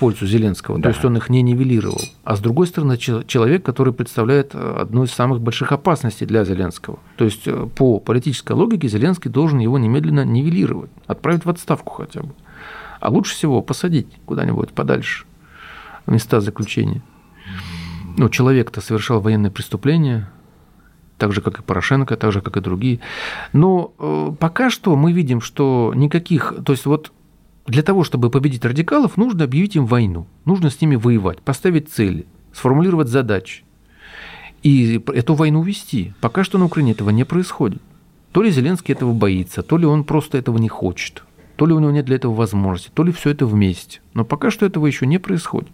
пользу 0.03 0.28
Зеленского, 0.28 0.78
да. 0.80 0.84
то 0.84 0.89
есть 0.89 1.05
он 1.05 1.16
их 1.16 1.30
не 1.30 1.41
нивелировал. 1.41 2.01
А 2.26 2.36
с 2.36 2.41
другой 2.41 2.68
стороны, 2.68 2.97
человек, 2.97 3.64
который 3.64 3.93
представляет 3.93 4.53
э, 4.53 4.78
одну 4.82 5.05
из 5.05 5.11
самых 5.11 5.39
больших 5.39 5.72
опасностей 5.72 6.28
для 6.28 6.43
Зеленского. 6.43 6.99
То 7.16 7.24
есть 7.24 7.43
э, 7.45 7.68
по 7.74 7.99
политической 7.99 8.51
логике 8.51 8.89
Зеленский 8.89 9.32
должен 9.32 9.59
его 9.59 9.78
немедленно 9.78 10.26
нивелировать, 10.26 10.91
отправить 11.07 11.45
в 11.45 11.49
отставку 11.49 11.93
хотя 11.93 12.22
бы. 12.22 12.32
А 13.04 13.10
лучше 13.10 13.36
всего 13.36 13.62
посадить 13.62 14.08
куда-нибудь 14.26 14.70
подальше 14.70 15.26
в 16.06 16.12
места 16.14 16.39
заключения. 16.39 17.01
Ну, 18.18 18.30
человек-то 18.30 18.80
совершал 18.80 19.20
военное 19.20 19.51
преступление, 19.51 20.30
так 21.18 21.34
же, 21.34 21.41
как 21.41 21.60
и 21.60 21.64
Порошенко, 21.64 22.16
так 22.16 22.32
же, 22.32 22.39
как 22.39 22.56
и 22.56 22.62
другие. 22.62 23.01
Но 23.51 23.91
э, 23.99 24.32
пока 24.39 24.70
что 24.70 24.95
мы 24.95 25.12
видим, 25.12 25.41
что 25.41 25.91
никаких... 25.93 26.54
То 26.66 26.72
есть 26.72 26.86
вот 26.86 27.12
для 27.68 27.84
того, 27.84 28.06
чтобы 28.06 28.30
победить 28.30 28.64
радикалов, 28.64 29.18
нужно 29.18 29.43
объявить 29.43 29.76
им 29.76 29.86
войну, 29.86 30.26
нужно 30.45 30.70
с 30.70 30.80
ними 30.80 30.95
воевать, 30.95 31.41
поставить 31.41 31.89
цели, 31.89 32.26
сформулировать 32.54 33.10
задачи 33.10 33.66
и 34.62 35.04
эту 35.08 35.34
войну 35.34 35.62
вести. 35.62 36.14
Пока 36.22 36.45
что 36.45 36.58
на 36.58 36.66
Украине 36.66 36.93
этого 36.93 37.10
не 37.10 37.26
происходит. 37.26 37.82
То 38.32 38.41
ли 38.41 38.49
Зеленский 38.49 38.93
этого 38.93 39.12
боится, 39.12 39.62
то 39.62 39.78
ли 39.78 39.86
он 39.86 40.06
просто 40.06 40.38
этого 40.38 40.58
не 40.58 40.70
хочет, 40.70 41.24
то 41.56 41.66
ли 41.66 41.74
у 41.74 41.80
него 41.80 41.91
нет 41.91 42.06
для 42.06 42.16
этого 42.16 42.34
возможности, 42.34 42.91
то 42.93 43.04
ли 43.04 43.12
все 43.12 43.30
это 43.30 43.45
вместе. 43.45 44.01
Но 44.14 44.26
пока 44.26 44.51
что 44.51 44.66
этого 44.66 44.88
еще 44.88 45.06
не 45.06 45.18
происходит. 45.18 45.70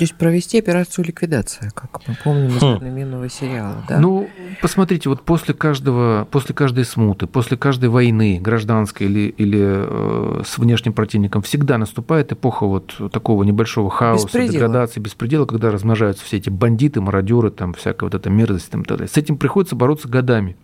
То 0.00 0.04
есть 0.04 0.14
провести 0.14 0.58
операцию 0.58 1.04
ликвидация, 1.04 1.70
как 1.74 2.00
мы 2.08 2.16
помним 2.24 2.56
из 2.56 2.62
одноименного 2.62 3.26
хм. 3.26 3.28
сериала, 3.28 3.84
да? 3.86 4.00
Ну, 4.00 4.30
посмотрите, 4.62 5.10
вот 5.10 5.20
после 5.20 5.52
каждого, 5.52 6.26
после 6.30 6.54
каждой 6.54 6.86
смуты, 6.86 7.26
после 7.26 7.58
каждой 7.58 7.90
войны, 7.90 8.38
гражданской 8.40 9.06
или, 9.06 9.28
или 9.36 9.60
э, 9.60 10.42
с 10.46 10.56
внешним 10.56 10.94
противником, 10.94 11.42
всегда 11.42 11.76
наступает 11.76 12.32
эпоха 12.32 12.64
вот 12.64 12.98
такого 13.12 13.44
небольшого 13.44 13.90
хаоса, 13.90 14.24
беспредела. 14.24 14.52
деградации, 14.54 15.00
беспредела, 15.00 15.44
когда 15.44 15.70
размножаются 15.70 16.24
все 16.24 16.38
эти 16.38 16.48
бандиты, 16.48 17.02
мародеры, 17.02 17.50
там 17.50 17.74
всякая 17.74 18.06
вот 18.06 18.14
эта 18.14 18.30
мерзость 18.30 18.68
и 18.68 18.70
так 18.70 18.86
далее. 18.86 19.06
С 19.06 19.18
этим 19.18 19.36
приходится 19.36 19.76
бороться 19.76 20.08
годами. 20.08 20.56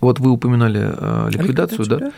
Вот 0.00 0.20
вы 0.20 0.30
упоминали 0.30 0.80
э, 0.80 1.30
ликвидацию, 1.30 1.80
ликвидацию 1.80 1.86
да? 1.86 1.98
да? 1.98 2.12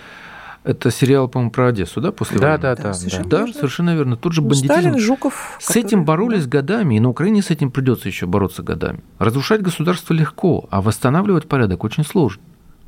Это 0.64 0.92
сериал, 0.92 1.28
по-моему, 1.28 1.50
про 1.50 1.68
Одессу, 1.68 2.00
да, 2.00 2.12
после 2.12 2.38
да, 2.38 2.50
войны? 2.50 2.62
Да, 2.62 2.76
да, 2.76 2.82
да. 2.82 2.94
Совершенно, 2.94 3.28
да, 3.28 3.46
совершенно 3.48 3.94
верно. 3.96 4.16
Тут 4.16 4.32
же 4.32 4.42
ну, 4.42 4.48
бандитизм. 4.48 4.72
Сталин, 4.72 4.98
Жуков. 4.98 5.56
С 5.58 5.66
который... 5.66 5.84
этим 5.84 6.04
боролись 6.04 6.46
годами, 6.46 6.94
и 6.96 7.00
на 7.00 7.08
Украине 7.08 7.42
с 7.42 7.50
этим 7.50 7.72
придется 7.72 8.08
еще 8.08 8.26
бороться 8.26 8.62
годами. 8.62 9.00
Разрушать 9.18 9.60
государство 9.60 10.14
легко, 10.14 10.68
а 10.70 10.80
восстанавливать 10.80 11.48
порядок 11.48 11.82
очень 11.82 12.04
сложно. 12.04 12.42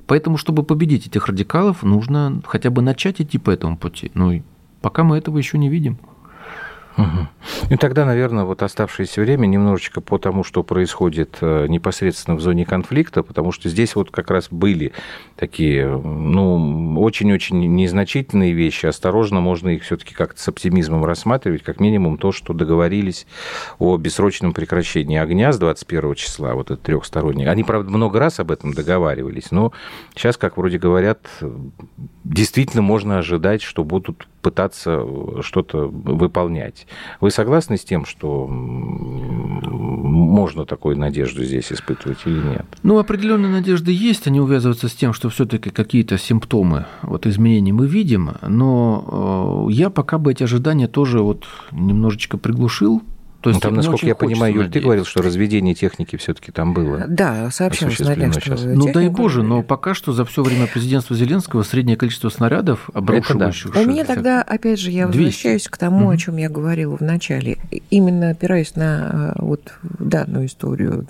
Поэтому, 0.06 0.36
чтобы 0.36 0.62
победить 0.62 1.06
этих 1.08 1.26
радикалов, 1.26 1.82
нужно 1.82 2.42
хотя 2.46 2.70
бы 2.70 2.82
начать 2.82 3.20
идти 3.20 3.38
по 3.38 3.50
этому 3.50 3.76
пути. 3.76 4.12
Ну 4.14 4.32
и 4.32 4.42
пока 4.80 5.02
мы 5.02 5.18
этого 5.18 5.38
еще 5.38 5.58
не 5.58 5.68
видим. 5.68 5.98
Угу. 6.97 7.28
И 7.70 7.76
тогда, 7.76 8.05
наверное, 8.05 8.45
вот 8.45 8.62
оставшееся 8.62 9.20
время 9.20 9.47
немножечко 9.47 10.01
по 10.01 10.18
тому, 10.18 10.45
что 10.45 10.62
происходит 10.62 11.38
э, 11.40 11.66
непосредственно 11.68 12.36
в 12.36 12.40
зоне 12.40 12.64
конфликта, 12.64 13.22
потому 13.22 13.51
что 13.53 13.68
здесь 13.68 13.97
вот 13.97 14.11
как 14.11 14.30
раз 14.30 14.49
были 14.51 14.92
такие, 15.36 15.88
ну, 15.88 17.01
очень-очень 17.01 17.74
незначительные 17.74 18.53
вещи. 18.53 18.86
Осторожно, 18.86 19.40
можно 19.40 19.70
их 19.70 19.82
все-таки 19.82 20.14
как-то 20.14 20.40
с 20.40 20.49
оптимизмом 20.49 21.05
рассматривать, 21.05 21.62
как 21.62 21.80
минимум 21.80 22.16
то, 22.16 22.30
что 22.30 22.53
договорились 22.53 23.26
о 23.78 23.97
бессрочном 23.97 24.53
прекращении 24.53 25.18
огня 25.18 25.53
с 25.53 25.59
21 25.59 26.14
числа, 26.14 26.55
вот 26.55 26.70
это 26.70 26.80
трехсторонний. 26.80 27.49
Они, 27.49 27.64
правда, 27.64 27.90
много 27.90 28.20
раз 28.20 28.38
об 28.38 28.53
этом 28.53 28.72
договаривались, 28.72 29.51
но 29.51 29.72
сейчас, 30.14 30.36
как 30.36 30.57
вроде 30.57 30.78
говорят, 30.78 31.26
действительно 32.24 32.82
можно 32.82 33.18
ожидать, 33.18 33.62
что 33.62 33.84
будут 33.84 34.26
пытаться 34.40 35.06
что-то 35.42 35.86
выполнять. 35.88 36.86
Вы 37.20 37.30
согласны 37.30 37.76
с 37.76 37.84
тем, 37.84 38.04
что 38.04 38.46
можно 40.24 40.66
такую 40.66 40.98
надежду 40.98 41.44
здесь 41.44 41.72
испытывать 41.72 42.18
или 42.26 42.40
нет? 42.40 42.66
Ну, 42.82 42.98
определенные 42.98 43.50
надежды 43.50 43.92
есть, 43.92 44.26
они 44.26 44.40
увязываются 44.40 44.88
с 44.88 44.94
тем, 44.94 45.12
что 45.12 45.28
все-таки 45.28 45.70
какие-то 45.70 46.18
симптомы 46.18 46.86
вот, 47.02 47.26
изменений 47.26 47.72
мы 47.72 47.86
видим, 47.86 48.32
но 48.42 49.68
э, 49.68 49.72
я 49.72 49.90
пока 49.90 50.18
бы 50.18 50.32
эти 50.32 50.42
ожидания 50.42 50.88
тоже 50.88 51.20
вот 51.20 51.44
немножечко 51.72 52.36
приглушил, 52.36 53.02
то 53.45 53.51
есть, 53.51 53.62
ну, 53.62 53.68
там, 53.68 53.74
насколько 53.74 54.07
я 54.07 54.14
понимаю, 54.14 54.55
Юль, 54.55 54.70
ты 54.70 54.80
говорил, 54.80 55.05
что 55.05 55.20
разведение 55.20 55.74
техники 55.74 56.16
все-таки 56.16 56.51
там 56.51 56.72
было. 56.72 57.05
Да, 57.07 57.51
сообщалось 57.51 57.99
на 57.99 58.16
днях, 58.16 58.32
что 58.40 58.57
Ну, 58.57 58.90
дай 58.90 59.11
боже, 59.11 59.42
но 59.42 59.62
пока 59.62 59.92
что 59.92 60.14
за 60.14 60.24
все 60.24 60.42
время 60.42 60.66
президентства 60.66 61.14
Зеленского 61.14 61.62
среднее 61.62 61.99
количество 61.99 62.30
снарядов, 62.30 62.88
обрушивающих... 62.95 63.74
Да. 63.74 63.80
У 63.82 63.84
меня 63.84 64.07
тогда, 64.07 64.40
опять 64.40 64.80
же, 64.80 64.90
я 64.90 65.09
200. 65.09 65.18
возвращаюсь 65.18 65.68
к 65.68 65.76
тому, 65.76 66.09
о 66.09 66.16
чем 66.16 66.38
я 66.38 66.49
говорила 66.49 66.97
в 66.97 67.03
начале. 67.03 67.59
Именно 67.90 68.30
опираясь 68.30 68.76
на 68.76 69.34
э, 69.36 69.42
вот 69.42 69.74
данную 69.82 70.47
историю, 70.47 71.07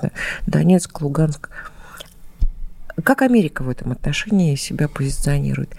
Донецк, 0.48 1.00
Луганск. 1.02 1.50
Как 3.04 3.22
Америка 3.22 3.62
в 3.62 3.68
этом 3.68 3.92
отношении 3.92 4.56
себя 4.56 4.88
позиционирует? 4.88 5.70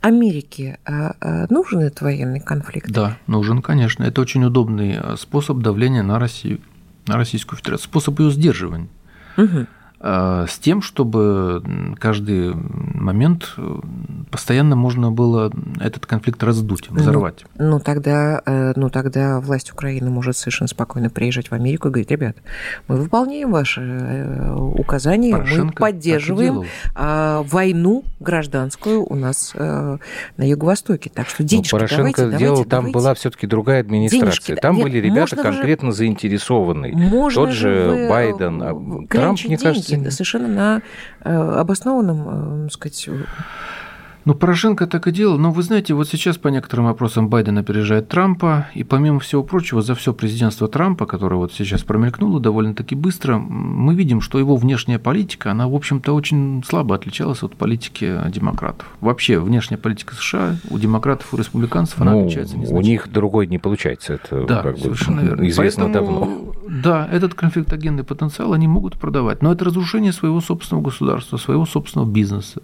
Америке 0.00 0.78
а, 0.84 1.14
а 1.20 1.46
нужен 1.50 1.80
этот 1.80 2.00
военный 2.00 2.40
конфликт? 2.40 2.90
Да, 2.90 3.18
нужен, 3.26 3.62
конечно. 3.62 4.04
Это 4.04 4.20
очень 4.20 4.44
удобный 4.44 4.98
э, 5.02 5.16
способ 5.16 5.58
давления 5.58 6.02
на 6.02 6.18
Россию, 6.18 6.60
на 7.06 7.16
Российскую 7.16 7.58
Федерацию, 7.58 7.84
способ 7.88 8.18
ее 8.20 8.30
сдерживания. 8.30 8.88
Угу. 9.36 9.66
А, 9.98 10.46
с 10.46 10.58
тем, 10.58 10.82
чтобы 10.82 11.62
каждый 11.98 12.54
момент 12.54 13.54
э, 13.56 13.76
постоянно 14.30 14.76
можно 14.76 15.10
было 15.10 15.50
этот 15.80 16.04
конфликт 16.04 16.42
раздуть, 16.42 16.88
ну, 16.90 17.00
взорвать. 17.00 17.46
Ну, 17.56 17.70
ну, 17.70 17.80
тогда, 17.80 18.42
э, 18.44 18.74
ну 18.76 18.90
тогда 18.90 19.40
власть 19.40 19.72
Украины 19.72 20.10
может 20.10 20.36
совершенно 20.36 20.68
спокойно 20.68 21.08
приезжать 21.08 21.50
в 21.50 21.54
Америку 21.54 21.88
и 21.88 21.90
говорить, 21.90 22.10
ребят, 22.10 22.36
мы 22.88 22.96
выполняем 22.96 23.50
ваши 23.50 23.80
э, 23.80 24.54
указания, 24.54 25.32
Порошенко 25.32 25.64
мы 25.64 25.72
поддерживаем 25.72 26.64
а, 26.94 27.42
войну 27.44 28.04
гражданскую 28.20 29.02
у 29.02 29.14
нас 29.14 29.54
на 29.54 29.98
Юго-Востоке. 30.38 31.10
Так 31.12 31.28
что 31.28 31.42
денежки 31.42 31.74
ну, 31.74 31.78
Порошенко 31.78 32.22
давайте, 32.22 32.38
делал, 32.38 32.54
давайте, 32.54 32.70
там 32.70 32.80
давайте. 32.80 32.94
была 32.94 33.14
все-таки 33.14 33.46
другая 33.46 33.80
администрация. 33.80 34.26
Денежки, 34.26 34.54
там 34.56 34.76
нет, 34.76 34.84
были 34.84 34.98
ребята 34.98 35.36
конкретно 35.36 35.90
же, 35.90 35.96
заинтересованы. 35.98 37.30
Тот 37.34 37.50
же 37.50 38.06
Байден, 38.10 39.06
Трамп, 39.08 39.38
мне 39.40 39.56
деньги, 39.56 39.62
кажется, 39.62 39.85
совершенно 39.86 40.48
на 41.22 41.60
обоснованном, 41.60 42.70
сказать, 42.70 43.08
Ну, 44.26 44.34
Порошенко 44.34 44.88
так 44.88 45.06
и 45.06 45.12
делал. 45.12 45.38
Но 45.38 45.52
вы 45.52 45.62
знаете, 45.62 45.94
вот 45.94 46.08
сейчас 46.08 46.36
по 46.36 46.48
некоторым 46.48 46.86
вопросам 46.86 47.28
Байден 47.28 47.58
опережает 47.58 48.08
Трампа. 48.08 48.66
И 48.74 48.82
помимо 48.82 49.20
всего 49.20 49.44
прочего, 49.44 49.82
за 49.82 49.94
все 49.94 50.12
президентство 50.12 50.66
Трампа, 50.66 51.06
которое 51.06 51.36
вот 51.36 51.52
сейчас 51.52 51.84
промелькнуло 51.84 52.40
довольно-таки 52.40 52.96
быстро, 52.96 53.38
мы 53.38 53.94
видим, 53.94 54.20
что 54.20 54.40
его 54.40 54.56
внешняя 54.56 54.98
политика, 54.98 55.52
она, 55.52 55.68
в 55.68 55.74
общем-то, 55.76 56.12
очень 56.12 56.64
слабо 56.66 56.96
отличалась 56.96 57.44
от 57.44 57.54
политики 57.54 58.18
демократов. 58.28 58.88
Вообще, 59.00 59.38
внешняя 59.38 59.76
политика 59.76 60.16
США 60.16 60.56
у 60.70 60.78
демократов 60.78 61.32
и 61.32 61.36
республиканцев, 61.36 62.00
она 62.00 62.12
Ну, 62.12 62.22
отличается 62.22 62.56
у 62.56 62.80
них 62.80 63.08
другой 63.08 63.46
не 63.46 63.58
получается. 63.58 64.14
Это 64.14 64.44
Да, 64.44 64.62
как 64.62 64.74
бы 64.74 64.80
совершенно 64.80 65.20
верно. 65.20 65.48
известно 65.48 65.84
Поэтому, 65.84 66.06
давно. 66.06 66.54
Да, 66.68 67.08
этот 67.12 67.34
конфликтогенный 67.34 68.02
потенциал 68.02 68.54
они 68.54 68.66
могут 68.66 68.98
продавать, 68.98 69.40
но 69.40 69.52
это 69.52 69.64
разрушение 69.64 70.12
своего 70.12 70.40
собственного 70.40 70.82
государства, 70.82 71.36
своего 71.36 71.64
собственного 71.64 72.10
бизнеса. 72.10 72.60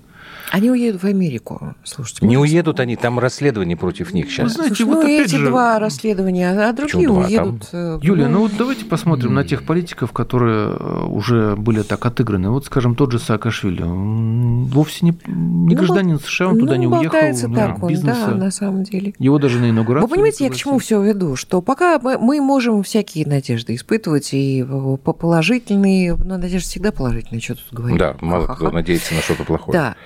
Они 0.52 0.70
уедут 0.70 1.02
в 1.02 1.06
Америку. 1.06 1.74
Слушайте, 1.82 2.26
Не 2.26 2.36
может, 2.36 2.52
уедут 2.52 2.78
они, 2.80 2.96
там 2.96 3.18
расследование 3.18 3.76
против 3.76 4.12
них 4.12 4.26
Вы 4.26 4.30
сейчас. 4.30 4.52
знаете, 4.52 4.74
Слушай, 4.76 4.88
вот 4.88 4.94
ну 4.96 5.00
опять 5.02 5.26
эти 5.28 5.36
же- 5.36 5.46
два 5.46 5.78
расследования, 5.78 6.50
а 6.50 6.72
другие 6.74 7.08
два? 7.08 7.24
уедут. 7.24 7.68
э, 7.72 7.98
Юлия, 8.02 8.28
ну 8.28 8.40
вот 8.42 8.52
давайте 8.58 8.84
посмотрим 8.84 9.32
на 9.32 9.44
тех 9.44 9.62
политиков, 9.64 10.12
которые 10.12 10.76
э, 10.78 11.04
уже 11.06 11.56
были 11.56 11.80
так 11.82 12.04
отыграны. 12.04 12.50
Вот, 12.50 12.66
скажем, 12.66 12.94
тот 12.94 13.12
же 13.12 13.18
Саакашвили. 13.18 13.82
Он 13.82 14.66
вовсе 14.66 15.06
не, 15.06 15.10
не 15.26 15.74
Ну, 15.74 15.80
гражданин 15.80 16.20
США, 16.20 16.48
он 16.48 16.58
туда 16.58 16.74
ну, 16.74 16.80
не 16.80 16.86
уехал. 16.86 17.02
болтается 17.04 17.48
да, 17.48 17.68
так 17.68 17.82
он, 17.82 17.88
бизнеса. 17.88 18.26
да, 18.28 18.34
на 18.34 18.50
самом 18.50 18.82
деле. 18.84 19.14
Его 19.18 19.38
даже 19.38 19.58
на 19.58 19.70
инаугурацию 19.70 20.06
Вы 20.06 20.14
понимаете, 20.14 20.44
я 20.44 20.50
к 20.50 20.54
чему 20.56 20.78
все 20.78 21.00
веду? 21.02 21.34
Что 21.36 21.62
пока 21.62 21.98
мы, 21.98 22.18
мы 22.18 22.42
можем 22.42 22.82
всякие 22.82 23.26
надежды 23.26 23.74
испытывать, 23.74 24.34
и 24.34 24.62
э, 24.68 24.96
по- 25.02 25.14
положительные, 25.14 26.14
но 26.14 26.36
надежды 26.36 26.68
всегда 26.68 26.92
положительные, 26.92 27.40
что 27.40 27.54
тут 27.54 27.72
говорить. 27.72 27.98
Да, 27.98 28.16
мало 28.20 28.46
кто 28.48 28.70
надеется 28.70 29.14
на 29.14 29.22
что-то 29.22 29.44
плохое. 29.44 29.72
Да, 29.78 29.96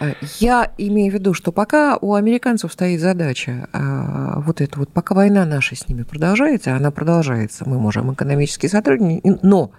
я 0.40 0.72
имею 0.78 1.10
в 1.10 1.14
виду, 1.14 1.34
что 1.34 1.52
пока 1.52 1.96
у 2.00 2.14
американцев 2.14 2.72
стоит 2.72 3.00
задача, 3.00 3.68
а, 3.72 4.40
вот 4.40 4.60
это 4.60 4.78
вот, 4.78 4.90
пока 4.90 5.14
война 5.14 5.44
наша 5.44 5.76
с 5.76 5.88
ними 5.88 6.02
продолжается, 6.02 6.74
она 6.74 6.90
продолжается, 6.90 7.68
мы 7.68 7.78
можем 7.78 8.12
экономически 8.12 8.66
сотрудничать, 8.66 9.42
но 9.42 9.70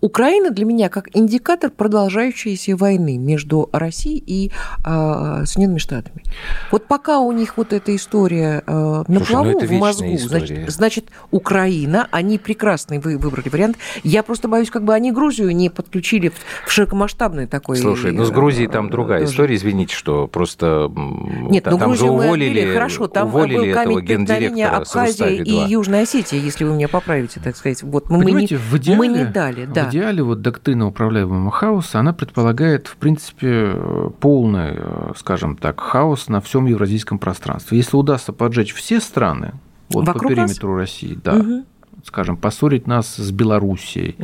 Украина 0.00 0.50
для 0.50 0.64
меня 0.64 0.88
как 0.88 1.08
индикатор 1.14 1.70
продолжающейся 1.70 2.76
войны 2.76 3.18
между 3.18 3.68
Россией 3.72 4.22
и 4.26 4.52
а, 4.84 5.44
Соединенными 5.44 5.78
Штатами. 5.78 6.22
Вот 6.70 6.86
пока 6.86 7.18
у 7.18 7.32
них 7.32 7.56
вот 7.56 7.72
эта 7.72 7.94
история 7.94 8.62
а, 8.66 9.04
на 9.08 9.18
Слушай, 9.18 9.18
ну 9.18 9.42
плаву 9.42 9.58
это 9.58 9.66
в 9.66 9.72
мозгу, 9.72 10.14
история. 10.14 10.46
значит, 10.46 10.70
значит, 10.70 11.04
Украина, 11.30 12.08
они 12.10 12.38
прекрасный 12.38 12.98
вы 12.98 13.18
выбрали 13.18 13.48
вариант. 13.48 13.76
Я 14.02 14.22
просто 14.22 14.48
боюсь, 14.48 14.70
как 14.70 14.84
бы 14.84 14.94
они 14.94 15.12
Грузию 15.12 15.54
не 15.54 15.70
подключили 15.70 16.28
в, 16.28 16.34
в 16.66 16.70
широкомасштабный 16.70 17.46
такой. 17.46 17.76
Слушай, 17.76 18.12
ну 18.12 18.24
с 18.24 18.30
Грузией 18.30 18.68
там 18.68 18.90
другая 18.90 19.20
тоже. 19.20 19.32
история, 19.32 19.56
извините, 19.56 19.94
что 19.94 20.03
просто 20.30 20.90
м, 20.94 21.48
Нет, 21.50 21.64
та- 21.64 21.70
ну 21.70 21.78
там 21.78 21.94
же 21.94 22.04
уволили, 22.04 22.72
хорошо, 22.72 23.08
там 23.08 23.28
уволили 23.28 23.72
был 23.72 23.78
этого 23.80 24.00
гендиректора 24.00 24.84
с 24.84 24.94
Абхазия 24.96 25.26
и 25.28 25.40
Рустави-2. 25.42 25.68
Южная 25.68 26.02
Осетия, 26.02 26.38
если 26.38 26.64
вы 26.64 26.74
меня 26.74 26.88
поправите, 26.88 27.40
так 27.42 27.56
сказать. 27.56 27.82
Вот 27.82 28.10
мы, 28.10 28.24
не, 28.32 28.46
в 28.46 28.74
идеале, 28.76 28.98
мы 28.98 29.08
не 29.08 29.24
дали, 29.24 29.66
да. 29.66 29.84
В 29.86 29.90
идеале 29.90 30.22
вот 30.22 30.42
доктрина 30.42 30.86
управляемого 30.86 31.50
хаоса, 31.50 32.00
она 32.00 32.12
предполагает, 32.12 32.86
в 32.86 32.96
принципе, 32.96 33.48
э, 33.74 34.10
полный, 34.20 34.74
э, 34.76 35.12
скажем 35.16 35.56
так, 35.56 35.80
хаос 35.80 36.28
на 36.28 36.40
всем 36.40 36.66
евразийском 36.66 37.18
пространстве. 37.18 37.78
Если 37.78 37.96
удастся 37.96 38.32
поджечь 38.32 38.74
все 38.74 39.00
страны 39.00 39.52
вот, 39.90 40.06
по 40.06 40.18
периметру 40.18 40.76
России, 40.76 41.18
да, 41.22 41.34
Мгм. 41.34 41.64
Скажем, 42.04 42.36
поссорить 42.36 42.86
нас 42.86 43.16
с 43.16 43.30
Белоруссией, 43.30 44.16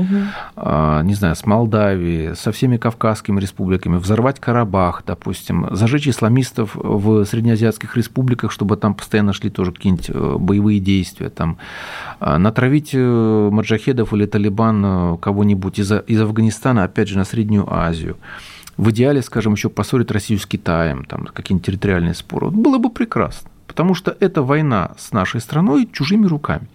а, 0.56 1.02
не 1.02 1.14
знаю, 1.14 1.34
с 1.34 1.46
Молдавией, 1.46 2.36
со 2.36 2.52
всеми 2.52 2.76
Кавказскими 2.76 3.40
республиками, 3.40 3.96
взорвать 3.96 4.38
Карабах, 4.38 5.02
допустим, 5.06 5.66
зажечь 5.70 6.08
исламистов 6.08 6.72
в 6.74 7.24
среднеазиатских 7.24 7.96
республиках, 7.96 8.52
чтобы 8.52 8.76
там 8.76 8.94
постоянно 8.94 9.32
шли 9.32 9.50
тоже 9.50 9.72
какие-нибудь 9.72 10.10
э, 10.10 10.36
боевые 10.38 10.80
действия, 10.80 11.30
там, 11.30 11.58
а, 12.18 12.38
натравить 12.38 12.90
э, 12.92 13.48
маджахедов 13.50 14.12
или 14.12 14.26
Талибан 14.26 14.84
э, 14.84 15.16
кого-нибудь 15.18 15.78
из, 15.78 15.92
из 15.92 16.20
Афганистана, 16.20 16.84
опять 16.84 17.08
же, 17.08 17.16
на 17.16 17.24
Среднюю 17.24 17.72
Азию. 17.72 18.16
В 18.76 18.90
идеале, 18.90 19.22
скажем, 19.22 19.54
еще 19.54 19.68
поссорить 19.68 20.10
Россию 20.10 20.38
с 20.38 20.46
Китаем, 20.46 21.04
там 21.04 21.26
какие-нибудь 21.26 21.66
территориальные 21.66 22.14
споры. 22.14 22.50
Было 22.50 22.78
бы 22.78 22.90
прекрасно, 22.90 23.50
потому 23.66 23.94
что 23.94 24.16
это 24.20 24.42
война 24.42 24.92
с 24.96 25.12
нашей 25.12 25.40
страной 25.40 25.88
чужими 25.92 26.26
руками. 26.26 26.68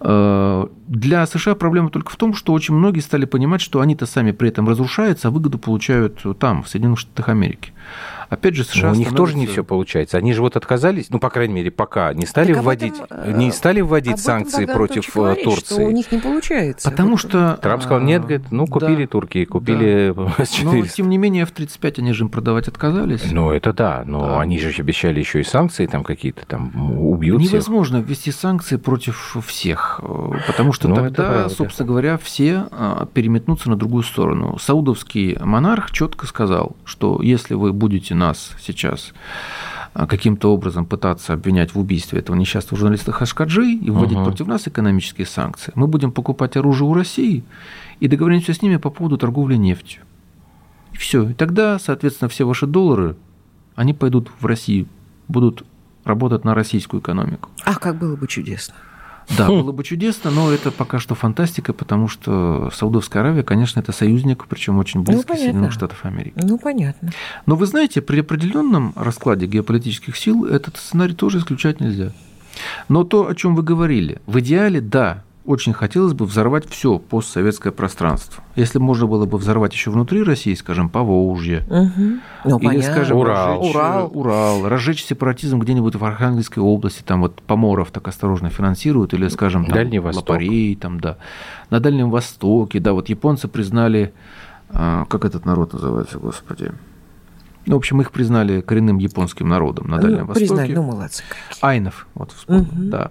Э, 0.00 0.66
Для 0.88 1.26
США 1.26 1.54
проблема 1.54 1.90
только 1.90 2.10
в 2.10 2.16
том, 2.16 2.34
что 2.34 2.52
очень 2.52 2.74
многие 2.74 3.00
стали 3.00 3.26
понимать, 3.26 3.60
что 3.60 3.80
они-то 3.80 4.06
сами 4.06 4.32
при 4.32 4.48
этом 4.48 4.68
разрушаются, 4.68 5.28
а 5.28 5.30
выгоду 5.30 5.58
получают 5.58 6.24
там, 6.38 6.62
в 6.62 6.68
Соединенных 6.68 6.98
Штатах 6.98 7.28
Америки. 7.28 7.72
Опять 8.30 8.54
же, 8.54 8.62
США 8.64 8.90
Но 8.90 8.94
у 8.94 8.96
них 8.96 9.12
тоже 9.12 9.36
не 9.36 9.46
все 9.46 9.64
получается. 9.64 10.16
Они 10.16 10.32
же 10.32 10.40
вот 10.40 10.56
отказались, 10.56 11.10
ну, 11.10 11.18
по 11.18 11.30
крайней 11.30 11.54
мере, 11.54 11.70
пока 11.72 12.14
не 12.14 12.26
стали 12.26 12.54
Так 12.54 12.62
вводить, 12.62 12.94
этом, 12.94 13.38
не 13.38 13.48
э, 13.48 13.52
стали 13.52 13.80
вводить 13.80 14.12
этом 14.12 14.24
санкции 14.24 14.66
Богдан 14.66 14.76
против 14.76 15.08
э, 15.16 15.20
говорит, 15.20 15.44
Турции. 15.44 15.74
Что 15.74 15.82
у 15.82 15.90
них 15.90 16.12
не 16.12 16.18
получается. 16.18 16.88
Потому 16.90 17.10
Вот. 17.10 17.20
что... 17.20 17.58
Трамп 17.60 17.82
сказал, 17.82 18.00
нет, 18.00 18.22
говорит, 18.22 18.52
ну, 18.52 18.66
купили 18.68 19.02
да. 19.04 19.08
турки, 19.08 19.44
купили 19.46 20.14
Но, 20.16 20.28
С-400. 20.38 20.88
тем 20.94 21.08
не 21.08 21.18
менее, 21.18 21.42
F-35 21.42 21.94
они 21.98 22.12
же 22.12 22.24
им 22.24 22.30
продавать 22.30 22.68
отказались. 22.68 23.32
Ну, 23.32 23.50
это 23.50 23.72
да, 23.72 24.04
но 24.06 24.20
Да. 24.20 24.40
они 24.40 24.60
же 24.60 24.70
обещали 24.80 25.18
еще 25.18 25.40
и 25.40 25.44
санкции 25.44 25.86
там 25.86 26.04
какие-то, 26.04 26.46
там 26.46 27.00
убьют 27.02 27.40
всех. 27.40 27.52
Невозможно 27.52 27.96
ввести 27.96 28.30
санкции 28.30 28.76
против 28.76 29.36
всех, 29.44 30.00
э, 30.04 30.32
потому 30.46 30.72
что 30.72 30.86
Ну, 30.86 30.94
это 31.04 31.14
тогда, 31.14 31.48
собственно 31.48 31.88
говоря, 31.88 32.16
все 32.16 32.68
э, 32.70 33.06
переметнутся 33.12 33.68
на 33.70 33.76
другую 33.76 34.04
сторону. 34.04 34.56
Саудовский 34.60 35.36
монарх 35.40 35.90
четко 35.90 36.26
сказал, 36.26 36.76
что 36.84 37.20
если 37.22 37.54
вы 37.54 37.72
будете 37.72 38.14
нас 38.20 38.52
сейчас 38.60 39.12
э, 39.94 40.06
каким-то 40.06 40.52
образом 40.52 40.86
пытаться 40.86 41.32
обвинять 41.32 41.74
в 41.74 41.78
убийстве 41.80 42.20
этого 42.20 42.36
несчастного 42.36 42.78
журналиста 42.78 43.10
Хашкаджи 43.12 43.72
и 43.72 43.90
вводить 43.90 44.16
Мгм. 44.18 44.24
против 44.26 44.46
нас 44.46 44.68
экономические 44.68 45.26
санкции, 45.26 45.72
мы 45.74 45.86
будем 45.88 46.12
покупать 46.12 46.56
оружие 46.56 46.88
у 46.88 46.94
России 46.94 47.42
и 47.98 48.08
договоримся 48.08 48.54
с 48.54 48.62
ними 48.62 48.76
по 48.76 48.90
поводу 48.90 49.18
торговли 49.18 49.56
нефтью. 49.56 50.02
И 50.92 50.96
все. 50.96 51.28
И 51.30 51.34
тогда, 51.34 51.78
соответственно, 51.78 52.28
все 52.28 52.44
ваши 52.46 52.66
доллары, 52.66 53.16
они 53.74 53.94
пойдут 53.94 54.30
в 54.40 54.46
Россию, 54.46 54.86
будут 55.28 55.64
работать 56.04 56.44
на 56.44 56.54
российскую 56.54 57.00
экономику. 57.00 57.48
А 57.64 57.74
как 57.74 57.96
было 57.98 58.16
бы 58.16 58.26
чудесно. 58.26 58.74
Да, 59.36 59.46
было 59.48 59.72
бы 59.72 59.84
чудесно, 59.84 60.30
но 60.30 60.50
это 60.50 60.70
пока 60.70 60.98
что 60.98 61.14
фантастика, 61.14 61.72
потому 61.72 62.08
что 62.08 62.70
Саудовская 62.74 63.22
Аравия, 63.22 63.42
конечно, 63.42 63.80
это 63.80 63.92
союзник, 63.92 64.46
причем 64.48 64.78
очень 64.78 65.02
близкий 65.02 65.26
понятно. 65.26 65.44
Соединенных 65.44 65.72
Штатов 65.72 66.04
Америки. 66.04 66.34
Ну, 66.36 66.58
понятно. 66.58 67.10
Но 67.46 67.56
вы 67.56 67.66
знаете, 67.66 68.00
при 68.00 68.20
определенном 68.20 68.92
раскладе 68.96 69.46
геополитических 69.46 70.16
сил 70.16 70.44
этот 70.44 70.76
сценарий 70.76 71.14
тоже 71.14 71.38
исключать 71.38 71.80
нельзя. 71.80 72.12
Но 72.88 73.04
то, 73.04 73.28
о 73.28 73.34
чем 73.34 73.54
вы 73.54 73.62
говорили, 73.62 74.20
в 74.26 74.40
идеале, 74.40 74.80
да, 74.80 75.22
очень 75.46 75.72
хотелось 75.72 76.12
бы 76.12 76.26
взорвать 76.26 76.68
все 76.68 76.98
постсоветское 76.98 77.72
пространство. 77.72 78.44
Если 78.56 78.78
можно 78.78 79.06
было 79.06 79.26
бы 79.26 79.38
взорвать 79.38 79.72
еще 79.72 79.90
внутри 79.90 80.22
России, 80.22 80.54
скажем, 80.54 80.88
Поволжье, 80.88 81.64
Мгм. 81.68 82.20
Ну, 82.44 82.58
или, 82.58 82.66
понятно. 82.66 82.92
скажем, 82.92 83.16
Урал. 83.18 83.56
разжечь, 83.58 83.74
Урал. 83.74 84.10
Урал, 84.14 84.68
разжечь 84.68 85.04
сепаратизм 85.04 85.58
где-нибудь 85.58 85.94
в 85.96 86.04
Архангельской 86.04 86.62
области, 86.62 87.02
там 87.02 87.20
вот 87.22 87.40
Поморов 87.42 87.90
так 87.90 88.06
осторожно 88.08 88.50
финансируют, 88.50 89.14
или, 89.14 89.28
скажем, 89.28 89.64
там, 89.64 89.74
Дальний 89.74 89.98
Восток. 89.98 90.28
Лопарей, 90.28 90.76
там, 90.76 91.00
да. 91.00 91.16
На 91.70 91.80
Дальнем 91.80 92.10
Востоке, 92.10 92.78
да, 92.80 92.92
вот 92.92 93.08
японцы 93.08 93.48
признали, 93.48 94.12
а, 94.68 95.04
как 95.06 95.24
этот 95.24 95.46
народ 95.46 95.72
называется, 95.72 96.18
господи, 96.18 96.72
в 97.66 97.74
общем, 97.74 98.00
их 98.00 98.10
признали 98.10 98.60
коренным 98.62 98.98
японским 98.98 99.48
народом 99.48 99.88
на 99.88 99.98
Дальнем 99.98 100.20
Ну, 100.20 100.26
Востоке. 100.26 100.46
признали, 100.48 100.72
ну, 100.74 100.82
молодцы 100.82 101.22
какие. 101.28 101.64
Айнов, 101.64 102.06
вот 102.14 102.32
вспомнил, 102.32 102.68
Мгм. 102.72 102.90
да. 102.90 103.10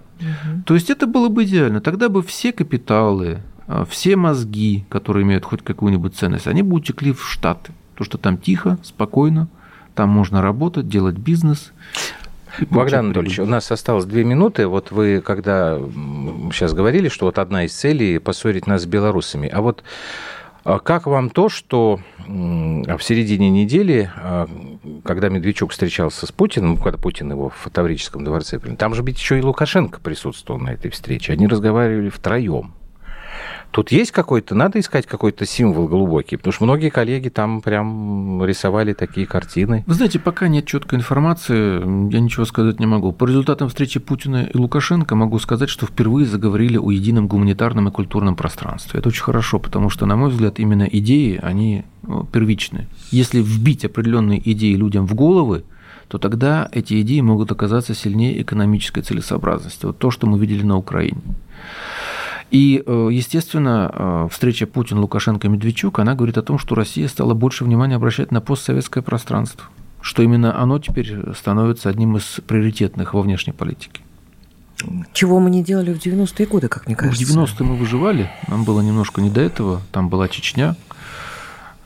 То 0.66 0.74
есть 0.74 0.90
это 0.90 1.06
было 1.06 1.28
бы 1.28 1.44
идеально. 1.44 1.80
Тогда 1.80 2.08
бы 2.08 2.22
все 2.22 2.52
капиталы, 2.52 3.42
а, 3.66 3.84
все 3.84 4.16
мозги, 4.16 4.84
которые 4.88 5.24
имеют 5.24 5.44
хоть 5.44 5.62
какую-нибудь 5.62 6.16
ценность, 6.16 6.46
они 6.46 6.62
бы 6.62 6.76
утекли 6.76 7.12
в 7.12 7.22
Штаты. 7.26 7.72
Потому 7.94 8.06
что 8.06 8.18
там 8.18 8.38
тихо, 8.38 8.78
спокойно, 8.82 9.48
там 9.94 10.08
можно 10.08 10.42
работать, 10.42 10.88
делать 10.88 11.16
бизнес. 11.16 11.72
Богдан 12.70 13.06
Анатольевич, 13.06 13.38
у 13.38 13.46
нас 13.46 13.70
осталось 13.70 14.04
две 14.06 14.24
минуты. 14.24 14.66
Вот 14.66 14.90
вы, 14.90 15.20
когда 15.24 15.78
сейчас 16.52 16.72
говорили, 16.72 17.08
что 17.08 17.26
вот 17.26 17.38
одна 17.38 17.64
из 17.64 17.72
целей 17.72 18.18
поссорить 18.18 18.66
нас 18.66 18.82
с 18.82 18.86
белорусами. 18.86 19.48
А 19.48 19.60
вот 19.62 19.84
а 20.64 20.78
как 20.78 21.06
вам 21.06 21.30
то, 21.30 21.48
что 21.48 22.00
в 22.30 23.00
середине 23.00 23.50
недели, 23.50 24.10
а, 24.16 24.48
когда 25.04 25.28
Медведчук 25.28 25.72
встречался 25.72 26.26
с 26.26 26.32
Путиным, 26.32 26.76
когда 26.76 26.96
Путин 26.96 27.30
его 27.30 27.50
в 27.50 27.70
Таврическом 27.70 28.24
дворце, 28.24 28.58
там 28.58 28.94
же 28.94 29.02
ведь 29.02 29.18
еще 29.18 29.38
и 29.38 29.42
Лукашенко 29.42 30.00
присутствовал 30.00 30.60
на 30.60 30.70
этой 30.70 30.90
встрече. 30.90 31.32
Они 31.32 31.46
разговаривали 31.46 32.08
втроем. 32.08 32.74
Тут 33.70 33.92
есть 33.92 34.10
какой-то, 34.10 34.56
надо 34.56 34.80
искать 34.80 35.06
какой-то 35.06 35.46
символ 35.46 35.86
глубокий, 35.86 36.36
потому 36.36 36.52
что 36.52 36.64
многие 36.64 36.88
коллеги 36.88 37.28
там 37.28 37.60
прям 37.60 38.44
рисовали 38.44 38.94
такие 38.94 39.26
картины. 39.26 39.84
Вы 39.86 39.94
знаете, 39.94 40.18
пока 40.18 40.48
нет 40.48 40.66
четкой 40.66 40.98
информации, 40.98 41.78
я 42.12 42.20
ничего 42.20 42.44
сказать 42.44 42.80
не 42.80 42.86
могу. 42.86 43.12
По 43.12 43.26
результатам 43.26 43.68
встречи 43.68 44.00
Путина 44.00 44.44
и 44.44 44.56
Лукашенко 44.56 45.14
могу 45.14 45.38
сказать, 45.38 45.68
что 45.68 45.86
впервые 45.86 46.26
заговорили 46.26 46.78
о 46.78 46.90
едином 46.90 47.28
гуманитарном 47.28 47.88
и 47.88 47.92
культурном 47.92 48.34
пространстве. 48.34 48.98
Это 48.98 49.08
очень 49.08 49.22
хорошо, 49.22 49.60
потому 49.60 49.88
что, 49.88 50.04
на 50.04 50.16
мой 50.16 50.30
взгляд, 50.30 50.58
именно 50.58 50.88
идеи, 50.90 51.38
они 51.40 51.84
ну, 52.02 52.24
первичны. 52.24 52.88
Если 53.12 53.40
вбить 53.40 53.84
определенные 53.84 54.40
идеи 54.52 54.74
людям 54.74 55.06
в 55.06 55.14
головы, 55.14 55.62
то 56.08 56.18
тогда 56.18 56.68
эти 56.72 57.00
идеи 57.02 57.20
могут 57.20 57.52
оказаться 57.52 57.94
сильнее 57.94 58.42
экономической 58.42 59.02
целесообразности. 59.02 59.86
Вот 59.86 59.98
то, 59.98 60.10
что 60.10 60.26
мы 60.26 60.40
видели 60.40 60.64
на 60.64 60.76
Украине. 60.76 61.20
И, 62.50 62.82
э, 62.84 63.08
естественно, 63.12 63.90
э, 63.92 64.28
встреча 64.30 64.66
Путин-Лукашенко-Медведчук, 64.66 66.00
она 66.00 66.14
говорит 66.14 66.36
о 66.36 66.42
том, 66.42 66.58
что 66.58 66.74
Россия 66.74 67.06
стала 67.06 67.34
больше 67.34 67.64
внимания 67.64 67.94
обращать 67.94 68.32
на 68.32 68.40
постсоветское 68.40 69.02
пространство, 69.02 69.66
что 70.00 70.22
именно 70.22 70.60
оно 70.60 70.78
теперь 70.80 71.32
становится 71.34 71.88
одним 71.88 72.16
из 72.16 72.40
приоритетных 72.46 73.14
во 73.14 73.22
внешней 73.22 73.52
политике. 73.52 74.02
Чего 75.12 75.38
мы 75.40 75.50
не 75.50 75.62
делали 75.62 75.92
в 75.92 75.98
90-е 75.98 76.46
годы, 76.46 76.68
как 76.68 76.86
мне 76.86 76.96
кажется. 76.96 77.24
В 77.24 77.36
90-е 77.36 77.66
мы 77.66 77.76
выживали, 77.76 78.30
нам 78.48 78.64
было 78.64 78.80
немножко 78.80 79.20
не 79.20 79.30
до 79.30 79.40
этого, 79.40 79.82
там 79.92 80.08
была 80.08 80.28
Чечня, 80.28 80.74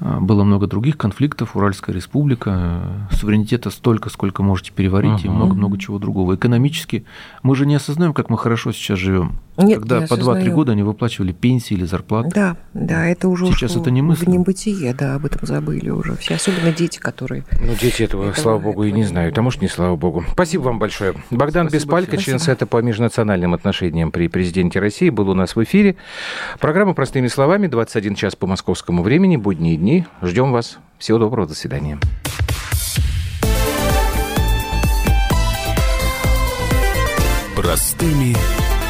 было 0.00 0.44
много 0.44 0.66
других 0.66 0.96
конфликтов, 0.96 1.56
Уральская 1.56 1.94
республика, 1.94 3.08
э, 3.10 3.14
суверенитета 3.14 3.70
столько, 3.70 4.10
сколько 4.10 4.42
можете 4.42 4.72
переварить, 4.72 5.24
uh-huh. 5.24 5.26
и 5.26 5.28
много-много 5.28 5.78
чего 5.78 5.98
другого. 5.98 6.34
Экономически 6.34 7.04
мы 7.42 7.54
же 7.54 7.64
не 7.64 7.76
осознаем, 7.76 8.12
как 8.12 8.28
мы 8.28 8.36
хорошо 8.36 8.72
сейчас 8.72 8.98
живем. 8.98 9.38
Нет, 9.56 9.78
Когда 9.78 10.00
по 10.00 10.14
2-3 10.14 10.50
года 10.50 10.72
они 10.72 10.82
выплачивали 10.82 11.30
пенсии 11.30 11.74
или 11.74 11.84
зарплаты. 11.84 12.30
Да, 12.34 12.56
да, 12.72 13.06
это 13.06 13.28
уже 13.28 13.46
сейчас 13.46 13.76
это 13.76 13.92
не 13.92 14.02
мысль. 14.02 14.24
В 14.24 14.28
небытие, 14.28 14.92
да, 14.94 15.14
об 15.14 15.26
этом 15.26 15.46
забыли 15.46 15.90
уже. 15.90 16.16
Все, 16.16 16.34
особенно 16.34 16.72
дети, 16.72 16.98
которые... 16.98 17.44
Ну, 17.60 17.72
дети 17.80 18.02
этого, 18.02 18.24
этого 18.24 18.40
слава 18.40 18.58
богу, 18.58 18.82
и 18.82 18.90
не 18.90 19.04
знают. 19.04 19.38
А 19.38 19.42
может, 19.42 19.62
не 19.62 19.68
слава 19.68 19.94
богу. 19.94 20.24
Спасибо 20.32 20.62
вам 20.62 20.80
большое. 20.80 21.14
Богдан 21.30 21.68
Спасибо, 21.68 21.84
Беспалько, 21.84 22.16
член 22.16 22.40
Совета 22.40 22.66
по 22.66 22.82
межнациональным 22.82 23.54
отношениям 23.54 24.10
при 24.10 24.26
президенте 24.26 24.80
России, 24.80 25.08
был 25.08 25.30
у 25.30 25.34
нас 25.34 25.54
в 25.54 25.62
эфире. 25.62 25.96
Программа 26.58 26.94
«Простыми 26.94 27.28
словами», 27.28 27.68
21 27.68 28.16
час 28.16 28.34
по 28.34 28.48
московскому 28.48 29.04
времени, 29.04 29.36
будние 29.36 29.76
дни. 29.76 29.83
Ждем 30.22 30.52
вас. 30.52 30.78
Всего 30.98 31.18
доброго, 31.18 31.46
до 31.46 31.54
свидания. 31.54 31.98
Простыми 37.54 38.34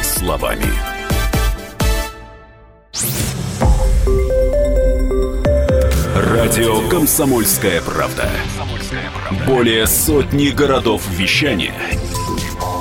словами. 0.01 0.65
Радио 6.15 6.87
«Комсомольская 6.87 7.81
правда». 7.81 8.29
Более 9.45 9.87
сотни 9.87 10.49
городов 10.49 11.05
вещания 11.09 11.73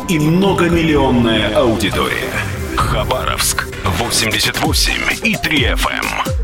и 0.09 0.19
многомиллионная 0.21 1.57
аудитория. 1.57 2.31
Хабаровск 2.77 3.67
88 3.85 4.93
и 5.25 5.37
3 5.37 5.65
FM. 5.73 6.44